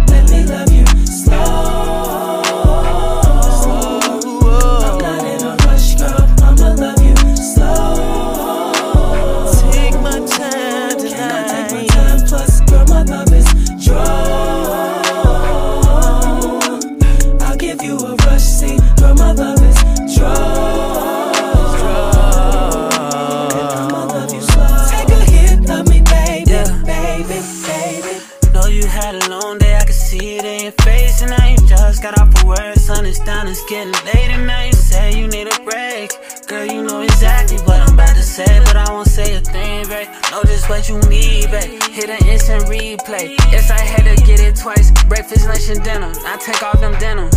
Know 40.32 40.44
just 40.44 40.70
what 40.70 40.88
you 40.88 40.98
need, 41.10 41.52
babe. 41.52 41.84
Hit 41.92 42.10
an 42.10 42.26
instant 42.26 42.64
replay. 42.64 43.36
Yes, 43.52 43.70
I 43.70 43.82
had 43.82 44.04
to 44.08 44.16
get 44.24 44.40
it 44.40 44.56
twice. 44.56 44.90
Breakfast, 45.10 45.46
lunch, 45.46 45.68
and 45.68 45.84
dinner. 45.84 46.14
I 46.26 46.38
take 46.38 46.64
off 46.64 46.80
them 46.80 46.98
denims. 47.00 47.36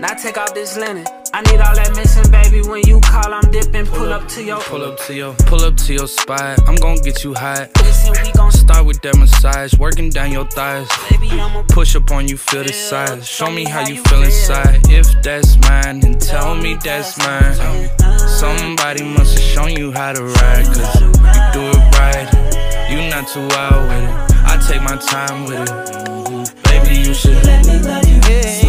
Now 0.00 0.14
take 0.14 0.38
off 0.38 0.54
this 0.54 0.76
linen. 0.76 1.04
I 1.34 1.42
need 1.42 1.58
all 1.58 1.74
that 1.74 1.92
missing, 1.96 2.30
baby. 2.30 2.62
When 2.68 2.86
you 2.86 3.00
call, 3.00 3.34
I'm 3.34 3.50
dipping. 3.50 3.84
Pull 3.86 4.12
up 4.12 4.28
to 4.28 4.44
your. 4.44 4.60
Pull 4.60 4.84
up 4.84 4.96
to 5.06 5.14
your, 5.14 5.34
pull 5.50 5.64
up 5.64 5.76
to 5.76 5.92
your 5.92 6.06
spot. 6.06 6.60
I'm 6.68 6.76
gonna 6.76 7.00
get 7.00 7.24
you 7.24 7.34
hot. 7.34 7.68
Listen, 7.82 8.14
we 8.22 8.30
gon' 8.30 8.52
Start 8.52 8.86
with 8.86 9.02
that 9.02 9.16
massage, 9.16 9.74
working 9.74 10.10
down 10.10 10.30
your 10.30 10.46
thighs. 10.50 10.88
Baby, 11.10 11.30
I'ma 11.32 11.64
Push 11.68 11.96
up 11.96 12.12
on 12.12 12.28
you, 12.28 12.36
feel 12.36 12.62
the 12.62 12.72
size. 12.72 13.26
Show 13.26 13.50
me 13.50 13.64
how 13.64 13.80
you 13.88 14.00
feel 14.04 14.22
inside. 14.22 14.88
If 14.88 15.06
that's 15.22 15.58
mine, 15.68 15.98
then 15.98 16.16
tell 16.18 16.54
me 16.54 16.76
that's 16.76 17.18
mine. 17.18 17.88
Somebody 18.18 19.02
must 19.02 19.34
have 19.34 19.42
shown 19.42 19.70
you 19.72 19.90
how 19.90 20.12
to 20.12 20.22
ride, 20.22 20.66
cause 20.66 21.00
you 21.00 21.12
do 21.52 21.62
it 21.74 21.98
right. 21.98 22.28
You 22.88 23.10
not 23.10 23.26
too 23.26 23.46
wild 23.48 23.88
with 23.88 24.04
it. 24.04 24.28
I 24.46 24.64
take 24.68 24.82
my 24.82 24.96
time 24.96 25.44
with 25.46 25.68
it. 25.68 26.62
Baby, 26.62 27.08
you 27.08 27.14
should 27.14 27.44
Let 27.44 27.66
me 27.66 27.78
love 27.80 28.06
you 28.06 28.18
slow. 28.42 28.67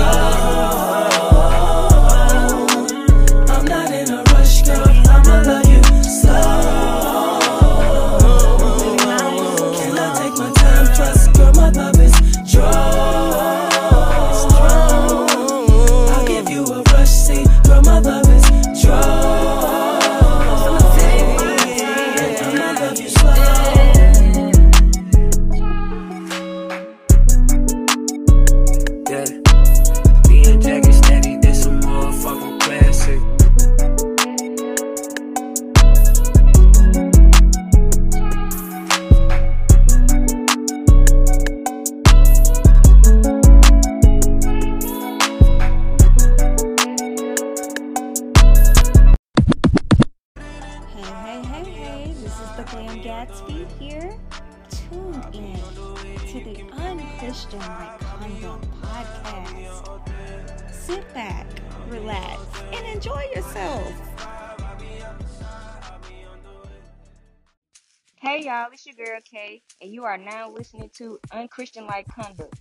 Kay, 69.22 69.61
and 69.82 69.91
you 69.91 70.03
are 70.03 70.17
now 70.17 70.51
listening 70.51 70.89
to 70.97 71.20
Unchristian 71.32 71.88
Like 71.88 72.07
Conduct. 72.07 72.59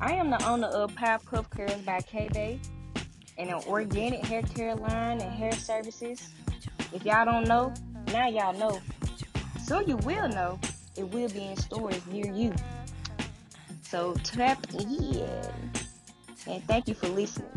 I 0.00 0.12
am 0.12 0.30
the 0.30 0.42
owner 0.46 0.68
of 0.68 0.94
Power 0.94 1.18
Puff 1.18 1.50
Curls 1.50 1.82
by 1.82 2.00
K 2.00 2.28
Day, 2.28 2.60
and 3.38 3.50
an 3.50 3.62
organic 3.66 4.24
hair 4.24 4.42
care 4.42 4.74
line 4.74 5.20
and 5.20 5.32
hair 5.32 5.52
services. 5.52 6.28
If 6.92 7.04
y'all 7.04 7.24
don't 7.24 7.46
know, 7.46 7.72
now 8.12 8.28
y'all 8.28 8.52
know. 8.52 8.80
Soon 9.62 9.88
you 9.88 9.96
will 9.98 10.28
know. 10.28 10.58
It 10.96 11.08
will 11.10 11.28
be 11.28 11.44
in 11.44 11.56
stores 11.56 12.04
near 12.06 12.32
you. 12.32 12.52
So 13.82 14.14
tap 14.24 14.66
in. 14.74 15.22
And 16.46 16.64
thank 16.64 16.88
you 16.88 16.94
for 16.94 17.08
listening. 17.08 17.48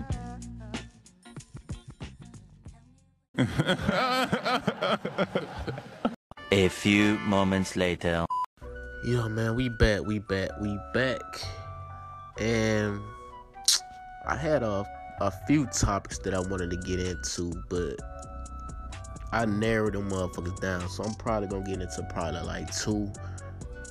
A 6.52 6.68
few 6.68 7.18
moments 7.20 7.76
later. 7.76 8.26
Yo, 9.06 9.28
man, 9.28 9.54
we 9.54 9.68
back, 9.68 10.00
we 10.06 10.20
back, 10.20 10.50
we 10.62 10.80
back. 10.94 11.42
And 12.40 13.02
I 14.26 14.38
had 14.38 14.64
a, 14.64 14.86
a 15.20 15.30
few 15.46 15.66
topics 15.66 16.20
that 16.20 16.34
I 16.34 16.40
wanted 16.40 16.70
to 16.70 16.78
get 16.78 17.02
into, 17.02 17.52
but 17.68 18.00
I 19.34 19.44
narrowed 19.44 19.96
them 19.96 20.10
motherfuckers 20.10 20.58
down. 20.62 20.88
So 20.88 21.04
I'm 21.04 21.16
probably 21.16 21.50
gonna 21.50 21.66
get 21.66 21.82
into 21.82 22.02
probably 22.14 22.40
like 22.44 22.74
two 22.74 23.12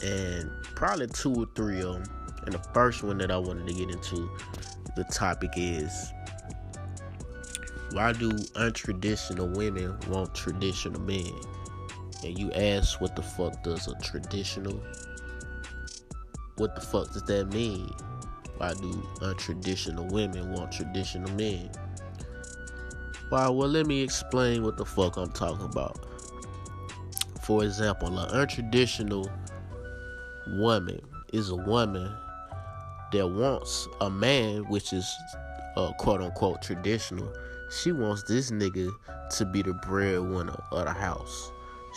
and 0.02 0.50
probably 0.74 1.08
two 1.08 1.42
or 1.42 1.46
three 1.54 1.82
of 1.82 1.92
them. 1.92 2.04
And 2.46 2.54
the 2.54 2.64
first 2.72 3.02
one 3.02 3.18
that 3.18 3.30
I 3.30 3.36
wanted 3.36 3.66
to 3.66 3.74
get 3.74 3.90
into, 3.90 4.30
the 4.96 5.04
topic 5.12 5.50
is 5.56 6.10
why 7.90 8.14
do 8.14 8.30
untraditional 8.30 9.54
women 9.54 9.94
want 10.08 10.34
traditional 10.34 11.02
men? 11.02 11.34
And 12.24 12.38
you 12.38 12.52
ask 12.52 13.00
what 13.00 13.16
the 13.16 13.22
fuck 13.22 13.62
does 13.64 13.88
a 13.88 13.94
traditional 14.00 14.80
what 16.56 16.74
the 16.74 16.80
fuck 16.80 17.12
does 17.12 17.22
that 17.24 17.52
mean? 17.52 17.90
Why 18.58 18.74
do 18.74 18.90
untraditional 19.20 20.10
women 20.12 20.52
want 20.52 20.72
traditional 20.72 21.30
men? 21.32 21.70
Why 23.28 23.48
well 23.48 23.68
let 23.68 23.86
me 23.86 24.02
explain 24.02 24.62
what 24.62 24.76
the 24.76 24.84
fuck 24.84 25.16
I'm 25.16 25.30
talking 25.32 25.64
about. 25.64 25.98
For 27.42 27.64
example, 27.64 28.18
an 28.18 28.28
untraditional 28.28 29.30
woman 30.58 31.00
is 31.32 31.50
a 31.50 31.56
woman 31.56 32.14
that 33.12 33.26
wants 33.26 33.88
a 34.00 34.10
man 34.10 34.68
which 34.68 34.92
is 34.92 35.10
uh, 35.76 35.92
quote 35.94 36.20
unquote 36.20 36.62
traditional. 36.62 37.32
She 37.70 37.92
wants 37.92 38.22
this 38.24 38.50
nigga 38.50 38.90
to 39.36 39.44
be 39.46 39.62
the 39.62 39.72
breadwinner 39.72 40.60
of 40.70 40.84
the 40.84 40.92
house. 40.92 41.50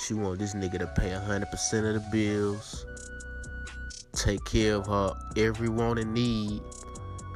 She 0.06 0.14
wants 0.14 0.40
this 0.40 0.56
nigga 0.56 0.80
to 0.80 0.88
pay 0.88 1.12
hundred 1.12 1.52
percent 1.52 1.86
of 1.86 1.96
the 1.96 2.10
bills, 2.12 2.86
take 4.16 4.44
care 4.46 4.76
of 4.76 4.88
her 4.88 5.16
every 5.36 5.70
want 5.70 6.00
and 6.00 6.14
need, 6.14 6.62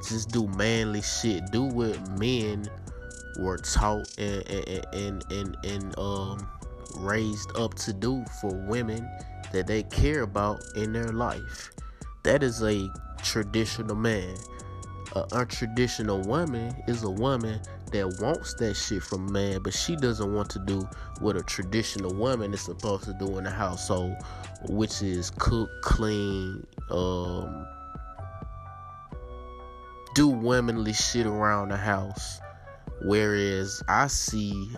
just 0.07 0.31
do 0.31 0.47
manly 0.47 1.01
shit, 1.01 1.43
do 1.51 1.63
what 1.63 1.99
men 2.19 2.69
were 3.37 3.57
taught 3.57 4.07
and 4.17 4.47
and 4.49 4.85
and 4.93 5.25
and, 5.31 5.57
and 5.63 5.99
um 5.99 6.47
raised 6.97 7.55
up 7.57 7.73
to 7.75 7.93
do 7.93 8.23
for 8.41 8.53
women 8.53 9.09
that 9.51 9.67
they 9.67 9.83
care 9.83 10.21
about 10.21 10.61
in 10.75 10.93
their 10.93 11.11
life. 11.11 11.71
That 12.23 12.43
is 12.43 12.61
a 12.63 12.91
traditional 13.23 13.95
man. 13.95 14.35
A 15.15 15.23
untraditional 15.27 16.25
woman 16.25 16.75
is 16.87 17.03
a 17.03 17.09
woman 17.09 17.59
that 17.89 18.19
wants 18.21 18.53
that 18.55 18.75
shit 18.75 19.03
from 19.03 19.31
man, 19.31 19.61
but 19.61 19.73
she 19.73 19.95
doesn't 19.95 20.33
want 20.33 20.49
to 20.51 20.59
do 20.59 20.87
what 21.19 21.35
a 21.35 21.43
traditional 21.43 22.13
woman 22.13 22.53
is 22.53 22.61
supposed 22.61 23.03
to 23.05 23.13
do 23.13 23.37
in 23.37 23.43
the 23.43 23.51
household, 23.51 24.15
which 24.67 25.01
is 25.01 25.31
cook, 25.37 25.69
clean, 25.81 26.65
um, 26.91 27.67
do 30.15 30.27
womanly 30.27 30.93
shit 30.93 31.25
around 31.25 31.69
the 31.69 31.77
house. 31.77 32.39
Whereas 33.01 33.81
I 33.87 34.07
see 34.07 34.69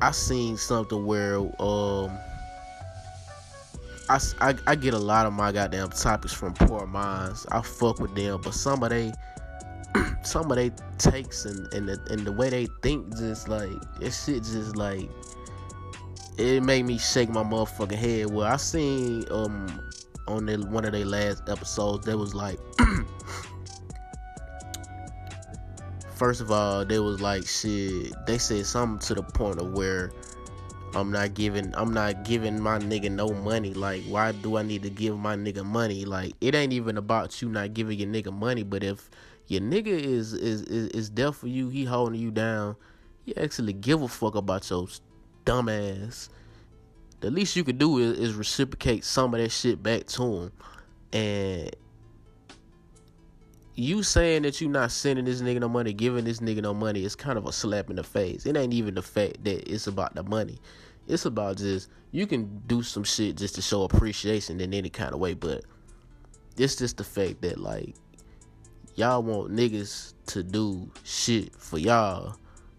I 0.00 0.10
seen 0.10 0.56
something 0.58 1.06
where 1.06 1.38
um 1.38 2.18
i 4.08 4.54
i 4.66 4.74
get 4.74 4.94
a 4.94 4.98
lot 4.98 5.26
of 5.26 5.32
my 5.32 5.50
goddamn 5.50 5.88
topics 5.90 6.32
from 6.32 6.52
poor 6.54 6.86
minds. 6.86 7.46
I 7.50 7.62
fuck 7.62 7.98
with 7.98 8.14
them, 8.14 8.40
but 8.42 8.54
some 8.54 8.82
of 8.82 8.90
they 8.90 9.12
some 10.22 10.50
of 10.50 10.56
they 10.56 10.70
takes 10.98 11.44
and 11.44 11.72
and 11.72 11.88
the, 11.88 12.00
and 12.10 12.26
the 12.26 12.32
way 12.32 12.50
they 12.50 12.66
think 12.82 13.16
just 13.16 13.48
like 13.48 13.70
it 14.00 14.10
shit 14.12 14.42
just 14.42 14.76
like 14.76 15.08
it 16.38 16.62
made 16.62 16.84
me 16.84 16.98
shake 16.98 17.30
my 17.30 17.42
motherfucking 17.42 17.92
head. 17.92 18.30
Well, 18.30 18.46
I 18.46 18.56
seen 18.56 19.24
um 19.30 19.80
on 20.28 20.46
the, 20.46 20.58
one 20.58 20.84
of 20.84 20.92
their 20.92 21.04
last 21.04 21.48
episodes 21.48 22.04
that 22.06 22.18
was 22.18 22.34
like 22.34 22.58
first 26.14 26.40
of 26.40 26.50
all 26.50 26.84
they 26.84 26.98
was 26.98 27.20
like 27.20 27.46
shit 27.46 28.12
they 28.26 28.38
said 28.38 28.66
something 28.66 28.98
to 29.06 29.14
the 29.14 29.22
point 29.22 29.60
of 29.60 29.72
where 29.72 30.10
I'm 30.94 31.12
not 31.12 31.34
giving 31.34 31.74
I'm 31.76 31.92
not 31.92 32.24
giving 32.24 32.58
my 32.58 32.78
nigga 32.78 33.10
no 33.10 33.28
money. 33.28 33.74
Like 33.74 34.02
why 34.04 34.32
do 34.32 34.56
I 34.56 34.62
need 34.62 34.82
to 34.82 34.90
give 34.90 35.18
my 35.18 35.36
nigga 35.36 35.64
money? 35.64 36.04
Like 36.04 36.32
it 36.40 36.54
ain't 36.54 36.72
even 36.72 36.96
about 36.96 37.40
you 37.42 37.48
not 37.48 37.74
giving 37.74 37.98
your 37.98 38.08
nigga 38.08 38.32
money, 38.32 38.62
but 38.62 38.82
if 38.82 39.10
your 39.48 39.60
nigga 39.60 39.86
is 39.86 40.32
is 40.32 40.62
is, 40.62 40.88
is 40.88 41.10
there 41.10 41.32
for 41.32 41.48
you, 41.48 41.68
he 41.68 41.84
holding 41.84 42.20
you 42.20 42.30
down, 42.30 42.76
you 43.24 43.34
actually 43.36 43.72
give 43.72 44.02
a 44.02 44.08
fuck 44.08 44.34
about 44.34 44.68
your 44.70 44.86
dumb 45.44 45.68
ass. 45.68 46.28
The 47.20 47.30
least 47.30 47.56
you 47.56 47.64
could 47.64 47.78
do 47.78 47.98
is, 47.98 48.18
is 48.18 48.34
reciprocate 48.34 49.04
some 49.04 49.34
of 49.34 49.40
that 49.40 49.50
shit 49.50 49.82
back 49.82 50.06
to 50.08 50.22
him. 50.22 50.52
And 51.12 51.74
you 53.74 54.02
saying 54.02 54.42
that 54.42 54.60
you're 54.60 54.70
not 54.70 54.90
sending 54.90 55.24
this 55.24 55.42
nigga 55.42 55.60
no 55.60 55.68
money, 55.68 55.92
giving 55.92 56.24
this 56.24 56.40
nigga 56.40 56.62
no 56.62 56.74
money, 56.74 57.04
is 57.04 57.14
kind 57.14 57.38
of 57.38 57.46
a 57.46 57.52
slap 57.52 57.90
in 57.90 57.96
the 57.96 58.02
face. 58.02 58.46
It 58.46 58.56
ain't 58.56 58.72
even 58.72 58.94
the 58.94 59.02
fact 59.02 59.44
that 59.44 59.72
it's 59.72 59.86
about 59.86 60.14
the 60.14 60.22
money. 60.22 60.58
It's 61.08 61.24
about 61.24 61.58
just 61.58 61.88
you 62.10 62.26
can 62.26 62.62
do 62.66 62.82
some 62.82 63.04
shit 63.04 63.36
just 63.36 63.54
to 63.56 63.62
show 63.62 63.84
appreciation 63.84 64.60
in 64.60 64.74
any 64.74 64.90
kind 64.90 65.12
of 65.12 65.20
way, 65.20 65.34
but 65.34 65.64
it's 66.56 66.76
just 66.76 66.96
the 66.96 67.04
fact 67.04 67.42
that 67.42 67.58
like 67.58 67.94
y'all 68.96 69.22
want 69.22 69.52
niggas 69.52 70.14
to 70.26 70.42
do 70.42 70.90
shit 71.04 71.54
for 71.54 71.78
y'all, 71.78 72.36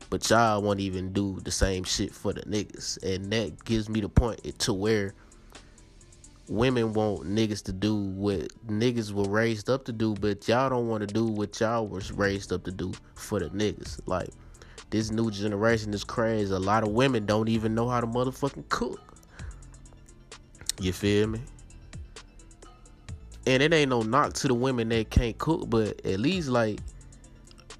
but 0.10 0.30
y'all 0.30 0.62
won't 0.62 0.80
even 0.80 1.14
do 1.14 1.40
the 1.44 1.52
same 1.52 1.84
shit 1.84 2.14
for 2.14 2.34
the 2.34 2.42
niggas, 2.42 3.02
and 3.04 3.32
that 3.32 3.64
gives 3.64 3.88
me 3.88 4.02
the 4.02 4.10
point 4.10 4.60
to 4.60 4.74
where 4.74 5.14
women 6.50 6.94
want 6.94 7.24
niggas 7.24 7.64
to 7.64 7.74
do 7.74 7.96
what 7.96 8.52
niggas 8.68 9.12
were 9.12 9.30
raised 9.30 9.70
up 9.70 9.86
to 9.86 9.92
do, 9.92 10.14
but 10.16 10.48
y'all 10.48 10.70
don't 10.70 10.88
want 10.88 11.02
to 11.02 11.08
do 11.08 11.26
what 11.26 11.60
y'all 11.60 11.88
was 11.88 12.12
raised 12.12 12.52
up 12.52 12.64
to 12.64 12.72
do 12.72 12.92
for 13.16 13.40
the 13.40 13.50
niggas. 13.50 14.00
Like 14.06 14.30
this 14.90 15.12
new 15.12 15.30
generation 15.30 15.94
is 15.94 16.04
crazy. 16.04 16.54
A 16.54 16.60
lot 16.60 16.84
of 16.84 16.90
women 16.90 17.26
don't 17.26 17.50
even 17.50 17.76
know 17.76 17.90
how 17.90 18.00
to 18.00 18.08
motherfucking 18.08 18.70
cook. 18.70 19.00
You 20.80 20.94
feel 20.94 21.28
me? 21.28 21.42
And 23.48 23.64
it 23.64 23.74
ain't 23.74 23.90
no 23.90 24.02
knock 24.02 24.34
to 24.34 24.50
the 24.50 24.54
women 24.54 24.90
that 24.90 25.10
can't 25.10 25.38
cook, 25.38 25.70
but 25.70 26.06
at 26.06 26.20
least 26.20 26.50
like 26.50 26.80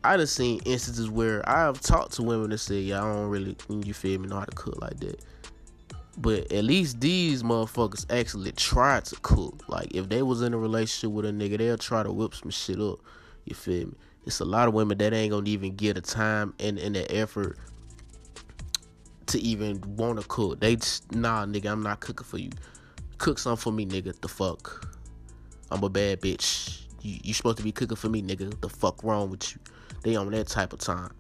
I 0.04 0.16
done 0.16 0.26
seen 0.26 0.62
instances 0.64 1.10
where 1.10 1.48
I've 1.48 1.82
talked 1.82 2.14
to 2.14 2.24
women 2.24 2.52
that 2.52 2.60
say, 2.60 2.80
"Yeah, 2.80 3.04
I 3.04 3.14
don't 3.14 3.28
really, 3.28 3.58
you 3.84 3.94
feel 3.94 4.18
me, 4.20 4.30
know 4.30 4.40
how 4.40 4.46
to 4.46 4.56
cook 4.56 4.82
like 4.82 4.98
that." 5.02 5.22
But 6.18 6.52
at 6.54 6.64
least 6.64 7.02
these 7.02 7.44
motherfuckers 7.44 8.06
actually 8.10 8.54
try 8.54 9.02
to 9.02 9.16
cook. 9.18 9.68
Like 9.68 9.94
if 9.94 10.08
they 10.08 10.22
was 10.22 10.42
in 10.42 10.54
a 10.54 10.58
relationship 10.58 11.12
with 11.12 11.26
a 11.26 11.32
nigga, 11.32 11.58
they'll 11.58 11.78
try 11.78 12.02
to 12.02 12.14
whip 12.14 12.34
some 12.34 12.50
shit 12.50 12.80
up. 12.80 13.00
You 13.44 13.54
feel 13.54 13.88
me? 13.88 13.94
It's 14.26 14.40
a 14.40 14.46
lot 14.46 14.70
of 14.70 14.74
women 14.74 14.98
that 15.00 15.12
ain't 15.12 15.32
gonna 15.32 15.50
even 15.50 15.76
get 15.76 15.96
the 15.96 16.02
time 16.02 16.54
and, 16.60 16.80
and 16.80 16.96
the 16.96 17.14
effort 17.14 17.58
to 19.28 19.40
even 19.40 19.82
wanna 19.98 20.24
cook. 20.24 20.62
They 20.62 20.78
just 20.78 21.12
nah 21.14 21.46
nigga, 21.46 21.72
I'm 21.72 21.84
not 21.84 22.00
cooking 22.00 22.26
for 22.26 22.38
you. 22.38 22.52
Cook 23.18 23.40
something 23.40 23.62
for 23.62 23.74
me, 23.74 23.86
nigga. 23.86 24.20
The 24.22 24.30
fuck? 24.30 24.97
I'm 25.72 25.84
a 25.84 25.90
bad 25.90 26.22
bitch. 26.22 26.82
You 27.02 27.20
you 27.24 27.34
supposed 27.34 27.58
to 27.58 27.64
be 27.64 27.72
cooking 27.72 27.98
for 27.98 28.10
me, 28.10 28.22
nigga. 28.22 28.60
The 28.62 28.70
fuck 28.70 29.04
wrong 29.04 29.30
with 29.30 29.54
you? 29.54 29.62
They 30.04 30.16
on 30.16 30.32
that 30.32 30.48
type 30.48 30.74
of 30.74 30.80
time. 30.80 31.14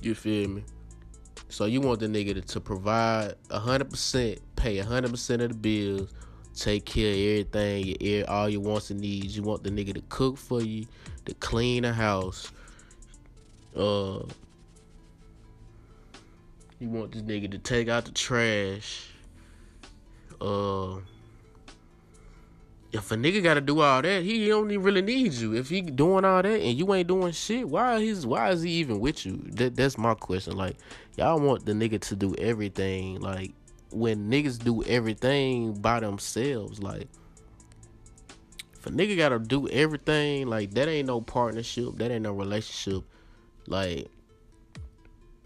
You 0.00 0.14
feel 0.14 0.48
me? 0.48 0.64
So 1.48 1.64
you 1.64 1.80
want 1.80 2.00
the 2.00 2.06
nigga 2.06 2.34
to, 2.34 2.40
to 2.40 2.60
provide 2.60 3.34
hundred 3.50 3.90
percent, 3.90 4.40
pay 4.56 4.78
hundred 4.78 5.10
percent 5.10 5.42
of 5.42 5.48
the 5.48 5.54
bills, 5.54 6.12
take 6.54 6.84
care 6.84 7.10
of 7.10 7.16
everything, 7.16 7.96
your 8.00 8.28
all 8.30 8.48
your 8.48 8.60
wants 8.60 8.90
and 8.90 9.00
needs. 9.00 9.36
You 9.36 9.42
want 9.42 9.64
the 9.64 9.70
nigga 9.70 9.94
to 9.94 10.02
cook 10.08 10.36
for 10.36 10.62
you, 10.62 10.86
to 11.24 11.34
clean 11.34 11.82
the 11.82 11.92
house. 11.92 12.52
Uh, 13.74 14.20
you 16.78 16.88
want 16.88 17.12
this 17.12 17.22
nigga 17.22 17.50
to 17.50 17.58
take 17.58 17.88
out 17.88 18.04
the 18.04 18.12
trash. 18.12 19.08
Uh, 20.40 20.96
if 22.96 23.12
a 23.12 23.14
nigga 23.14 23.42
gotta 23.42 23.60
do 23.60 23.80
all 23.80 24.00
that, 24.00 24.22
he 24.22 24.48
don't 24.48 24.70
even 24.70 24.82
really 24.82 25.02
need 25.02 25.34
you. 25.34 25.54
If 25.54 25.68
he 25.68 25.82
doing 25.82 26.24
all 26.24 26.42
that 26.42 26.60
and 26.60 26.78
you 26.78 26.92
ain't 26.94 27.08
doing 27.08 27.32
shit, 27.32 27.68
why 27.68 27.98
is 27.98 28.26
why 28.26 28.50
is 28.50 28.62
he 28.62 28.70
even 28.72 29.00
with 29.00 29.26
you? 29.26 29.36
That 29.52 29.76
that's 29.76 29.98
my 29.98 30.14
question. 30.14 30.56
Like, 30.56 30.76
y'all 31.16 31.38
want 31.38 31.66
the 31.66 31.72
nigga 31.72 32.00
to 32.00 32.16
do 32.16 32.34
everything. 32.36 33.20
Like, 33.20 33.52
when 33.90 34.30
niggas 34.30 34.58
do 34.58 34.82
everything 34.84 35.74
by 35.74 36.00
themselves, 36.00 36.82
like 36.82 37.08
if 38.72 38.86
a 38.86 38.90
nigga 38.90 39.16
gotta 39.16 39.38
do 39.38 39.68
everything, 39.68 40.46
like 40.46 40.72
that 40.72 40.88
ain't 40.88 41.06
no 41.06 41.20
partnership, 41.20 41.96
that 41.96 42.10
ain't 42.10 42.22
no 42.22 42.32
relationship. 42.32 43.04
Like, 43.66 44.08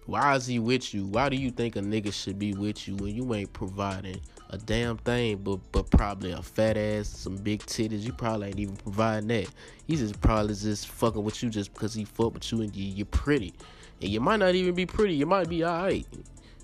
why 0.07 0.37
is 0.37 0.47
he 0.47 0.59
with 0.59 0.95
you? 0.95 1.07
Why 1.07 1.29
do 1.29 1.37
you 1.37 1.51
think 1.51 1.75
a 1.75 1.81
nigga 1.81 2.13
should 2.13 2.39
be 2.39 2.55
with 2.55 2.87
you 2.87 2.95
when 2.97 3.15
you 3.15 3.35
ain't 3.35 3.53
providing 3.53 4.21
a 4.51 4.59
damn 4.59 4.99
thing, 4.99 5.39
but 5.39 5.59
but 5.73 5.91
probably 5.91 6.33
a 6.33 6.43
fat 6.43 6.77
ass, 6.77 7.09
some 7.09 7.37
big 7.37 7.61
titties? 7.61 8.03
You 8.03 8.13
probably 8.13 8.49
ain't 8.49 8.59
even 8.59 8.77
providing 8.77 9.29
that. 9.29 9.49
He's 9.87 10.01
just 10.01 10.21
probably 10.21 10.55
just 10.55 10.89
fucking 10.89 11.23
with 11.23 11.43
you 11.43 11.51
just 11.51 11.73
because 11.73 11.95
he 11.95 12.05
fuck 12.05 12.35
with 12.35 12.51
you 12.53 12.63
and 12.63 12.75
you, 12.75 12.85
you're 12.85 13.07
pretty, 13.07 13.55
and 14.03 14.11
you 14.11 14.21
might 14.21 14.41
not 14.41 14.55
even 14.55 14.75
be 14.75 14.87
pretty. 14.87 15.15
You 15.15 15.27
might 15.27 15.49
be 15.49 15.65
alright. 15.65 16.07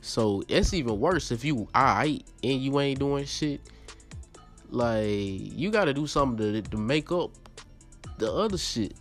So 0.01 0.43
it's 0.49 0.75
even 0.75 1.01
worse 1.01 1.31
if 1.31 1.45
you 1.45 1.69
alright 1.75 2.25
and 2.45 2.61
you 2.61 2.79
ain't 2.81 2.99
doing 2.99 3.25
shit. 3.25 3.61
Like 4.69 5.07
you 5.07 5.71
got 5.71 5.85
to 5.87 5.95
do 5.95 6.07
something 6.07 6.53
to 6.53 6.63
to 6.63 6.77
make 6.77 7.13
up 7.13 7.31
the 8.19 8.33
other 8.33 8.59
shit 8.59 8.95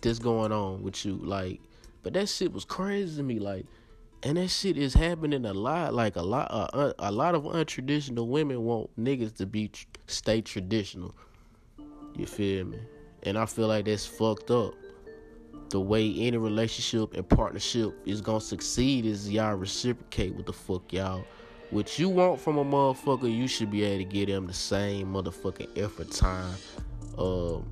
that's 0.00 0.18
going 0.18 0.52
on 0.52 0.82
with 0.82 1.04
you. 1.04 1.16
Like, 1.16 1.60
but 2.02 2.12
that 2.14 2.28
shit 2.28 2.52
was 2.52 2.64
crazy 2.64 3.16
to 3.16 3.22
me. 3.22 3.38
Like, 3.38 3.66
and 4.22 4.36
that 4.36 4.48
shit 4.48 4.76
is 4.76 4.94
happening 4.94 5.44
a 5.44 5.54
lot. 5.54 5.94
Like 5.94 6.16
a 6.16 6.22
lot, 6.22 6.48
uh, 6.50 6.92
a 6.98 7.12
lot 7.12 7.34
of 7.34 7.44
untraditional 7.44 8.26
women 8.26 8.64
want 8.64 8.90
niggas 8.98 9.36
to 9.36 9.46
be 9.46 9.70
stay 10.06 10.40
traditional. 10.40 11.14
You 12.16 12.26
feel 12.26 12.66
me? 12.66 12.78
And 13.22 13.38
I 13.38 13.46
feel 13.46 13.68
like 13.68 13.84
that's 13.84 14.06
fucked 14.06 14.50
up. 14.50 14.74
The 15.70 15.80
way 15.80 16.14
any 16.18 16.38
relationship 16.38 17.14
and 17.14 17.28
partnership 17.28 17.94
is 18.06 18.20
gonna 18.20 18.40
succeed 18.40 19.04
is 19.04 19.30
y'all 19.30 19.54
reciprocate 19.54 20.34
what 20.34 20.46
the 20.46 20.52
fuck 20.52 20.92
y'all. 20.92 21.24
What 21.70 21.98
you 21.98 22.08
want 22.08 22.40
from 22.40 22.56
a 22.56 22.64
motherfucker, 22.64 23.32
you 23.32 23.46
should 23.46 23.70
be 23.70 23.84
able 23.84 23.98
to 23.98 24.04
give 24.04 24.28
them 24.28 24.46
the 24.46 24.54
same 24.54 25.12
motherfucking 25.12 25.76
effort, 25.78 26.10
time, 26.10 26.54
um, 27.18 27.68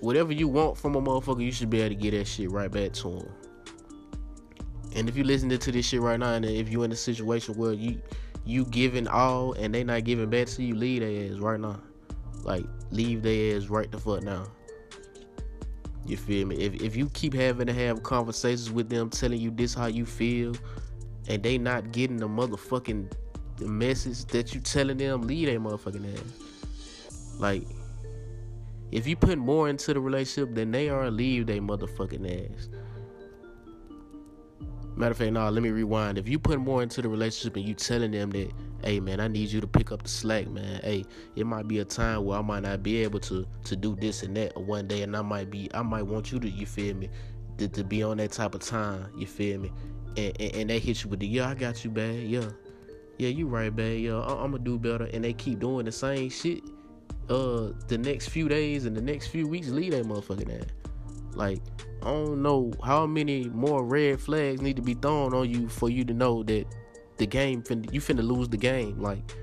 whatever 0.00 0.32
you 0.32 0.48
want 0.48 0.78
from 0.78 0.94
a 0.94 1.02
motherfucker, 1.02 1.44
you 1.44 1.52
should 1.52 1.68
be 1.68 1.80
able 1.82 1.90
to 1.90 2.00
get 2.00 2.12
that 2.12 2.26
shit 2.26 2.50
right 2.50 2.70
back 2.70 2.94
to 2.94 3.10
him. 3.10 3.28
And 4.94 5.08
if 5.08 5.16
you 5.16 5.24
listening 5.24 5.58
to 5.58 5.72
this 5.72 5.86
shit 5.86 6.00
right 6.00 6.18
now, 6.18 6.34
and 6.34 6.44
if 6.44 6.70
you 6.70 6.82
in 6.82 6.92
a 6.92 6.96
situation 6.96 7.54
where 7.54 7.72
you 7.72 8.00
you 8.44 8.64
giving 8.66 9.06
all 9.06 9.52
and 9.52 9.74
they 9.74 9.84
not 9.84 10.04
giving 10.04 10.30
back 10.30 10.46
to 10.48 10.62
you, 10.62 10.74
leave 10.74 11.00
their 11.02 11.32
ass 11.32 11.38
right 11.38 11.60
now. 11.60 11.80
Like 12.42 12.64
leave 12.90 13.22
their 13.22 13.56
ass 13.56 13.66
right 13.66 13.90
the 13.90 13.98
fuck 13.98 14.22
now. 14.22 14.46
You 16.04 16.16
feel 16.16 16.46
me? 16.46 16.56
If 16.56 16.74
if 16.82 16.96
you 16.96 17.08
keep 17.10 17.34
having 17.34 17.66
to 17.66 17.72
have 17.72 18.02
conversations 18.02 18.70
with 18.70 18.88
them, 18.88 19.10
telling 19.10 19.40
you 19.40 19.50
this 19.50 19.74
how 19.74 19.86
you 19.86 20.06
feel, 20.06 20.54
and 21.28 21.42
they 21.42 21.58
not 21.58 21.92
getting 21.92 22.16
the 22.16 22.28
motherfucking 22.28 23.12
message 23.60 24.24
that 24.26 24.54
you 24.54 24.60
telling 24.60 24.96
them, 24.96 25.22
leave 25.22 25.46
their 25.46 25.60
motherfucking 25.60 26.14
ass. 26.14 27.38
Like 27.38 27.64
if 28.90 29.06
you 29.06 29.14
put 29.14 29.38
more 29.38 29.68
into 29.68 29.94
the 29.94 30.00
relationship 30.00 30.54
than 30.54 30.72
they 30.72 30.88
are, 30.88 31.10
leave 31.10 31.46
they 31.46 31.60
motherfucking 31.60 32.50
ass. 32.50 32.68
Matter 35.00 35.12
of 35.12 35.16
fact, 35.16 35.32
nah, 35.32 35.48
let 35.48 35.62
me 35.62 35.70
rewind. 35.70 36.18
If 36.18 36.28
you 36.28 36.38
put 36.38 36.60
more 36.60 36.82
into 36.82 37.00
the 37.00 37.08
relationship 37.08 37.56
and 37.56 37.66
you 37.66 37.72
telling 37.72 38.10
them 38.10 38.28
that, 38.32 38.52
hey 38.84 39.00
man, 39.00 39.18
I 39.18 39.28
need 39.28 39.48
you 39.48 39.58
to 39.62 39.66
pick 39.66 39.92
up 39.92 40.02
the 40.02 40.10
slack, 40.10 40.46
man. 40.46 40.78
Hey, 40.84 41.06
it 41.36 41.46
might 41.46 41.66
be 41.66 41.78
a 41.78 41.86
time 41.86 42.26
where 42.26 42.38
I 42.38 42.42
might 42.42 42.64
not 42.64 42.82
be 42.82 42.98
able 43.02 43.18
to 43.20 43.46
to 43.64 43.76
do 43.76 43.96
this 43.96 44.22
and 44.22 44.36
that 44.36 44.54
one 44.54 44.88
day, 44.88 45.00
and 45.00 45.16
I 45.16 45.22
might 45.22 45.50
be, 45.50 45.70
I 45.72 45.80
might 45.80 46.02
want 46.02 46.30
you 46.30 46.38
to, 46.40 46.50
you 46.50 46.66
feel 46.66 46.94
me, 46.94 47.08
to, 47.56 47.66
to 47.66 47.82
be 47.82 48.02
on 48.02 48.18
that 48.18 48.32
type 48.32 48.54
of 48.54 48.60
time, 48.60 49.06
you 49.16 49.26
feel 49.26 49.58
me, 49.58 49.72
and, 50.18 50.38
and, 50.38 50.54
and 50.54 50.70
they 50.70 50.78
hit 50.78 51.02
you 51.02 51.08
with 51.08 51.20
the, 51.20 51.26
yeah, 51.26 51.48
I 51.48 51.54
got 51.54 51.82
you, 51.82 51.90
bad, 51.90 52.16
yeah, 52.16 52.50
yeah, 53.16 53.30
you 53.30 53.46
right, 53.48 53.74
bad, 53.74 54.00
yeah, 54.00 54.18
I, 54.18 54.44
I'm 54.44 54.50
gonna 54.50 54.58
do 54.58 54.78
better, 54.78 55.08
and 55.14 55.24
they 55.24 55.32
keep 55.32 55.60
doing 55.60 55.86
the 55.86 55.92
same 55.92 56.28
shit, 56.28 56.62
uh, 57.30 57.70
the 57.88 57.96
next 57.96 58.28
few 58.28 58.50
days 58.50 58.84
and 58.84 58.94
the 58.94 59.00
next 59.00 59.28
few 59.28 59.48
weeks, 59.48 59.68
leave 59.68 59.92
that 59.92 60.04
motherfucking 60.04 60.60
ass. 60.60 60.68
Like, 61.32 61.62
I 62.02 62.06
don't 62.06 62.42
know 62.42 62.72
how 62.82 63.06
many 63.06 63.48
more 63.48 63.84
red 63.84 64.20
flags 64.20 64.62
need 64.62 64.76
to 64.76 64.82
be 64.82 64.94
thrown 64.94 65.34
on 65.34 65.50
you 65.50 65.68
for 65.68 65.90
you 65.90 66.04
to 66.06 66.14
know 66.14 66.42
that 66.44 66.66
the 67.18 67.26
game 67.26 67.62
finna, 67.62 67.92
you 67.92 68.00
finna 68.00 68.26
lose 68.26 68.48
the 68.48 68.56
game. 68.56 68.98
Like 68.98 69.34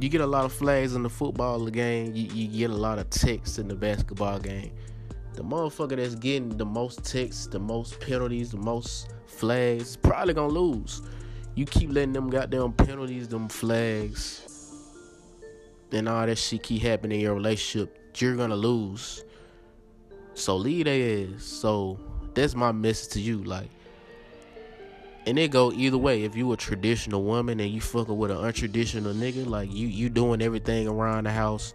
you 0.00 0.08
get 0.08 0.20
a 0.20 0.26
lot 0.26 0.44
of 0.44 0.52
flags 0.52 0.94
in 0.94 1.02
the 1.02 1.10
football 1.10 1.66
game. 1.66 2.14
You, 2.14 2.28
you 2.32 2.48
get 2.48 2.70
a 2.70 2.76
lot 2.76 2.98
of 2.98 3.10
texts 3.10 3.58
in 3.58 3.68
the 3.68 3.74
basketball 3.74 4.40
game. 4.40 4.72
The 5.34 5.44
motherfucker 5.44 5.96
that's 5.96 6.16
getting 6.16 6.48
the 6.48 6.66
most 6.66 7.04
texts, 7.04 7.46
the 7.46 7.60
most 7.60 8.00
penalties, 8.00 8.50
the 8.50 8.56
most 8.56 9.14
flags, 9.26 9.96
probably 9.96 10.34
gonna 10.34 10.52
lose. 10.52 11.02
You 11.54 11.64
keep 11.64 11.92
letting 11.92 12.12
them 12.12 12.28
goddamn 12.28 12.72
penalties, 12.72 13.28
them 13.28 13.48
flags, 13.48 14.44
and 15.92 16.08
all 16.08 16.26
that 16.26 16.38
shit 16.38 16.64
keep 16.64 16.82
happening 16.82 17.20
in 17.20 17.24
your 17.24 17.34
relationship, 17.34 17.96
you're 18.16 18.36
gonna 18.36 18.56
lose. 18.56 19.24
So 20.38 20.56
leave 20.56 20.84
their 20.84 21.34
ass. 21.34 21.42
So 21.42 21.98
that's 22.34 22.54
my 22.54 22.72
message 22.72 23.12
to 23.14 23.20
you. 23.20 23.42
Like, 23.42 23.68
and 25.26 25.38
it 25.38 25.50
go 25.50 25.72
either 25.72 25.98
way. 25.98 26.22
If 26.22 26.36
you 26.36 26.52
a 26.52 26.56
traditional 26.56 27.22
woman 27.22 27.60
and 27.60 27.70
you 27.70 27.80
fucking 27.80 28.16
with 28.16 28.30
an 28.30 28.38
untraditional 28.38 29.14
nigga, 29.14 29.46
like 29.46 29.72
you 29.72 29.88
you 29.88 30.08
doing 30.08 30.40
everything 30.40 30.88
around 30.88 31.24
the 31.24 31.32
house, 31.32 31.74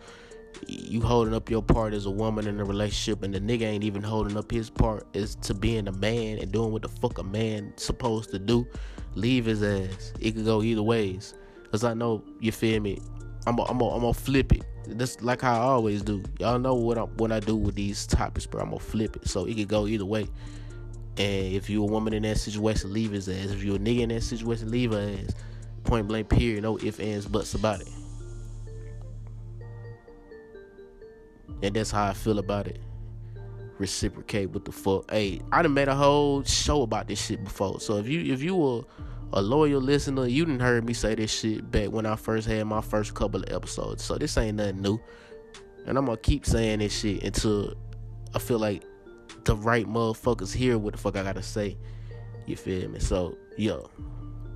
you 0.67 1.01
holding 1.01 1.33
up 1.33 1.49
your 1.49 1.61
part 1.61 1.93
as 1.93 2.05
a 2.05 2.11
woman 2.11 2.47
in 2.47 2.59
a 2.59 2.65
relationship, 2.65 3.21
and 3.23 3.33
the 3.33 3.39
nigga 3.39 3.63
ain't 3.63 3.83
even 3.83 4.01
holding 4.01 4.37
up 4.37 4.49
his 4.49 4.69
part 4.69 5.05
as 5.13 5.35
to 5.35 5.53
being 5.53 5.87
a 5.87 5.91
man 5.91 6.39
and 6.39 6.51
doing 6.51 6.71
what 6.71 6.81
the 6.83 6.89
fuck 6.89 7.17
a 7.17 7.23
man 7.23 7.73
supposed 7.75 8.31
to 8.31 8.39
do. 8.39 8.65
Leave 9.15 9.45
his 9.45 9.61
ass. 9.61 10.13
It 10.19 10.31
could 10.31 10.45
go 10.45 10.63
either 10.63 10.81
ways. 10.81 11.35
Cause 11.69 11.83
I 11.83 11.93
know 11.93 12.23
you 12.39 12.51
feel 12.51 12.79
me. 12.79 12.99
I'm 13.45 13.57
a, 13.59 13.63
I'm 13.63 13.81
a, 13.81 13.89
I'm 13.89 14.01
gonna 14.01 14.13
flip 14.13 14.53
it. 14.53 14.63
That's 14.85 15.21
like 15.21 15.41
how 15.41 15.53
I 15.53 15.63
always 15.63 16.01
do. 16.01 16.23
Y'all 16.39 16.59
know 16.59 16.73
what 16.75 16.97
I 16.97 17.01
what 17.01 17.31
I 17.31 17.39
do 17.39 17.55
with 17.55 17.75
these 17.75 18.05
topics, 18.05 18.45
bro. 18.45 18.61
I'm 18.61 18.69
gonna 18.69 18.79
flip 18.79 19.15
it, 19.15 19.27
so 19.27 19.45
it 19.45 19.55
could 19.55 19.67
go 19.67 19.87
either 19.87 20.05
way. 20.05 20.27
And 21.17 21.53
if 21.53 21.69
you're 21.69 21.83
a 21.83 21.91
woman 21.91 22.13
in 22.13 22.23
that 22.23 22.37
situation, 22.37 22.91
leave 22.91 23.11
his 23.11 23.29
ass. 23.29 23.51
If 23.51 23.63
you're 23.63 23.75
a 23.75 23.79
nigga 23.79 24.01
in 24.01 24.09
that 24.09 24.23
situation, 24.23 24.71
leave 24.71 24.91
her 24.91 25.15
ass. 25.19 25.35
Point 25.83 26.07
blank, 26.07 26.29
period. 26.29 26.63
No 26.63 26.77
ifs, 26.79 26.99
ands, 26.99 27.25
buts 27.25 27.53
about 27.53 27.81
it. 27.81 27.89
And 31.61 31.75
that's 31.75 31.91
how 31.91 32.05
I 32.05 32.13
feel 32.13 32.39
about 32.39 32.67
it. 32.67 32.79
Reciprocate 33.77 34.49
what 34.49 34.65
the 34.65 34.71
fuck. 34.71 35.09
Hey, 35.11 35.39
I 35.51 35.61
done 35.61 35.73
made 35.73 35.87
a 35.87 35.95
whole 35.95 36.43
show 36.43 36.81
about 36.81 37.07
this 37.07 37.23
shit 37.23 37.43
before. 37.43 37.79
So 37.79 37.97
if 37.97 38.07
you 38.07 38.33
if 38.33 38.41
you 38.41 38.55
were 38.55 38.83
a 39.33 39.41
loyal 39.41 39.81
listener, 39.81 40.27
you 40.27 40.45
didn't 40.45 40.61
heard 40.61 40.85
me 40.85 40.93
say 40.93 41.15
this 41.15 41.31
shit 41.31 41.69
back 41.71 41.89
when 41.89 42.05
I 42.05 42.15
first 42.15 42.47
had 42.47 42.65
my 42.65 42.81
first 42.81 43.15
couple 43.15 43.41
of 43.41 43.51
episodes. 43.51 44.03
So 44.03 44.15
this 44.15 44.37
ain't 44.37 44.57
nothing 44.57 44.81
new. 44.81 44.99
And 45.87 45.97
I'm 45.97 46.05
gonna 46.05 46.17
keep 46.17 46.45
saying 46.45 46.79
this 46.79 46.97
shit 46.99 47.23
until 47.23 47.73
I 48.35 48.39
feel 48.39 48.59
like 48.59 48.83
the 49.43 49.55
right 49.55 49.87
motherfuckers 49.87 50.53
hear 50.53 50.77
what 50.77 50.93
the 50.93 50.99
fuck 50.99 51.17
I 51.17 51.23
gotta 51.23 51.41
say. 51.41 51.77
You 52.45 52.55
feel 52.55 52.87
me? 52.89 52.99
So, 52.99 53.35
yo, 53.57 53.89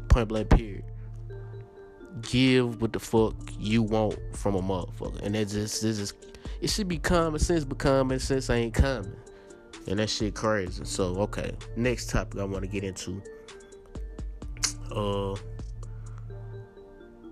point 0.10 0.28
blank 0.28 0.52
period. 0.52 0.86
Give 2.22 2.80
what 2.80 2.94
the 2.94 3.00
fuck 3.00 3.36
you 3.58 3.82
want 3.82 4.20
from 4.34 4.56
a 4.56 4.62
motherfucker. 4.62 5.24
And 5.24 5.34
that 5.34 5.48
just 5.50 5.82
this 5.82 5.98
is 6.00 6.14
it 6.62 6.70
should 6.70 6.88
be 6.88 7.00
common 7.00 7.40
sense, 7.40 7.66
but 7.66 7.80
common 7.80 8.20
sense 8.20 8.50
ain't 8.52 8.76
common. 8.76 9.16
And 9.88 9.98
that 9.98 10.10
shit 10.12 10.36
crazy. 10.36 10.86
So, 10.86 11.16
okay. 11.22 11.52
Next 11.76 12.12
topic 12.12 12.40
I 12.40 12.44
wanna 12.44 12.68
get 12.68 12.84
into. 12.84 13.24
Uh 14.92 15.36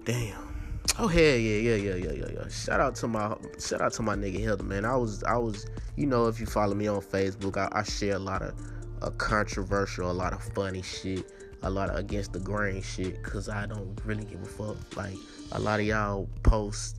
damn. 0.04 0.56
Oh 0.98 1.08
hell 1.08 1.22
yeah, 1.22 1.36
yeah, 1.36 1.76
yeah, 1.76 1.96
yeah, 1.96 2.12
yeah, 2.12 2.26
yeah. 2.34 2.48
Shout 2.48 2.80
out 2.80 2.96
to 2.96 3.08
my 3.08 3.36
shout 3.60 3.82
out 3.82 3.92
to 3.94 4.02
my 4.02 4.16
nigga 4.16 4.40
Hilda, 4.40 4.64
man. 4.64 4.86
I 4.86 4.96
was 4.96 5.24
I 5.24 5.38
was 5.38 5.66
you 5.98 6.06
know 6.06 6.28
if 6.28 6.40
you 6.40 6.46
follow 6.46 6.74
me 6.74 6.88
on 6.88 7.02
Facebook, 7.02 7.58
I, 7.58 7.68
I 7.78 7.84
share 7.84 8.16
a 8.16 8.20
lot 8.20 8.42
of 8.42 8.54
uh, 9.02 9.10
controversial, 9.12 10.10
a 10.10 10.14
lot 10.14 10.32
of 10.32 10.42
funny 10.54 10.82
shit, 10.82 11.30
a 11.64 11.70
lot 11.70 11.90
of 11.90 11.98
against 11.98 12.34
the 12.34 12.40
grain 12.40 12.82
shit, 12.82 13.22
cause 13.24 13.50
I 13.50 13.66
don't 13.66 14.00
really 14.06 14.24
give 14.24 14.42
a 14.42 14.46
fuck. 14.46 14.78
Like 14.96 15.16
a 15.52 15.60
lot 15.60 15.80
of 15.80 15.86
y'all 15.86 16.30
post 16.44 16.98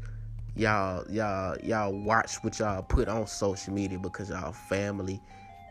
y'all 0.57 1.05
y'all 1.11 1.57
y'all 1.63 1.93
watch 1.93 2.37
what 2.43 2.59
y'all 2.59 2.83
put 2.83 3.09
on 3.09 3.27
social 3.27 3.73
media 3.73 3.99
because 3.99 4.31
y'all 4.31 4.53
family 4.53 5.23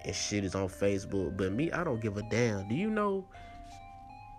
and 0.03 0.15
shit 0.15 0.43
is 0.43 0.55
on 0.55 0.67
Facebook. 0.67 1.37
But 1.37 1.51
me, 1.51 1.71
I 1.71 1.83
don't 1.83 2.01
give 2.01 2.17
a 2.17 2.23
damn. 2.23 2.67
Do 2.67 2.75
you 2.75 2.89
know 2.89 3.25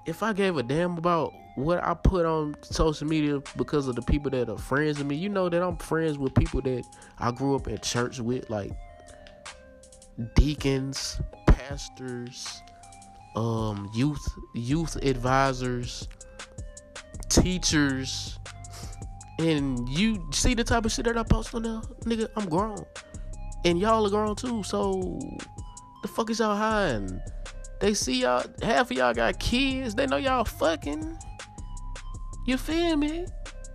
if 0.07 0.22
I 0.22 0.32
gave 0.32 0.57
a 0.57 0.62
damn 0.62 0.96
about 0.96 1.34
what 1.57 1.82
I 1.82 1.94
put 1.94 2.24
on 2.26 2.54
social 2.62 3.07
media 3.07 3.42
because 3.57 3.88
of 3.88 3.96
the 3.96 4.02
people 4.02 4.30
that 4.30 4.48
are 4.48 4.59
friends 4.59 4.98
with 4.98 5.07
me, 5.07 5.16
you 5.16 5.28
know 5.28 5.48
that 5.48 5.62
I'm 5.62 5.76
friends 5.76 6.16
with 6.16 6.34
people 6.34 6.62
that 6.62 6.84
I 7.18 7.32
grew 7.32 7.57
up 7.57 7.66
in 7.68 7.78
church 7.78 8.20
with, 8.20 8.48
like 8.48 8.72
deacons, 10.34 11.20
pastors, 11.46 12.62
um, 13.34 13.90
youth 13.94 14.26
youth 14.54 14.96
advisors, 14.96 16.09
teachers, 17.28 18.38
and 19.38 19.88
you 19.88 20.26
see 20.32 20.54
the 20.54 20.64
type 20.64 20.84
of 20.84 20.92
shit 20.92 21.07
that 21.07 21.18
I 21.18 21.22
post 21.24 21.54
on 21.54 21.62
there, 21.62 21.80
nigga. 22.04 22.28
I'm 22.36 22.48
grown, 22.48 22.84
and 23.64 23.78
y'all 23.78 24.07
are 24.07 24.11
grown 24.11 24.36
too. 24.36 24.62
So 24.62 25.18
the 26.02 26.09
fuck 26.09 26.30
is 26.30 26.38
y'all 26.38 26.57
hiding? 26.57 27.20
They 27.80 27.94
see 27.94 28.22
y'all, 28.22 28.44
half 28.62 28.90
of 28.90 28.96
y'all 28.96 29.12
got 29.12 29.38
kids. 29.38 29.94
They 29.94 30.06
know 30.06 30.16
y'all 30.16 30.44
fucking. 30.44 31.18
You 32.46 32.56
feel 32.56 32.96
me? 32.96 33.26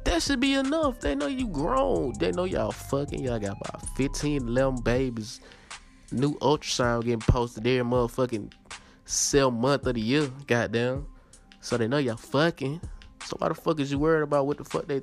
That 0.06 0.24
should 0.24 0.40
be 0.40 0.54
enough. 0.56 1.00
They 1.00 1.14
know 1.14 1.28
you 1.28 1.48
grown. 1.48 2.14
They 2.20 2.32
know 2.32 2.46
y'all 2.46 2.72
fucking. 2.72 3.24
Y'all 3.24 3.40
got 3.40 3.58
about 3.62 3.86
15, 3.96 4.48
11 4.48 4.82
babies. 4.82 5.42
New 6.12 6.34
ultrasound 6.40 7.04
getting 7.04 7.20
posted 7.20 7.68
every 7.68 7.90
motherfucking 7.90 8.52
cell 9.06 9.52
month 9.52 9.86
of 9.86 9.96
the 9.96 10.02
year. 10.02 10.30
Goddamn. 10.48 11.06
So 11.60 11.78
they 11.78 11.88
know 11.88 12.00
y'all 12.00 12.18
fucking. 12.18 12.82
So 13.26 13.36
why 13.38 13.50
the 13.50 13.56
fuck 13.56 13.80
is 13.80 13.92
you 13.92 14.00
worried 14.00 14.24
about 14.24 14.48
what 14.48 14.58
the 14.58 14.66
fuck 14.66 14.88
they 14.88 15.02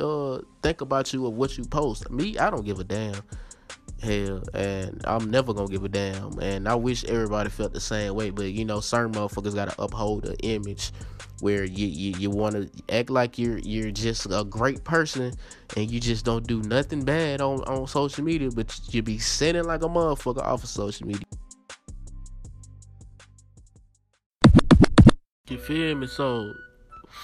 uh 0.00 0.38
think 0.62 0.80
about 0.80 1.12
you 1.12 1.24
or 1.24 1.32
what 1.32 1.56
you 1.56 1.64
post? 1.64 2.10
Me, 2.10 2.36
I 2.38 2.50
don't 2.50 2.64
give 2.64 2.80
a 2.80 2.84
damn. 2.84 3.22
Hell, 4.02 4.42
and 4.54 5.02
I'm 5.04 5.30
never 5.30 5.52
gonna 5.52 5.68
give 5.68 5.84
a 5.84 5.88
damn. 5.88 6.38
And 6.38 6.66
I 6.66 6.74
wish 6.74 7.04
everybody 7.04 7.50
felt 7.50 7.74
the 7.74 7.80
same 7.80 8.14
way. 8.14 8.30
But 8.30 8.52
you 8.52 8.64
know, 8.64 8.80
certain 8.80 9.12
motherfuckers 9.12 9.54
gotta 9.54 9.74
uphold 9.78 10.26
an 10.26 10.36
image 10.42 10.92
where 11.40 11.64
you 11.64 11.86
you, 11.86 12.14
you 12.18 12.30
want 12.30 12.54
to 12.54 12.70
act 12.94 13.10
like 13.10 13.38
you're 13.38 13.58
you're 13.58 13.90
just 13.90 14.26
a 14.30 14.44
great 14.44 14.84
person 14.84 15.32
and 15.76 15.90
you 15.90 16.00
just 16.00 16.24
don't 16.24 16.46
do 16.46 16.62
nothing 16.62 17.04
bad 17.04 17.42
on 17.42 17.60
on 17.64 17.86
social 17.86 18.24
media, 18.24 18.50
but 18.50 18.78
you 18.88 19.02
be 19.02 19.18
sending 19.18 19.64
like 19.64 19.82
a 19.82 19.88
motherfucker 19.88 20.42
off 20.42 20.62
of 20.62 20.68
social 20.70 21.06
media. 21.06 21.26
You 25.48 25.58
feel 25.58 25.94
me? 25.96 26.06
So 26.06 26.54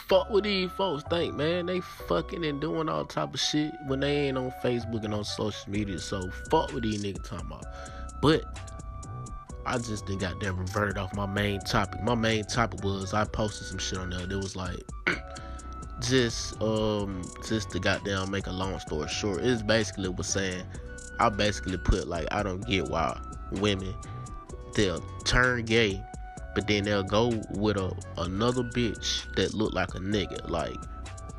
fuck 0.09 0.31
what 0.31 0.45
these 0.45 0.71
folks 0.73 1.03
think, 1.11 1.35
man. 1.35 1.67
They 1.67 1.81
fucking 1.81 2.45
and 2.45 2.61
doing 2.61 2.89
all 2.89 3.05
type 3.05 3.35
of 3.35 3.41
shit 3.41 3.73
when 3.87 4.01
they 4.01 4.29
ain't 4.29 4.39
on 4.39 4.53
Facebook 4.63 5.05
and 5.05 5.15
on 5.15 5.25
social 5.25 5.71
media. 5.71 5.99
So 5.99 6.31
fuck 6.51 6.73
what 6.73 6.83
these 6.83 7.03
niggas 7.03 7.25
talking 7.29 7.47
about. 7.47 7.65
But 8.21 8.45
I 9.67 9.79
just 9.79 10.07
didn't 10.07 10.21
got 10.21 10.41
that 10.41 10.53
reverted 10.53 10.97
off 10.97 11.15
my 11.15 11.27
main 11.27 11.61
topic. 11.61 12.03
My 12.03 12.15
main 12.15 12.45
topic 12.45 12.85
was 12.85 13.15
I 13.15 13.25
posted 13.25 13.67
some 13.67 13.79
shit 13.79 13.99
on 13.99 14.11
there. 14.11 14.21
It 14.21 14.37
was 14.37 14.55
like 14.57 14.79
just 16.01 16.61
um 16.63 17.23
just 17.47 17.71
to 17.71 17.81
goddamn 17.81 18.31
make 18.31 18.47
a 18.47 18.53
long 18.53 18.79
story 18.79 19.09
short. 19.09 19.43
It's 19.43 19.63
basically 19.63 20.09
was 20.09 20.29
saying 20.29 20.65
I 21.19 21.31
basically 21.31 21.79
put 21.79 22.07
like 22.07 22.29
I 22.31 22.43
don't 22.43 22.65
get 22.67 22.89
why 22.89 23.21
women 23.51 23.95
they'll 24.75 25.01
turn 25.25 25.65
gay 25.65 26.03
but 26.57 26.67
then 26.67 26.85
they'll 26.85 27.03
go 27.03 27.39
with 27.51 27.77
a 27.77 27.95
another 28.17 28.63
bitch 28.63 29.31
that 29.35 29.53
look 29.53 29.75
like 29.75 29.95
a 29.95 29.99
nigga. 29.99 30.49
Like, 30.49 30.79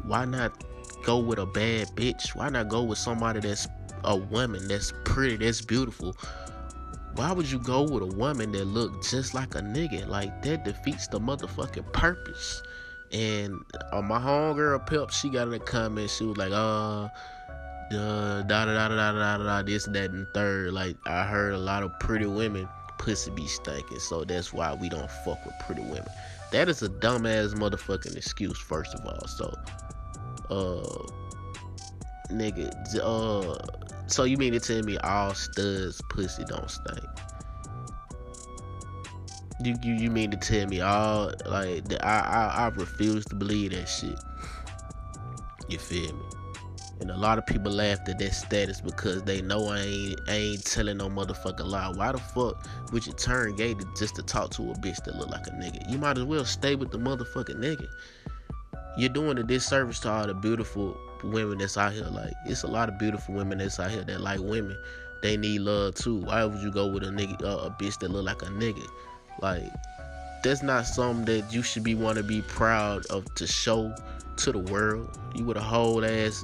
why 0.03 0.26
not 0.26 0.63
go 1.03 1.18
with 1.18 1.39
a 1.39 1.45
bad 1.47 1.88
bitch? 1.95 2.36
Why 2.36 2.49
not 2.49 2.70
go 2.70 2.84
with 2.84 2.99
somebody 2.99 3.39
that's 3.39 3.68
a 4.03 4.15
woman 4.15 4.68
that's 4.68 4.93
pretty, 5.05 5.43
that's 5.43 5.59
beautiful? 5.59 6.15
Why 7.15 7.32
would 7.32 7.49
you 7.49 7.57
go 7.57 7.82
with 7.82 8.03
a 8.03 8.15
woman 8.15 8.51
that 8.51 8.65
look 8.65 9.03
just 9.03 9.34
like 9.34 9.55
a 9.55 9.59
nigga? 9.59 10.07
Like 10.07 10.43
that 10.43 10.63
defeats 10.63 11.07
the 11.07 11.20
motherfucking 11.20 11.91
purpose. 11.93 12.61
And 13.11 13.59
uh, 13.91 14.03
my 14.03 14.20
homegirl 14.20 14.86
Pep, 14.86 15.09
she 15.09 15.32
got 15.32 15.47
in 15.47 15.49
the 15.49 15.59
comments. 15.59 16.15
She 16.15 16.26
was 16.26 16.38
like, 16.38 16.51
"Uh, 16.51 17.09
da 17.89 18.43
da 18.43 18.65
da 18.65 18.88
da 18.88 18.95
da 18.95 19.11
da 19.13 19.38
da 19.38 19.61
this, 19.63 19.86
that, 19.86 20.11
and 20.11 20.28
third. 20.36 20.74
Like 20.74 20.95
I 21.07 21.26
heard 21.26 21.53
a 21.53 21.57
lot 21.57 21.82
of 21.82 21.97
pretty 21.99 22.28
women 22.28 22.70
pussy 22.98 23.32
be 23.32 23.48
stinking, 23.48 24.00
so 24.00 24.24
that's 24.24 24.54
why 24.54 24.74
we 24.74 24.89
don't 24.89 25.10
fuck 25.26 25.43
with 25.45 25.56
pretty 25.66 25.82
women. 25.82 26.08
That 26.52 26.70
is 26.70 26.82
a 26.82 26.89
dumbass 26.89 27.54
motherfucking 27.54 28.16
excuse, 28.16 28.58
first 28.58 28.93
of 28.95 29.06
all. 29.06 29.28
So, 29.28 29.54
uh, 30.50 32.34
nigga, 32.34 32.72
uh, 33.02 33.58
so 34.08 34.24
you 34.24 34.38
mean 34.38 34.54
to 34.54 34.60
tell 34.60 34.82
me 34.84 34.98
all 35.00 35.34
studs 35.34 36.02
pussy 36.10 36.45
don't 36.45 36.70
stink? 36.70 37.06
You 39.64 39.76
you, 39.84 39.93
you 39.95 40.12
mean 40.12 40.32
to 40.32 40.38
tell 40.38 40.68
me 40.68 40.82
all 40.82 41.32
like 41.48 41.84
I, 42.04 42.20
I 42.20 42.66
I 42.66 42.68
refuse 42.76 43.26
to 43.26 43.36
believe 43.36 43.72
that 43.72 43.88
shit. 43.88 44.20
You 45.68 45.80
feel 45.80 46.14
me? 46.14 46.36
And 47.00 47.12
a 47.12 47.18
lot 47.18 47.38
of 47.38 47.45
people 47.45 47.72
laughed 47.72 48.10
at 48.10 48.18
that 48.20 48.34
status 48.34 48.82
because 48.82 49.22
they 49.24 49.41
know 49.41 49.68
I 49.68 49.80
ain't 49.80 50.20
I 50.28 50.34
ain't 50.34 50.66
telling 50.66 50.98
no 50.98 51.10
motherfucking 51.10 51.66
lie. 51.66 51.89
Why 51.89 52.12
the 52.12 52.18
fuck 52.18 52.66
would 52.91 53.06
you 53.06 53.14
turn 53.14 53.56
gay 53.56 53.76
to, 53.76 53.86
just 53.95 54.16
to 54.16 54.24
talk 54.24 54.50
to 54.52 54.72
a 54.72 54.76
bitch 54.76 55.04
that 55.06 55.16
look 55.16 55.30
like 55.30 55.45
a 55.48 55.52
nigga? 55.52 55.89
You 55.89 56.00
might 56.00 56.18
as 56.18 56.24
well 56.24 56.43
stay 56.45 56.76
with 56.76 56.91
the 56.91 56.98
motherfucking 56.98 57.58
nigga. 57.58 57.88
You're 58.98 59.10
doing 59.10 59.38
a 59.38 59.43
disservice 59.43 60.00
to 60.02 60.12
all 60.12 60.26
the 60.26 60.34
beautiful 60.34 60.98
women 61.24 61.60
that's 61.60 61.78
out 61.78 61.93
here. 61.93 62.06
Like 62.06 62.34
it's 62.45 62.64
a 62.64 62.68
lot 62.68 62.89
of 62.89 62.98
beautiful 62.98 63.36
women 63.36 63.60
that's 63.60 63.80
out 63.80 63.91
here 63.91 64.04
that 64.04 64.22
like 64.22 64.39
women. 64.39 64.78
They 65.22 65.38
need 65.38 65.62
love 65.62 65.95
too. 65.95 66.18
Why 66.18 66.45
would 66.45 66.62
you 66.62 66.72
go 66.72 66.88
with 66.88 67.04
a 67.04 67.08
nigga, 67.08 67.41
uh, 67.43 67.66
a 67.66 67.70
bitch 67.72 68.00
that 68.00 68.10
look 68.10 68.26
like 68.26 68.41
a 68.41 68.45
nigga? 68.45 68.88
Like 69.41 69.72
that's 70.43 70.64
not 70.64 70.88
something 70.88 71.26
that 71.26 71.54
you 71.54 71.62
should 71.62 71.84
be 71.84 71.93
want 71.93 72.18
to 72.18 72.24
be 72.24 72.41
proud 72.41 73.06
of 73.08 73.34
to 73.36 73.45
show 73.45 73.93
to 74.38 74.52
the 74.52 74.60
world. 74.60 75.18
You 75.36 75.45
would 75.45 75.58
a 75.58 75.62
whole 75.62 76.06
ass 76.06 76.43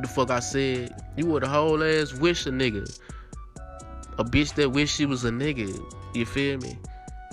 what 0.00 0.08
the 0.08 0.14
fuck 0.14 0.30
I 0.30 0.40
said? 0.40 0.94
You 1.16 1.26
were 1.26 1.40
the 1.40 1.48
whole 1.48 1.84
ass 1.84 2.14
wish 2.14 2.46
a 2.46 2.50
nigga. 2.50 2.98
A 4.18 4.24
bitch 4.24 4.54
that 4.54 4.70
wish 4.70 4.94
she 4.94 5.04
was 5.04 5.24
a 5.26 5.30
nigga. 5.30 5.78
You 6.14 6.24
feel 6.24 6.56
me? 6.58 6.78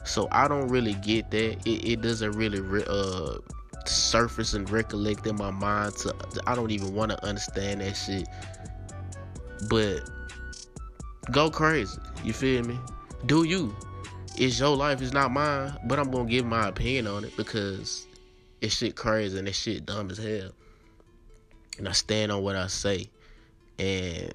So 0.04 0.28
I 0.34 0.50
don't 0.50 0.68
really 0.68 0.94
get 0.96 1.32
that. 1.32 1.66
It, 1.66 1.92
it 1.92 2.02
doesn't 2.02 2.34
really 2.34 2.60
re- 2.60 2.84
uh 2.86 3.38
surface 3.86 4.54
and 4.54 4.70
recollect 4.70 5.26
in 5.28 5.38
my 5.38 5.50
mind. 5.50 5.96
To, 5.98 6.14
I 6.46 6.56
don't 6.56 6.72
even 6.72 6.94
want 6.94 7.12
to 7.12 7.26
understand 7.26 7.80
that 7.80 7.94
shit. 7.94 8.28
But 9.70 10.02
go 11.32 11.50
crazy. 11.50 11.98
You 12.26 12.34
feel 12.34 12.64
me? 12.64 12.78
Do 13.28 13.46
you? 13.46 13.74
It's 14.38 14.60
your 14.60 14.76
life. 14.76 15.02
It's 15.02 15.14
not 15.14 15.32
mine. 15.32 15.74
But 15.86 16.00
I'm 16.00 16.12
gonna 16.12 16.30
give 16.30 16.46
my 16.46 16.68
opinion 16.68 17.08
on 17.08 17.24
it 17.24 17.36
because 17.38 18.08
it's 18.60 18.76
shit 18.76 18.98
crazy 18.98 19.40
and 19.40 19.48
it's 19.48 19.58
shit 19.58 19.86
dumb 19.86 20.12
as 20.12 20.18
hell 20.18 20.52
and 21.78 21.88
I 21.88 21.92
stand 21.92 22.32
on 22.32 22.42
what 22.42 22.56
I 22.56 22.68
say 22.68 23.10
and 23.80 24.34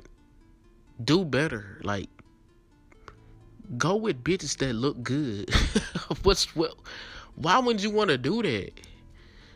do 1.03 1.25
better. 1.25 1.81
Like 1.83 2.09
go 3.77 3.97
with 3.97 4.23
bitches 4.23 4.57
that 4.59 4.75
look 4.75 5.03
good. 5.03 5.53
What's 6.23 6.55
well 6.55 6.77
why 7.35 7.59
wouldn't 7.59 7.83
you 7.83 7.91
want 7.91 8.11
to 8.11 8.19
do 8.19 8.43
that? 8.43 8.73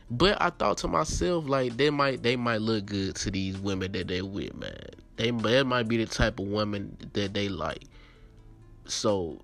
But 0.09 0.41
I 0.41 0.51
thought 0.51 0.79
to 0.79 0.89
myself, 0.89 1.49
like 1.49 1.77
they 1.77 1.91
might 1.91 2.23
they 2.23 2.37
might 2.37 2.61
look 2.61 2.87
good 2.87 3.17
to 3.17 3.31
these 3.31 3.59
women 3.59 3.93
that 3.93 4.09
they 4.09 4.23
with, 4.23 4.55
man. 4.55 4.77
They 5.17 5.31
that 5.31 5.67
might 5.67 5.89
be 5.89 5.97
the 5.97 6.07
type 6.07 6.39
of 6.39 6.47
woman 6.47 6.97
that 7.13 7.35
they 7.35 7.49
like. 7.49 7.85
So 8.87 9.41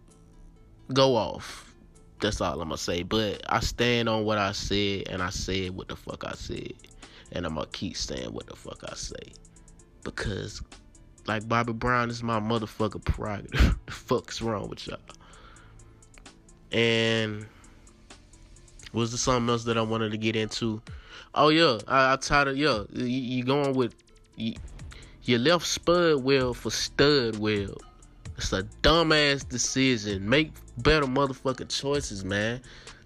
go 0.92 1.16
off. 1.16 1.74
That's 2.20 2.40
all 2.40 2.60
I'm 2.60 2.68
gonna 2.68 2.78
say. 2.78 3.02
But 3.02 3.42
I 3.48 3.60
stand 3.60 4.08
on 4.08 4.24
what 4.24 4.38
I 4.38 4.52
said 4.52 5.08
and 5.08 5.20
I 5.20 5.30
said 5.30 5.70
what 5.70 5.88
the 5.88 5.96
fuck 5.96 6.24
I 6.24 6.32
said 6.32 6.74
and 7.32 7.46
I'm 7.46 7.54
gonna 7.54 7.66
keep 7.72 7.96
saying 7.96 8.32
what 8.32 8.46
the 8.46 8.56
fuck 8.56 8.80
I 8.88 8.94
say 8.94 9.32
because, 10.04 10.62
like 11.26 11.48
Bobby 11.48 11.72
Brown 11.72 12.10
is 12.10 12.22
my 12.22 12.40
motherfucker 12.40 13.04
prerogative. 13.04 13.76
the 13.86 13.92
fuck's 13.92 14.40
wrong 14.42 14.68
with 14.68 14.86
y'all? 14.86 14.98
And 16.70 17.46
was 18.92 19.10
there 19.10 19.18
something 19.18 19.48
else 19.48 19.64
that 19.64 19.78
I 19.78 19.82
wanted 19.82 20.12
to 20.12 20.18
get 20.18 20.36
into? 20.36 20.82
Oh 21.34 21.48
yeah, 21.48 21.78
I, 21.88 22.12
I 22.12 22.16
tired 22.16 22.48
of 22.48 22.56
yeah. 22.56 22.84
You, 22.92 23.06
you 23.06 23.44
going 23.44 23.74
with 23.74 23.94
you, 24.36 24.54
you 25.22 25.38
left 25.38 25.66
Spud 25.66 26.22
Webb 26.22 26.56
for 26.56 26.70
Stud 26.70 27.38
Webb. 27.38 27.78
It's 28.36 28.52
a 28.52 28.62
dumbass 28.82 29.48
decision. 29.48 30.28
Make 30.28 30.52
better 30.78 31.06
motherfucking 31.06 31.68
choices, 31.68 32.24
man 32.24 32.60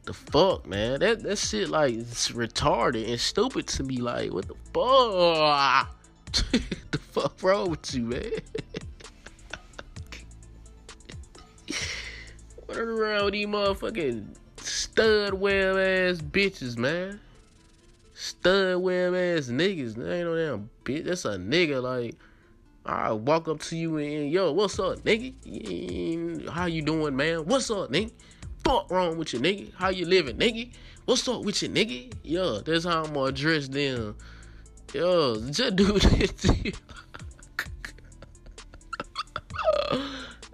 the 0.07 0.15
fuck, 0.15 0.67
man? 0.67 1.01
That 1.01 1.23
that 1.25 1.37
shit 1.37 1.69
like 1.69 1.95
it's 1.95 2.31
retarded 2.31 3.09
and 3.09 3.21
stupid 3.21 3.67
to 3.69 3.83
me. 3.83 3.99
Like, 3.99 4.33
what 4.33 4.47
the 4.49 4.55
fuck? 4.73 5.95
the 6.91 6.99
fuck 6.99 7.43
wrong 7.43 7.71
with 7.71 7.95
you, 7.95 8.03
man? 8.05 8.23
what 12.67 12.79
around 12.79 13.25
with 13.27 13.35
these 13.35 13.47
motherfucking 13.47 14.27
Stud 14.59 15.35
Webb 15.35 15.77
ass 15.77 16.23
bitches, 16.23 16.79
man? 16.79 17.21
Stud 18.15 18.79
web 18.79 19.13
ass 19.13 19.49
niggas. 19.49 19.95
That 19.97 20.11
ain't 20.11 20.25
no 20.25 20.37
damn 20.37 20.71
bitch. 20.85 21.05
That's 21.05 21.27
a 21.27 21.37
nigga. 21.37 21.83
Like, 21.83 22.17
I 22.87 23.13
walk 23.13 23.47
up 23.47 23.61
to 23.61 23.77
you 23.77 23.99
and 23.99 24.31
yo, 24.31 24.53
what's 24.53 24.79
up, 24.79 25.01
nigga? 25.01 26.49
How 26.49 26.65
you 26.65 26.81
doing, 26.81 27.15
man? 27.15 27.45
What's 27.45 27.71
up, 27.71 27.91
nigga? 27.91 28.11
Fuck 28.67 28.91
wrong 28.91 29.17
with 29.17 29.33
you, 29.33 29.39
nigga? 29.39 29.73
How 29.75 29.91
you 29.91 30.07
living, 30.07 30.37
nigga? 30.37 30.71
What's 31.05 31.29
up 31.29 31.45
with 31.45 31.63
you, 31.63 31.69
nigga? 31.69 32.13
Yo, 32.25 32.61
that's 32.61 32.85
how 32.85 33.05
I'm 33.05 33.15
gonna 33.15 33.27
address 33.27 33.69
them. 33.69 34.17
Yo, 34.93 35.41
just 35.51 35.77
do 35.77 35.93
this. 35.99 36.45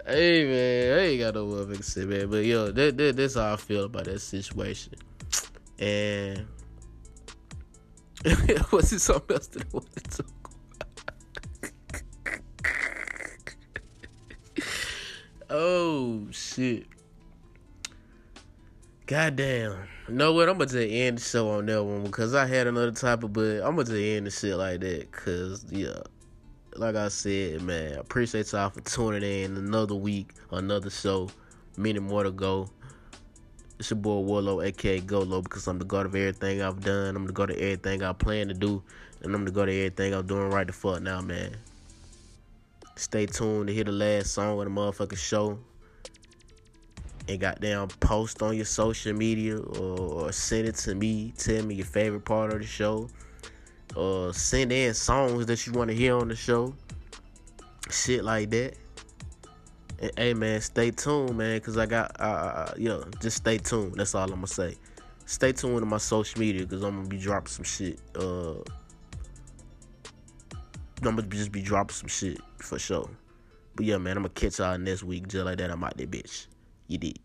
hey 0.05 0.45
man, 0.45 0.99
I 0.99 1.01
ain't 1.01 1.19
got 1.21 1.33
no 1.33 1.47
motherfucking 1.47 1.77
to 1.77 1.83
say, 1.83 2.05
man. 2.05 2.29
But 2.29 2.45
yo, 2.45 2.71
that, 2.71 2.97
that 2.97 3.15
that's 3.15 3.33
how 3.35 3.53
I 3.53 3.55
feel 3.55 3.85
about 3.85 4.05
that 4.05 4.19
situation. 4.19 4.93
And 5.79 6.45
was 8.71 8.93
it 8.93 8.99
something 8.99 9.35
else 9.35 9.47
that 9.47 9.63
I 9.63 9.65
wanted 9.71 10.03
to 10.03 10.23
talk 10.23 10.27
about? 14.55 14.67
oh 15.49 16.27
shit. 16.29 16.92
Goddamn. 19.05 19.89
Know 20.07 20.31
what? 20.31 20.47
I'm 20.47 20.57
gonna 20.57 20.69
just 20.69 20.89
end 20.89 21.17
the 21.17 21.21
show 21.21 21.49
on 21.49 21.65
that 21.65 21.83
one 21.83 22.03
because 22.03 22.33
I 22.33 22.45
had 22.45 22.67
another 22.67 22.93
topic, 22.93 23.33
but 23.33 23.57
I'm 23.57 23.75
gonna 23.75 23.83
just 23.83 23.97
end 23.97 24.27
the 24.27 24.31
shit 24.31 24.55
like 24.55 24.79
that 24.79 25.11
because, 25.11 25.65
yeah. 25.69 25.99
Like 26.77 26.95
I 26.95 27.09
said, 27.09 27.61
man, 27.63 27.97
I 27.97 27.99
appreciate 27.99 28.49
y'all 28.53 28.69
for 28.69 28.79
tuning 28.79 29.21
in 29.21 29.57
another 29.57 29.93
week, 29.93 30.29
another 30.51 30.89
show, 30.89 31.29
many 31.75 31.99
more 31.99 32.23
to 32.23 32.31
go. 32.31 32.69
It's 33.77 33.89
your 33.89 33.97
boy 33.99 34.19
Warlow, 34.19 34.61
aka 34.61 35.01
GoatLow, 35.01 35.43
because 35.43 35.67
I'm 35.67 35.79
the 35.79 35.85
god 35.85 36.05
of 36.05 36.15
everything 36.15 36.61
I've 36.61 36.79
done. 36.79 37.17
I'm 37.17 37.27
the 37.27 37.33
god 37.33 37.49
of 37.49 37.57
everything 37.57 38.03
I 38.03 38.13
plan 38.13 38.47
to 38.47 38.53
do, 38.53 38.81
and 39.21 39.35
I'm 39.35 39.43
the 39.43 39.51
god 39.51 39.67
of 39.67 39.75
everything 39.75 40.13
I'm 40.13 40.25
doing 40.25 40.49
right 40.49 40.65
the 40.65 40.71
fuck 40.71 41.01
now, 41.01 41.19
man. 41.19 41.57
Stay 42.95 43.25
tuned 43.25 43.67
to 43.67 43.73
hear 43.73 43.83
the 43.83 43.91
last 43.91 44.31
song 44.31 44.59
of 44.59 44.63
the 44.63 44.71
motherfucking 44.71 45.17
show 45.17 45.59
and 47.27 47.39
goddamn 47.39 47.87
post 47.99 48.41
on 48.41 48.55
your 48.55 48.65
social 48.65 49.13
media 49.13 49.57
or, 49.57 49.99
or, 49.99 50.31
send 50.31 50.67
it 50.67 50.75
to 50.75 50.95
me. 50.95 51.33
Tell 51.37 51.63
me 51.63 51.75
your 51.75 51.85
favorite 51.85 52.25
part 52.25 52.51
of 52.53 52.59
the 52.59 52.67
show. 52.67 53.09
Or 53.95 54.33
send 54.33 54.71
in 54.71 54.93
songs 54.93 55.45
that 55.45 55.65
you 55.65 55.73
want 55.73 55.89
to 55.89 55.95
hear 55.95 56.17
on 56.17 56.27
the 56.27 56.35
show. 56.35 56.73
Shit 57.89 58.23
like 58.23 58.49
that. 58.49 58.75
And, 59.99 60.11
hey 60.17 60.33
man, 60.33 60.59
stay 60.61 60.91
tuned, 60.91 61.37
man, 61.37 61.59
cause 61.61 61.77
I 61.77 61.85
got 61.85 62.19
uh, 62.19 62.23
uh 62.23 62.73
yo, 62.77 63.05
just 63.21 63.37
stay 63.37 63.57
tuned. 63.57 63.95
That's 63.95 64.15
all 64.15 64.23
I'm 64.23 64.35
gonna 64.35 64.47
say. 64.47 64.75
Stay 65.25 65.53
tuned 65.53 65.79
to 65.79 65.85
my 65.85 65.97
social 65.97 66.39
media, 66.39 66.65
cause 66.65 66.83
I'm 66.83 66.97
gonna 66.97 67.07
be 67.07 67.17
dropping 67.17 67.47
some 67.47 67.63
shit. 67.63 67.99
Uh, 68.15 68.55
I'm 71.05 71.15
gonna 71.15 71.21
just 71.23 71.51
be 71.51 71.61
dropping 71.61 71.93
some 71.93 72.09
shit 72.09 72.39
for 72.57 72.79
sure. 72.79 73.09
But 73.75 73.85
yeah, 73.85 73.97
man, 73.97 74.17
I'm 74.17 74.23
gonna 74.23 74.33
catch 74.33 74.59
y'all 74.59 74.77
next 74.77 75.03
week. 75.03 75.27
Just 75.27 75.45
like 75.45 75.57
that, 75.59 75.69
I'm 75.69 75.83
out 75.83 75.95
there, 75.95 76.07
bitch. 76.07 76.47
You 76.87 76.97
did. 76.97 77.17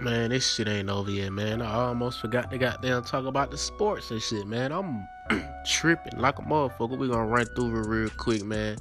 Man, 0.00 0.28
this 0.28 0.52
shit 0.52 0.68
ain't 0.68 0.90
over 0.90 1.10
yet, 1.10 1.32
man. 1.32 1.62
I 1.62 1.72
almost 1.72 2.20
forgot 2.20 2.50
to 2.50 2.58
goddamn 2.58 3.02
talk 3.04 3.24
about 3.24 3.50
the 3.50 3.56
sports 3.56 4.10
and 4.10 4.20
shit, 4.20 4.46
man. 4.46 4.70
I'm 4.70 5.06
tripping 5.66 6.20
like 6.20 6.38
a 6.38 6.42
motherfucker. 6.42 6.98
We 6.98 7.08
gonna 7.08 7.26
run 7.26 7.46
through 7.56 7.80
it 7.80 7.88
real 7.88 8.10
quick, 8.10 8.44
man. 8.44 8.76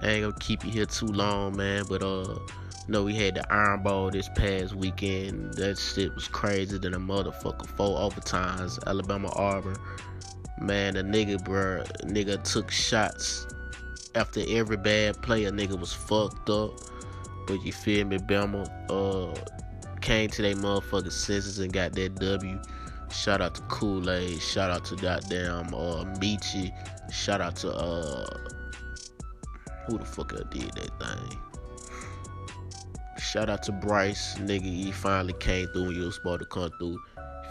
I 0.00 0.08
ain't 0.08 0.22
gonna 0.22 0.38
keep 0.38 0.64
you 0.64 0.70
here 0.70 0.86
too 0.86 1.06
long, 1.06 1.56
man. 1.56 1.84
But 1.88 2.04
uh, 2.04 2.38
you 2.86 2.88
know 2.88 3.02
we 3.02 3.14
had 3.16 3.34
the 3.34 3.52
Iron 3.52 3.82
Bowl 3.82 4.10
this 4.10 4.28
past 4.36 4.74
weekend. 4.76 5.54
That 5.54 5.78
shit 5.78 6.14
was 6.14 6.28
crazy 6.28 6.78
than 6.78 6.94
a 6.94 7.00
motherfucker. 7.00 7.66
Four 7.66 7.98
overtimes, 7.98 8.78
Alabama 8.86 9.32
Auburn. 9.34 9.76
Man, 10.60 10.94
the 10.94 11.02
nigga, 11.02 11.42
bruh, 11.42 11.84
nigga 12.04 12.40
took 12.44 12.70
shots 12.70 13.48
after 14.14 14.42
every 14.48 14.76
bad 14.76 15.20
play, 15.22 15.44
a 15.44 15.50
nigga 15.50 15.78
was 15.78 15.92
fucked 15.92 16.50
up. 16.50 16.78
But 17.46 17.64
you 17.64 17.72
feel 17.72 18.06
me, 18.06 18.18
Bama 18.18 18.68
uh, 18.90 19.34
came 20.00 20.30
to 20.30 20.42
their 20.42 20.54
motherfucking 20.54 21.12
senses 21.12 21.58
and 21.58 21.72
got 21.72 21.92
that 21.94 22.14
W. 22.16 22.60
Shout 23.10 23.40
out 23.40 23.54
to 23.56 23.62
Kool 23.62 24.10
Aid. 24.10 24.40
Shout 24.40 24.70
out 24.70 24.84
to 24.86 24.96
goddamn 24.96 25.66
uh, 25.74 26.04
Michi. 26.18 26.72
Shout 27.12 27.40
out 27.40 27.56
to 27.56 27.72
uh, 27.72 28.38
who 29.86 29.98
the 29.98 30.04
fuck 30.04 30.28
did 30.50 30.72
that 30.72 30.90
thing? 31.00 31.38
Shout 33.18 33.50
out 33.50 33.62
to 33.64 33.72
Bryce, 33.72 34.36
nigga. 34.38 34.62
He 34.62 34.92
finally 34.92 35.34
came 35.34 35.66
through 35.68 35.86
when 35.86 35.96
you 35.96 36.04
was 36.04 36.14
supposed 36.14 36.40
to 36.40 36.46
come 36.46 36.70
through. 36.78 36.98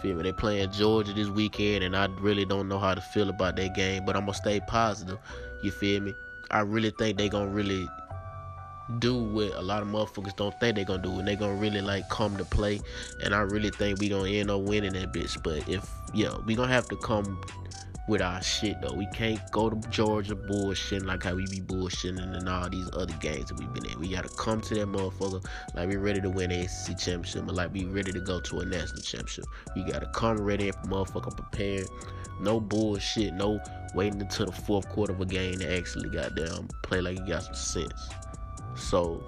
feel 0.00 0.16
me? 0.16 0.22
They 0.22 0.32
playing 0.32 0.72
Georgia 0.72 1.12
this 1.12 1.28
weekend, 1.28 1.84
and 1.84 1.96
I 1.96 2.06
really 2.20 2.44
don't 2.44 2.68
know 2.68 2.78
how 2.78 2.94
to 2.94 3.00
feel 3.00 3.28
about 3.28 3.56
that 3.56 3.74
game, 3.74 4.04
but 4.04 4.16
I'm 4.16 4.22
gonna 4.22 4.34
stay 4.34 4.60
positive. 4.66 5.18
You 5.62 5.70
feel 5.70 6.00
me? 6.00 6.14
I 6.52 6.60
really 6.60 6.90
think 6.90 7.18
they 7.18 7.28
gonna 7.28 7.50
really 7.50 7.88
do 8.98 9.16
what 9.16 9.54
a 9.54 9.62
lot 9.62 9.82
of 9.82 9.88
motherfuckers 9.88 10.36
don't 10.36 10.58
think 10.60 10.76
they 10.76 10.84
gonna 10.84 11.02
do, 11.02 11.18
and 11.18 11.26
they 11.26 11.36
gonna 11.36 11.54
really 11.54 11.80
like 11.80 12.08
come 12.08 12.36
to 12.36 12.44
play. 12.44 12.80
And 13.22 13.34
I 13.34 13.40
really 13.40 13.70
think 13.70 14.00
we 14.00 14.08
gonna 14.08 14.30
end 14.30 14.50
up 14.50 14.62
winning 14.62 14.92
that 14.94 15.12
bitch. 15.12 15.42
But 15.42 15.68
if 15.68 15.88
yeah, 16.12 16.36
we 16.44 16.54
gonna 16.54 16.72
have 16.72 16.88
to 16.88 16.96
come 16.96 17.40
with 18.08 18.20
our 18.20 18.42
shit 18.42 18.80
though. 18.80 18.92
We 18.92 19.06
can't 19.06 19.40
go 19.52 19.70
to 19.70 19.88
Georgia 19.88 20.34
bullshitting 20.34 21.04
like 21.04 21.22
how 21.22 21.34
we 21.34 21.46
be 21.46 21.60
bullshitting 21.60 22.36
in 22.36 22.48
all 22.48 22.68
these 22.68 22.88
other 22.92 23.14
games 23.20 23.46
that 23.46 23.58
we've 23.58 23.72
been 23.72 23.86
in. 23.86 23.98
We 23.98 24.08
gotta 24.08 24.28
come 24.28 24.60
to 24.62 24.74
that 24.74 24.88
motherfucker 24.88 25.44
like 25.74 25.88
we 25.88 25.96
ready 25.96 26.20
to 26.20 26.30
win 26.30 26.50
the 26.50 26.62
ACC 26.62 26.98
championship, 26.98 27.46
but 27.46 27.54
like 27.54 27.72
we 27.72 27.84
ready 27.84 28.12
to 28.12 28.20
go 28.20 28.40
to 28.40 28.60
a 28.60 28.64
national 28.64 29.02
championship. 29.02 29.44
We 29.76 29.84
gotta 29.84 30.06
come 30.06 30.38
ready 30.38 30.70
motherfucker 30.86 31.36
prepared. 31.36 31.86
No 32.42 32.58
bullshit, 32.58 33.34
no 33.34 33.60
waiting 33.94 34.20
until 34.20 34.46
the 34.46 34.52
fourth 34.52 34.88
quarter 34.88 35.12
of 35.12 35.20
a 35.20 35.26
game 35.26 35.58
to 35.60 35.78
actually 35.78 36.08
goddamn 36.08 36.68
play 36.82 37.00
like 37.00 37.18
you 37.18 37.26
got 37.26 37.44
some 37.44 37.54
sense. 37.54 38.08
So 38.74 39.24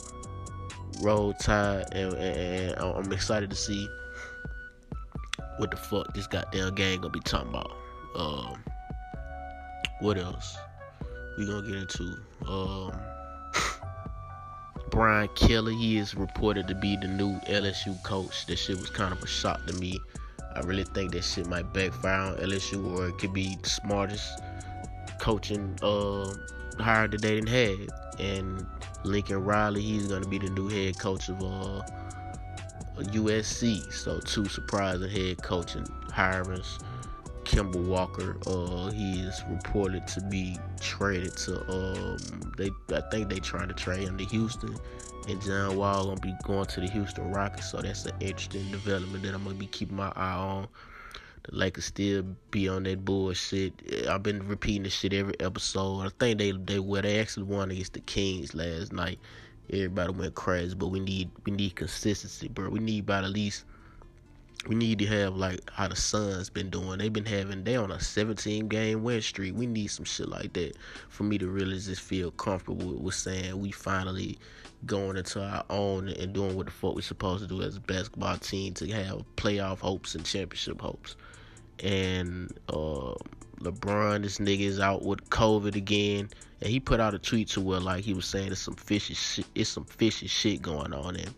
roll 1.00 1.32
tide 1.34 1.86
and, 1.92 2.12
and, 2.14 2.72
and 2.72 2.80
I'm 2.80 3.12
excited 3.12 3.50
to 3.50 3.56
see 3.56 3.88
what 5.58 5.70
the 5.70 5.76
fuck 5.76 6.12
this 6.12 6.26
goddamn 6.26 6.74
game 6.74 7.00
gonna 7.00 7.12
be 7.12 7.20
talking 7.20 7.50
about. 7.50 7.76
Um, 8.16 8.64
what 10.00 10.18
else? 10.18 10.56
We 11.38 11.46
gonna 11.46 11.66
get 11.66 11.76
into 11.76 12.16
um, 12.48 12.92
Brian 14.90 15.28
Kelly. 15.36 15.76
He 15.76 15.98
is 15.98 16.16
reported 16.16 16.66
to 16.66 16.74
be 16.74 16.96
the 16.96 17.08
new 17.08 17.38
LSU 17.48 18.02
coach. 18.02 18.46
That 18.46 18.56
shit 18.56 18.76
was 18.76 18.90
kind 18.90 19.12
of 19.12 19.22
a 19.22 19.26
shock 19.26 19.64
to 19.66 19.72
me. 19.74 20.00
I 20.54 20.60
really 20.60 20.84
think 20.84 21.12
that 21.12 21.24
shit 21.24 21.46
might 21.46 21.72
backfire 21.72 22.20
on 22.20 22.36
LSU, 22.36 22.96
or 22.96 23.08
it 23.08 23.18
could 23.18 23.32
be 23.32 23.56
the 23.62 23.68
smartest 23.68 24.40
coaching 25.18 25.76
uh, 25.82 26.32
hire 26.78 27.08
that 27.08 27.20
they 27.20 27.40
didn't 27.40 27.48
have. 27.48 27.88
And 28.18 28.66
Lincoln 29.04 29.42
Riley, 29.44 29.82
he's 29.82 30.06
gonna 30.06 30.28
be 30.28 30.38
the 30.38 30.50
new 30.50 30.68
head 30.68 30.98
coach 30.98 31.28
of 31.28 31.42
uh, 31.42 31.82
USC. 32.98 33.92
So 33.92 34.20
two 34.20 34.46
surprising 34.46 35.10
head 35.10 35.42
coaching 35.42 35.84
hirings. 36.08 36.78
Kemba 37.44 37.76
Walker. 37.76 38.36
Uh, 38.46 38.90
he 38.90 39.20
is 39.20 39.42
reported 39.48 40.06
to 40.08 40.20
be 40.22 40.58
traded 40.80 41.36
to. 41.38 41.60
Um, 41.70 42.16
they 42.56 42.70
I 42.94 43.00
think 43.10 43.28
they 43.28 43.38
trying 43.38 43.68
to 43.68 43.74
trade 43.74 44.08
him 44.08 44.18
to 44.18 44.24
Houston, 44.24 44.76
and 45.28 45.40
John 45.40 45.76
Wall 45.76 46.06
gonna 46.06 46.20
be 46.20 46.34
going 46.42 46.66
to 46.66 46.80
the 46.80 46.88
Houston 46.88 47.30
Rockets. 47.32 47.70
So 47.70 47.80
that's 47.80 48.06
an 48.06 48.12
interesting 48.20 48.70
development 48.70 49.24
that 49.24 49.34
I'm 49.34 49.44
gonna 49.44 49.56
be 49.56 49.66
keeping 49.66 49.96
my 49.96 50.12
eye 50.16 50.34
on. 50.34 50.68
The 51.44 51.56
Lakers 51.56 51.86
still 51.86 52.24
be 52.50 52.68
on 52.68 52.84
that 52.84 53.04
bullshit. 53.04 53.74
I've 54.08 54.22
been 54.22 54.46
repeating 54.46 54.84
this 54.84 54.94
shit 54.94 55.12
every 55.12 55.38
episode. 55.40 56.00
I 56.00 56.10
think 56.18 56.38
they 56.38 56.52
they 56.52 56.78
were 56.78 57.02
they 57.02 57.20
actually 57.20 57.44
won 57.44 57.70
against 57.70 57.94
the 57.94 58.00
Kings 58.00 58.54
last 58.54 58.92
night. 58.92 59.18
Everybody 59.70 60.12
went 60.12 60.34
crazy, 60.34 60.74
but 60.74 60.88
we 60.88 61.00
need 61.00 61.30
we 61.44 61.52
need 61.52 61.74
consistency, 61.74 62.48
bro. 62.48 62.68
We 62.68 62.80
need 62.80 63.04
about 63.04 63.24
at 63.24 63.30
least 63.30 63.64
we 64.66 64.74
need 64.74 64.98
to 65.00 65.06
have 65.06 65.36
like 65.36 65.70
how 65.70 65.88
the 65.88 65.96
Suns 65.96 66.48
been 66.48 66.70
doing. 66.70 66.98
They've 66.98 67.12
been 67.12 67.26
having 67.26 67.64
they 67.64 67.76
on 67.76 67.90
a 67.90 68.00
17 68.00 68.68
game 68.68 69.02
win 69.02 69.20
streak. 69.20 69.54
We 69.54 69.66
need 69.66 69.88
some 69.88 70.04
shit 70.04 70.28
like 70.28 70.52
that 70.54 70.76
for 71.08 71.24
me 71.24 71.38
to 71.38 71.48
really 71.48 71.78
just 71.78 72.00
feel 72.00 72.30
comfortable 72.32 72.94
with, 72.94 73.14
saying 73.14 73.58
we 73.58 73.70
finally 73.70 74.38
going 74.86 75.16
into 75.16 75.42
our 75.42 75.64
own 75.70 76.08
and 76.08 76.32
doing 76.32 76.56
what 76.56 76.66
the 76.66 76.72
fuck 76.72 76.94
we 76.94 77.02
supposed 77.02 77.42
to 77.42 77.48
do 77.48 77.62
as 77.62 77.76
a 77.76 77.80
basketball 77.80 78.36
team 78.38 78.74
to 78.74 78.90
have 78.90 79.22
playoff 79.36 79.78
hopes 79.78 80.14
and 80.14 80.24
championship 80.24 80.80
hopes. 80.80 81.16
And 81.82 82.52
uh, 82.68 83.14
LeBron, 83.60 84.22
this 84.22 84.38
nigga 84.38 84.60
is 84.60 84.80
out 84.80 85.04
with 85.04 85.28
COVID 85.30 85.74
again, 85.74 86.28
and 86.60 86.70
he 86.70 86.80
put 86.80 87.00
out 87.00 87.14
a 87.14 87.18
tweet 87.18 87.48
to 87.48 87.60
where 87.60 87.80
like 87.80 88.04
he 88.04 88.14
was 88.14 88.26
saying 88.26 88.52
it's 88.52 88.60
some 88.60 88.76
fishy 88.76 89.14
shit, 89.14 89.46
it's 89.54 89.70
some 89.70 89.84
fishy 89.84 90.26
shit 90.26 90.62
going 90.62 90.92
on 90.92 91.16
and 91.16 91.34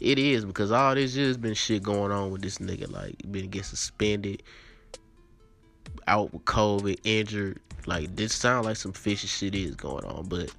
it 0.00 0.18
is 0.18 0.44
because 0.44 0.72
all 0.72 0.94
this 0.94 1.14
has 1.16 1.36
been 1.36 1.54
shit 1.54 1.82
going 1.82 2.12
on 2.12 2.30
with 2.30 2.42
this 2.42 2.58
nigga. 2.58 2.90
Like, 2.90 3.16
been 3.30 3.50
get 3.50 3.64
suspended, 3.64 4.42
out 6.06 6.32
with 6.32 6.44
COVID, 6.44 6.98
injured. 7.04 7.60
Like, 7.86 8.14
this 8.16 8.34
sound 8.34 8.66
like 8.66 8.76
some 8.76 8.92
fishy 8.92 9.26
shit 9.26 9.54
is 9.54 9.74
going 9.74 10.04
on. 10.04 10.28
But, 10.28 10.52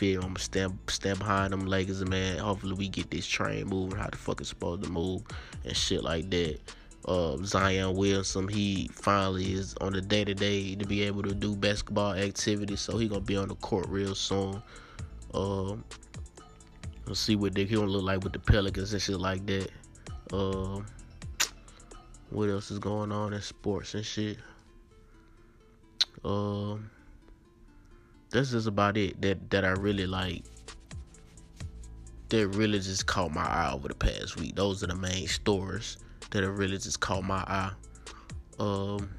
feel 0.00 0.22
I'm 0.24 0.34
stand 0.36 0.78
stand 0.88 1.18
behind 1.18 1.52
them 1.52 1.66
Lakers, 1.66 2.02
man. 2.08 2.38
Hopefully, 2.38 2.72
we 2.72 2.88
get 2.88 3.10
this 3.10 3.26
train 3.26 3.66
moving 3.66 3.98
how 3.98 4.08
the 4.08 4.16
fuck 4.16 4.40
it's 4.40 4.48
supposed 4.48 4.82
to 4.84 4.90
move 4.90 5.22
and 5.64 5.76
shit 5.76 6.02
like 6.02 6.30
that. 6.30 6.58
Uh, 7.04 7.36
Zion 7.44 7.94
Williamson, 7.94 8.48
he 8.48 8.88
finally 8.92 9.52
is 9.52 9.74
on 9.80 9.92
the 9.92 10.00
day 10.00 10.24
to 10.24 10.34
day 10.34 10.74
to 10.74 10.86
be 10.86 11.02
able 11.02 11.22
to 11.22 11.34
do 11.34 11.54
basketball 11.54 12.14
activities, 12.14 12.80
so 12.80 12.96
he 12.96 13.08
gonna 13.08 13.20
be 13.20 13.36
on 13.36 13.48
the 13.48 13.54
court 13.56 13.86
real 13.88 14.14
soon. 14.14 14.62
Um, 15.34 15.84
We'll 17.06 17.14
see 17.14 17.36
what 17.36 17.54
they 17.54 17.64
gonna 17.64 17.86
look 17.86 18.04
like 18.04 18.22
with 18.22 18.32
the 18.32 18.38
Pelicans 18.38 18.92
and 18.92 19.02
shit 19.02 19.18
like 19.18 19.44
that. 19.46 19.70
Um, 20.32 20.86
what 22.30 22.48
else 22.48 22.70
is 22.70 22.78
going 22.78 23.10
on 23.10 23.32
in 23.32 23.42
sports 23.42 23.94
and 23.94 24.04
shit? 24.04 24.38
Um, 26.24 26.90
that's 28.30 28.52
just 28.52 28.68
about 28.68 28.96
it. 28.96 29.20
That 29.20 29.50
that 29.50 29.64
I 29.64 29.70
really 29.70 30.06
like. 30.06 30.44
That 32.28 32.46
really 32.48 32.78
just 32.78 33.06
caught 33.06 33.32
my 33.32 33.42
eye 33.42 33.72
over 33.72 33.88
the 33.88 33.94
past 33.94 34.36
week. 34.36 34.54
Those 34.54 34.84
are 34.84 34.86
the 34.86 34.94
main 34.94 35.26
stories 35.26 35.96
that 36.30 36.44
have 36.44 36.58
really 36.58 36.78
just 36.78 37.00
caught 37.00 37.24
my 37.24 37.42
eye. 37.48 37.72
Um, 38.60 39.10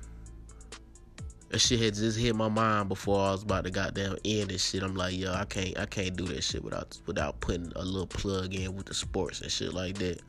that 1.52 1.60
shit 1.60 1.82
had 1.82 1.94
just 1.94 2.18
hit 2.18 2.34
my 2.34 2.48
mind 2.48 2.88
before 2.88 3.20
I 3.20 3.32
was 3.32 3.44
about 3.44 3.66
to 3.66 3.72
goddamn 3.72 4.16
end 4.24 4.50
this 4.50 4.70
shit. 4.70 4.84
I'm 4.84 4.96
like, 4.96 5.18
yo, 5.18 5.34
I 5.34 5.44
can't, 5.44 5.78
I 5.78 5.86
can't 5.86 6.16
do 6.16 6.26
that 6.28 6.44
shit 6.44 6.64
without 6.64 6.98
without 7.06 7.42
putting 7.42 7.74
a 7.76 7.84
little 7.84 8.08
plug 8.08 8.54
in 8.56 8.74
with 8.74 8.86
the 8.86 8.94
sports 8.94 9.42
and 9.42 9.52
shit 9.52 9.74
like 9.74 9.98
that. 9.98 10.22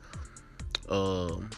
Um, 0.89 1.49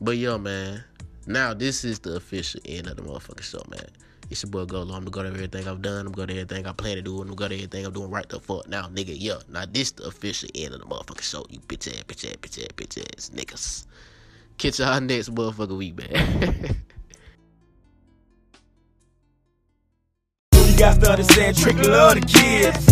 but 0.00 0.16
yo, 0.16 0.38
man, 0.38 0.82
now 1.28 1.54
this 1.54 1.84
is 1.84 2.00
the 2.00 2.16
official 2.16 2.60
end 2.64 2.88
of 2.88 2.96
the 2.96 3.02
motherfucking 3.02 3.42
show, 3.42 3.62
man. 3.70 3.86
It's 4.28 4.42
your 4.42 4.50
boy 4.50 4.64
GoatLow. 4.64 4.94
I'm 4.94 5.04
gonna 5.04 5.10
go 5.10 5.22
to 5.22 5.28
everything 5.28 5.68
I've 5.68 5.80
done. 5.80 6.06
I'm 6.06 6.12
gonna 6.12 6.26
go 6.26 6.34
to 6.34 6.40
everything 6.40 6.66
I 6.66 6.72
plan 6.72 6.96
to 6.96 7.02
do. 7.02 7.20
I'm 7.20 7.28
gonna 7.28 7.36
go 7.36 7.48
to 7.48 7.54
everything 7.54 7.86
I'm 7.86 7.92
doing 7.92 8.10
right 8.10 8.28
the 8.28 8.40
fuck 8.40 8.68
now, 8.68 8.88
nigga. 8.88 9.14
Yeah, 9.16 9.38
now 9.48 9.66
this 9.70 9.92
the 9.92 10.04
official 10.08 10.48
end 10.56 10.74
of 10.74 10.80
the 10.80 10.86
motherfucking 10.86 11.22
show. 11.22 11.46
You 11.48 11.60
bitch 11.60 11.86
ass, 11.86 12.02
bitch 12.02 12.28
ass, 12.28 12.36
bitch 12.38 12.60
ass, 12.60 12.72
bitch 12.74 13.16
ass 13.16 13.30
niggas. 13.30 13.86
Catch 14.58 14.80
y'all 14.80 15.00
next 15.00 15.32
motherfucking 15.32 15.78
week, 15.78 15.96
man. 15.96 16.76
You 20.74 20.80
got 20.80 21.00
to 21.02 21.10
understand, 21.12 21.56
Trick 21.56 21.76
love 21.76 22.14
the 22.16 22.20
kids. 22.20 22.86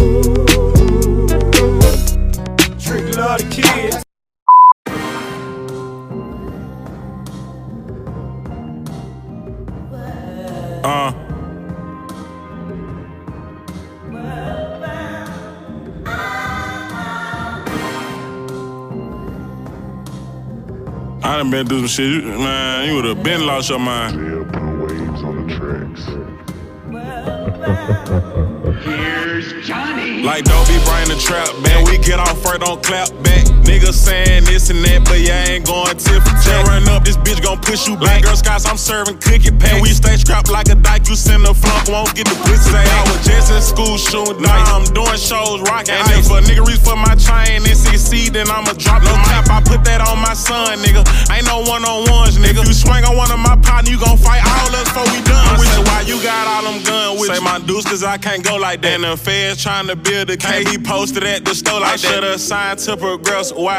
Trick 2.84 3.16
love 3.16 3.40
the 3.40 3.48
kids. 3.50 3.96
Uh. 10.84 11.12
I 21.24 21.36
done 21.36 21.50
been 21.50 21.66
through 21.66 21.80
some 21.80 21.88
shit, 21.88 22.24
man. 22.24 22.88
You 22.88 22.94
would 22.94 23.04
have 23.06 23.24
been 23.24 23.44
lost 23.44 23.70
your 23.70 23.80
mind. 23.80 24.61
Here's 27.62 29.52
Johnny. 29.66 30.22
Like 30.22 30.44
don't 30.44 30.66
be 30.66 30.74
bring 30.84 31.08
the 31.08 31.16
trap 31.20 31.48
man. 31.62 31.84
We 31.84 31.98
get 31.98 32.18
off 32.18 32.42
first, 32.42 32.60
don't 32.60 32.82
clap 32.82 33.10
back. 33.22 33.61
Niggas 33.82 33.98
saying 33.98 34.44
this 34.44 34.70
and 34.70 34.78
that, 34.86 35.02
but 35.02 35.18
I 35.18 35.58
ain't 35.58 35.66
going 35.66 35.90
tip 35.98 36.22
for. 36.22 36.38
Run 36.70 36.86
up, 36.86 37.02
this 37.02 37.18
bitch 37.18 37.42
gon' 37.42 37.58
push 37.58 37.88
you 37.90 37.98
back. 37.98 38.22
Girl 38.22 38.36
Scouts, 38.38 38.62
I'm 38.62 38.78
serving 38.78 39.18
cookie 39.18 39.50
pack. 39.50 39.82
We 39.82 39.90
stay 39.90 40.14
strapped 40.16 40.50
like 40.50 40.70
a 40.70 40.76
dyke. 40.78 41.08
You 41.08 41.16
send 41.18 41.42
a 41.42 41.54
flunk, 41.54 41.90
won't 41.90 42.14
get 42.14 42.30
the 42.30 42.38
pussy. 42.46 42.70
Say 42.70 42.78
I 42.78 43.02
was 43.10 43.18
just 43.26 43.50
in 43.50 43.58
school 43.58 43.98
shooting. 43.98 44.38
Now 44.38 44.78
I'm 44.78 44.86
doing 44.94 45.18
shows, 45.18 45.66
rocking 45.66 45.98
and 45.98 46.06
ice. 46.14 46.22
If 46.22 46.30
a 46.30 46.38
nigga 46.46 46.62
reach 46.62 46.78
for 46.78 46.94
my 46.94 47.18
chain 47.18 47.66
and 47.66 47.74
succeed, 47.74 48.38
then 48.38 48.46
I'ma 48.46 48.78
drop 48.78 49.02
the 49.02 49.10
map. 49.26 49.50
I 49.50 49.58
put 49.58 49.82
that 49.82 49.98
on 49.98 50.22
my 50.22 50.34
son, 50.38 50.78
nigga. 50.78 51.02
Ain't 51.34 51.50
no 51.50 51.66
one 51.66 51.82
on 51.82 52.06
ones, 52.06 52.38
nigga. 52.38 52.62
If 52.62 52.70
you 52.70 52.78
swing 52.78 53.02
on 53.02 53.18
one 53.18 53.34
of 53.34 53.42
my 53.42 53.58
partners, 53.66 53.90
you 53.90 53.98
gon' 53.98 54.14
fight 54.14 54.46
all 54.46 54.70
us 54.78 54.86
before 54.86 55.10
we 55.10 55.18
done. 55.26 55.58
With 55.58 55.74
you, 55.74 55.82
why 55.90 56.06
you 56.06 56.22
got 56.22 56.46
all 56.46 56.70
them 56.70 56.78
guns 56.86 57.18
with 57.18 57.34
Say 57.34 57.42
my 57.42 57.58
dudes, 57.58 57.86
cause 57.90 58.06
I 58.06 58.14
can't 58.14 58.46
go 58.46 58.62
like 58.62 58.78
that. 58.86 58.94
And 58.94 59.04
the 59.04 59.16
feds 59.18 59.58
trying 59.58 59.90
to 59.90 59.96
build 59.96 60.30
a 60.30 60.36
case. 60.36 60.70
He 60.70 60.78
posted 60.78 61.26
at 61.26 61.44
the 61.44 61.54
store 61.54 61.80
like 61.82 61.98
that. 61.98 62.06
I 62.06 62.14
should've 62.14 62.40
signed 62.40 62.78
to 62.86 62.96
progress. 62.96 63.50
Why? 63.52 63.71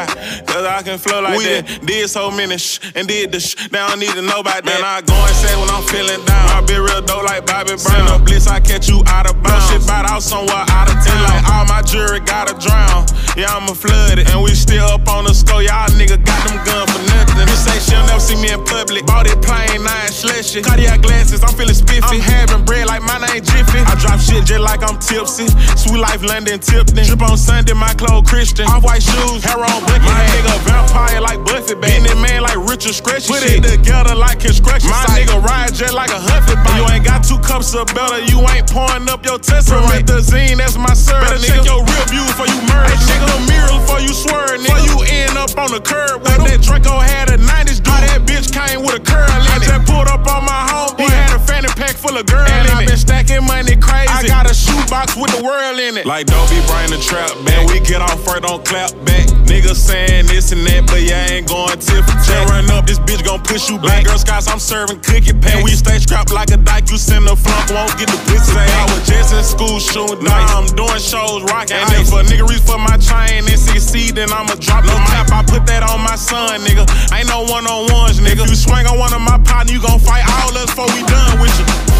Cause 0.46 0.64
I 0.66 0.82
can 0.82 0.98
flow 0.98 1.22
like 1.22 1.38
we 1.38 1.44
that. 1.44 1.86
Did 1.86 2.08
so 2.10 2.30
many 2.30 2.58
sh 2.58 2.80
and 2.94 3.06
did 3.06 3.32
the 3.32 3.40
shh, 3.40 3.54
they 3.68 3.78
don't 3.78 3.98
need 3.98 4.14
to 4.14 4.22
know 4.22 4.40
about 4.40 4.64
that. 4.64 4.80
Man, 4.80 4.82
I 4.82 5.00
go 5.02 5.14
and 5.14 5.36
say 5.38 5.54
when 5.54 5.70
I'm 5.70 5.84
feeling 5.86 6.22
down. 6.26 6.46
I 6.50 6.60
be 6.66 6.76
real 6.78 7.02
dope 7.02 7.24
like 7.24 7.46
Bobby 7.46 7.74
Brown. 7.78 8.06
No 8.06 8.18
bliss, 8.18 8.46
I 8.46 8.60
catch 8.60 8.88
you 8.88 9.02
out 9.06 9.30
of 9.30 9.40
bounds. 9.42 9.70
Shit 9.70 9.86
bout 9.86 10.06
out 10.10 10.22
somewhere 10.22 10.64
out 10.70 10.90
of 10.90 10.98
town. 11.02 11.22
Like 11.22 11.44
all 11.50 11.64
my 11.66 11.82
jewelry 11.82 12.20
gotta 12.20 12.54
drown. 12.58 13.06
Yeah, 13.34 13.50
I'ma 13.50 13.74
flood 13.74 14.18
it. 14.18 14.30
And 14.30 14.42
we 14.42 14.54
still 14.54 14.86
up 14.94 15.06
on 15.10 15.24
the 15.24 15.34
score. 15.34 15.62
Y'all 15.62 15.90
nigga 15.98 16.22
got 16.22 16.38
them 16.46 16.58
guns 16.62 16.90
for 16.90 17.02
nothing. 17.10 17.46
You 17.50 17.58
say 17.58 17.78
she'll 17.82 18.06
never 18.06 18.22
see 18.22 18.38
me 18.38 18.50
in 18.54 18.62
public. 18.62 19.06
Bought 19.06 19.26
it 19.26 19.42
plain, 19.42 19.82
nine 19.82 20.10
slushy. 20.10 20.62
Cartier 20.62 20.98
glasses, 20.98 21.42
I'm 21.42 21.54
feeling 21.54 21.74
spiffy. 21.74 22.02
I'm 22.02 22.20
having 22.22 22.64
bread 22.64 22.86
like 22.86 23.02
my 23.02 23.18
ain't 23.34 23.44
Jiffy. 23.44 23.82
I 23.82 23.94
drop 23.98 24.20
shit 24.20 24.44
just 24.46 24.62
like 24.62 24.82
I'm 24.82 24.98
tipsy. 24.98 25.50
Sweet 25.74 25.98
life 25.98 26.22
London 26.22 26.58
Tipton. 26.60 27.02
Drip 27.02 27.22
on 27.22 27.36
Sunday, 27.36 27.74
my 27.74 27.92
clothes 27.94 28.28
Christian. 28.28 28.66
Off 28.66 28.84
white 28.84 29.02
shoes, 29.02 29.42
hair 29.42 29.58
on 29.58 29.83
bucket. 29.86 30.02
My 30.04 30.24
nigga 30.34 30.54
vampire 30.64 31.20
like 31.20 31.40
Buffy, 31.44 31.74
baby. 31.74 32.08
That 32.08 32.18
man 32.18 32.42
like 32.42 32.58
Richard 32.68 32.94
Scratchy. 32.94 33.32
Put 33.32 33.42
it 33.44 33.62
together 33.62 34.14
like 34.14 34.40
construction. 34.40 34.90
My 34.90 35.04
nigga 35.12 35.40
ride 35.42 35.74
jet 35.74 35.94
like 35.94 36.10
a 36.10 36.20
Huffy 36.20 36.56
bike. 36.64 36.76
You 36.76 36.84
ain't 36.92 37.04
got 37.04 37.24
two 37.24 37.38
cups 37.40 37.74
of 37.74 37.86
better, 37.94 38.20
you 38.26 38.40
ain't 38.52 38.68
pouring 38.68 39.08
up 39.08 39.24
your 39.24 39.38
testament. 39.38 40.06
The 40.06 40.20
zine, 40.20 40.58
that's 40.58 40.76
my 40.76 40.94
syrup. 40.94 41.28
Better 41.28 41.40
check 41.40 41.64
your 41.64 41.82
real 41.84 42.06
view 42.10 42.24
before 42.28 42.48
you 42.48 42.60
murder. 42.68 42.96
Check 43.04 43.20
the 43.24 43.38
mirror 43.48 43.72
before 43.80 44.00
you 44.00 44.12
swerve, 44.12 44.60
nigga. 44.60 44.84
Before 44.84 45.04
you 45.04 45.28
end 45.28 45.38
up 45.38 45.52
on 45.56 45.70
the 45.70 45.80
curb. 45.80 46.22
With 46.22 46.40
that 46.48 46.60
Draco 46.62 46.98
had 47.00 47.30
a 47.30 47.38
90s 47.38 47.80
dude. 47.80 47.92
That 48.04 48.22
bitch 48.26 48.52
came 48.52 48.84
with 48.84 48.94
a 48.96 49.02
curl 49.02 49.26
in 49.26 49.62
it. 49.62 49.70
I 49.70 49.80
just 49.80 49.86
pulled 49.90 50.08
up 50.08 50.26
on 50.28 50.44
my 50.44 50.62
homeboy. 50.68 51.06
He 51.06 51.10
had 51.10 51.34
a 51.34 51.40
fanny 51.40 51.68
pack 51.74 51.96
full 51.96 52.16
of 52.16 52.26
girl 52.26 52.46
and 52.46 52.68
in 52.68 52.76
I 52.76 52.86
been 52.86 52.96
stacking 52.96 53.44
money 53.44 53.76
crazy. 53.76 54.10
I 54.10 54.26
got 54.26 54.50
a 54.50 54.54
shoebox 54.54 55.16
with 55.16 55.32
the 55.34 55.42
world 55.42 55.78
in 55.78 55.96
it. 55.96 56.06
Like 56.06 56.26
Dobie 56.26 56.62
bring 56.68 56.90
the 56.90 57.00
trap 57.02 57.32
back. 57.44 57.66
We 57.68 57.80
get 57.80 58.02
off 58.02 58.22
first, 58.24 58.42
don't 58.42 58.64
clap 58.64 58.92
back. 59.04 59.26
Niggas 59.64 59.80
saying 59.80 60.26
this 60.28 60.52
and 60.52 60.60
that, 60.68 60.84
but 60.84 61.00
I 61.00 61.40
ain't 61.40 61.48
going 61.48 61.72
tip 61.80 62.04
for 62.04 62.20
tat. 62.20 62.52
Run 62.52 62.68
up, 62.68 62.84
this 62.84 63.00
bitch 63.00 63.24
gon' 63.24 63.40
push 63.40 63.72
you 63.72 63.80
back. 63.80 64.04
Girl 64.04 64.20
Scouts, 64.20 64.44
I'm 64.44 64.60
serving 64.60 65.00
cookie 65.00 65.32
pack. 65.32 65.56
And 65.56 65.64
we 65.64 65.72
stay 65.72 65.96
strapped 65.96 66.36
like 66.36 66.52
a 66.52 66.60
dyke. 66.60 66.92
You 66.92 67.00
send 67.00 67.24
a 67.24 67.32
flunk, 67.32 67.72
won't 67.72 67.96
get 67.96 68.12
the 68.12 68.20
pussy. 68.28 68.52
I 68.60 68.84
was 68.92 69.00
just 69.08 69.32
in 69.32 69.40
school 69.40 69.80
shooting 69.80 70.20
dice. 70.20 70.52
I'm 70.52 70.68
doing 70.76 71.00
shows, 71.00 71.48
rocking 71.48 71.80
And 71.80 71.88
if 71.96 72.12
a 72.12 72.20
nigga 72.28 72.44
reach 72.44 72.60
for 72.60 72.76
my 72.76 73.00
chain 73.00 73.48
and 73.48 73.56
succeed, 73.56 74.20
then 74.20 74.28
I'ma 74.28 74.60
drop 74.60 74.84
the 74.84 74.92
tap. 75.08 75.32
I 75.32 75.40
put 75.40 75.64
that 75.64 75.80
on 75.80 76.04
my 76.04 76.16
son, 76.20 76.60
nigga. 76.60 76.84
Ain't 77.16 77.32
no 77.32 77.48
one 77.48 77.64
on 77.64 77.88
ones, 77.88 78.20
nigga. 78.20 78.44
If 78.44 78.52
you 78.52 78.60
swing 78.60 78.84
on 78.84 79.00
one 79.00 79.16
of 79.16 79.24
my 79.24 79.40
partners, 79.48 79.72
you 79.72 79.80
gon' 79.80 79.96
fight 79.96 80.28
all 80.28 80.52
us 80.60 80.68
before 80.68 80.92
we 80.92 81.00
done 81.08 81.40
with 81.40 81.56
you. 81.56 81.93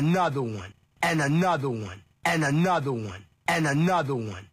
Another 0.00 0.40
one, 0.40 0.72
and 1.02 1.20
another 1.20 1.68
one, 1.68 2.02
and 2.24 2.42
another 2.42 2.90
one, 2.90 3.26
and 3.46 3.66
another 3.66 4.14
one. 4.14 4.48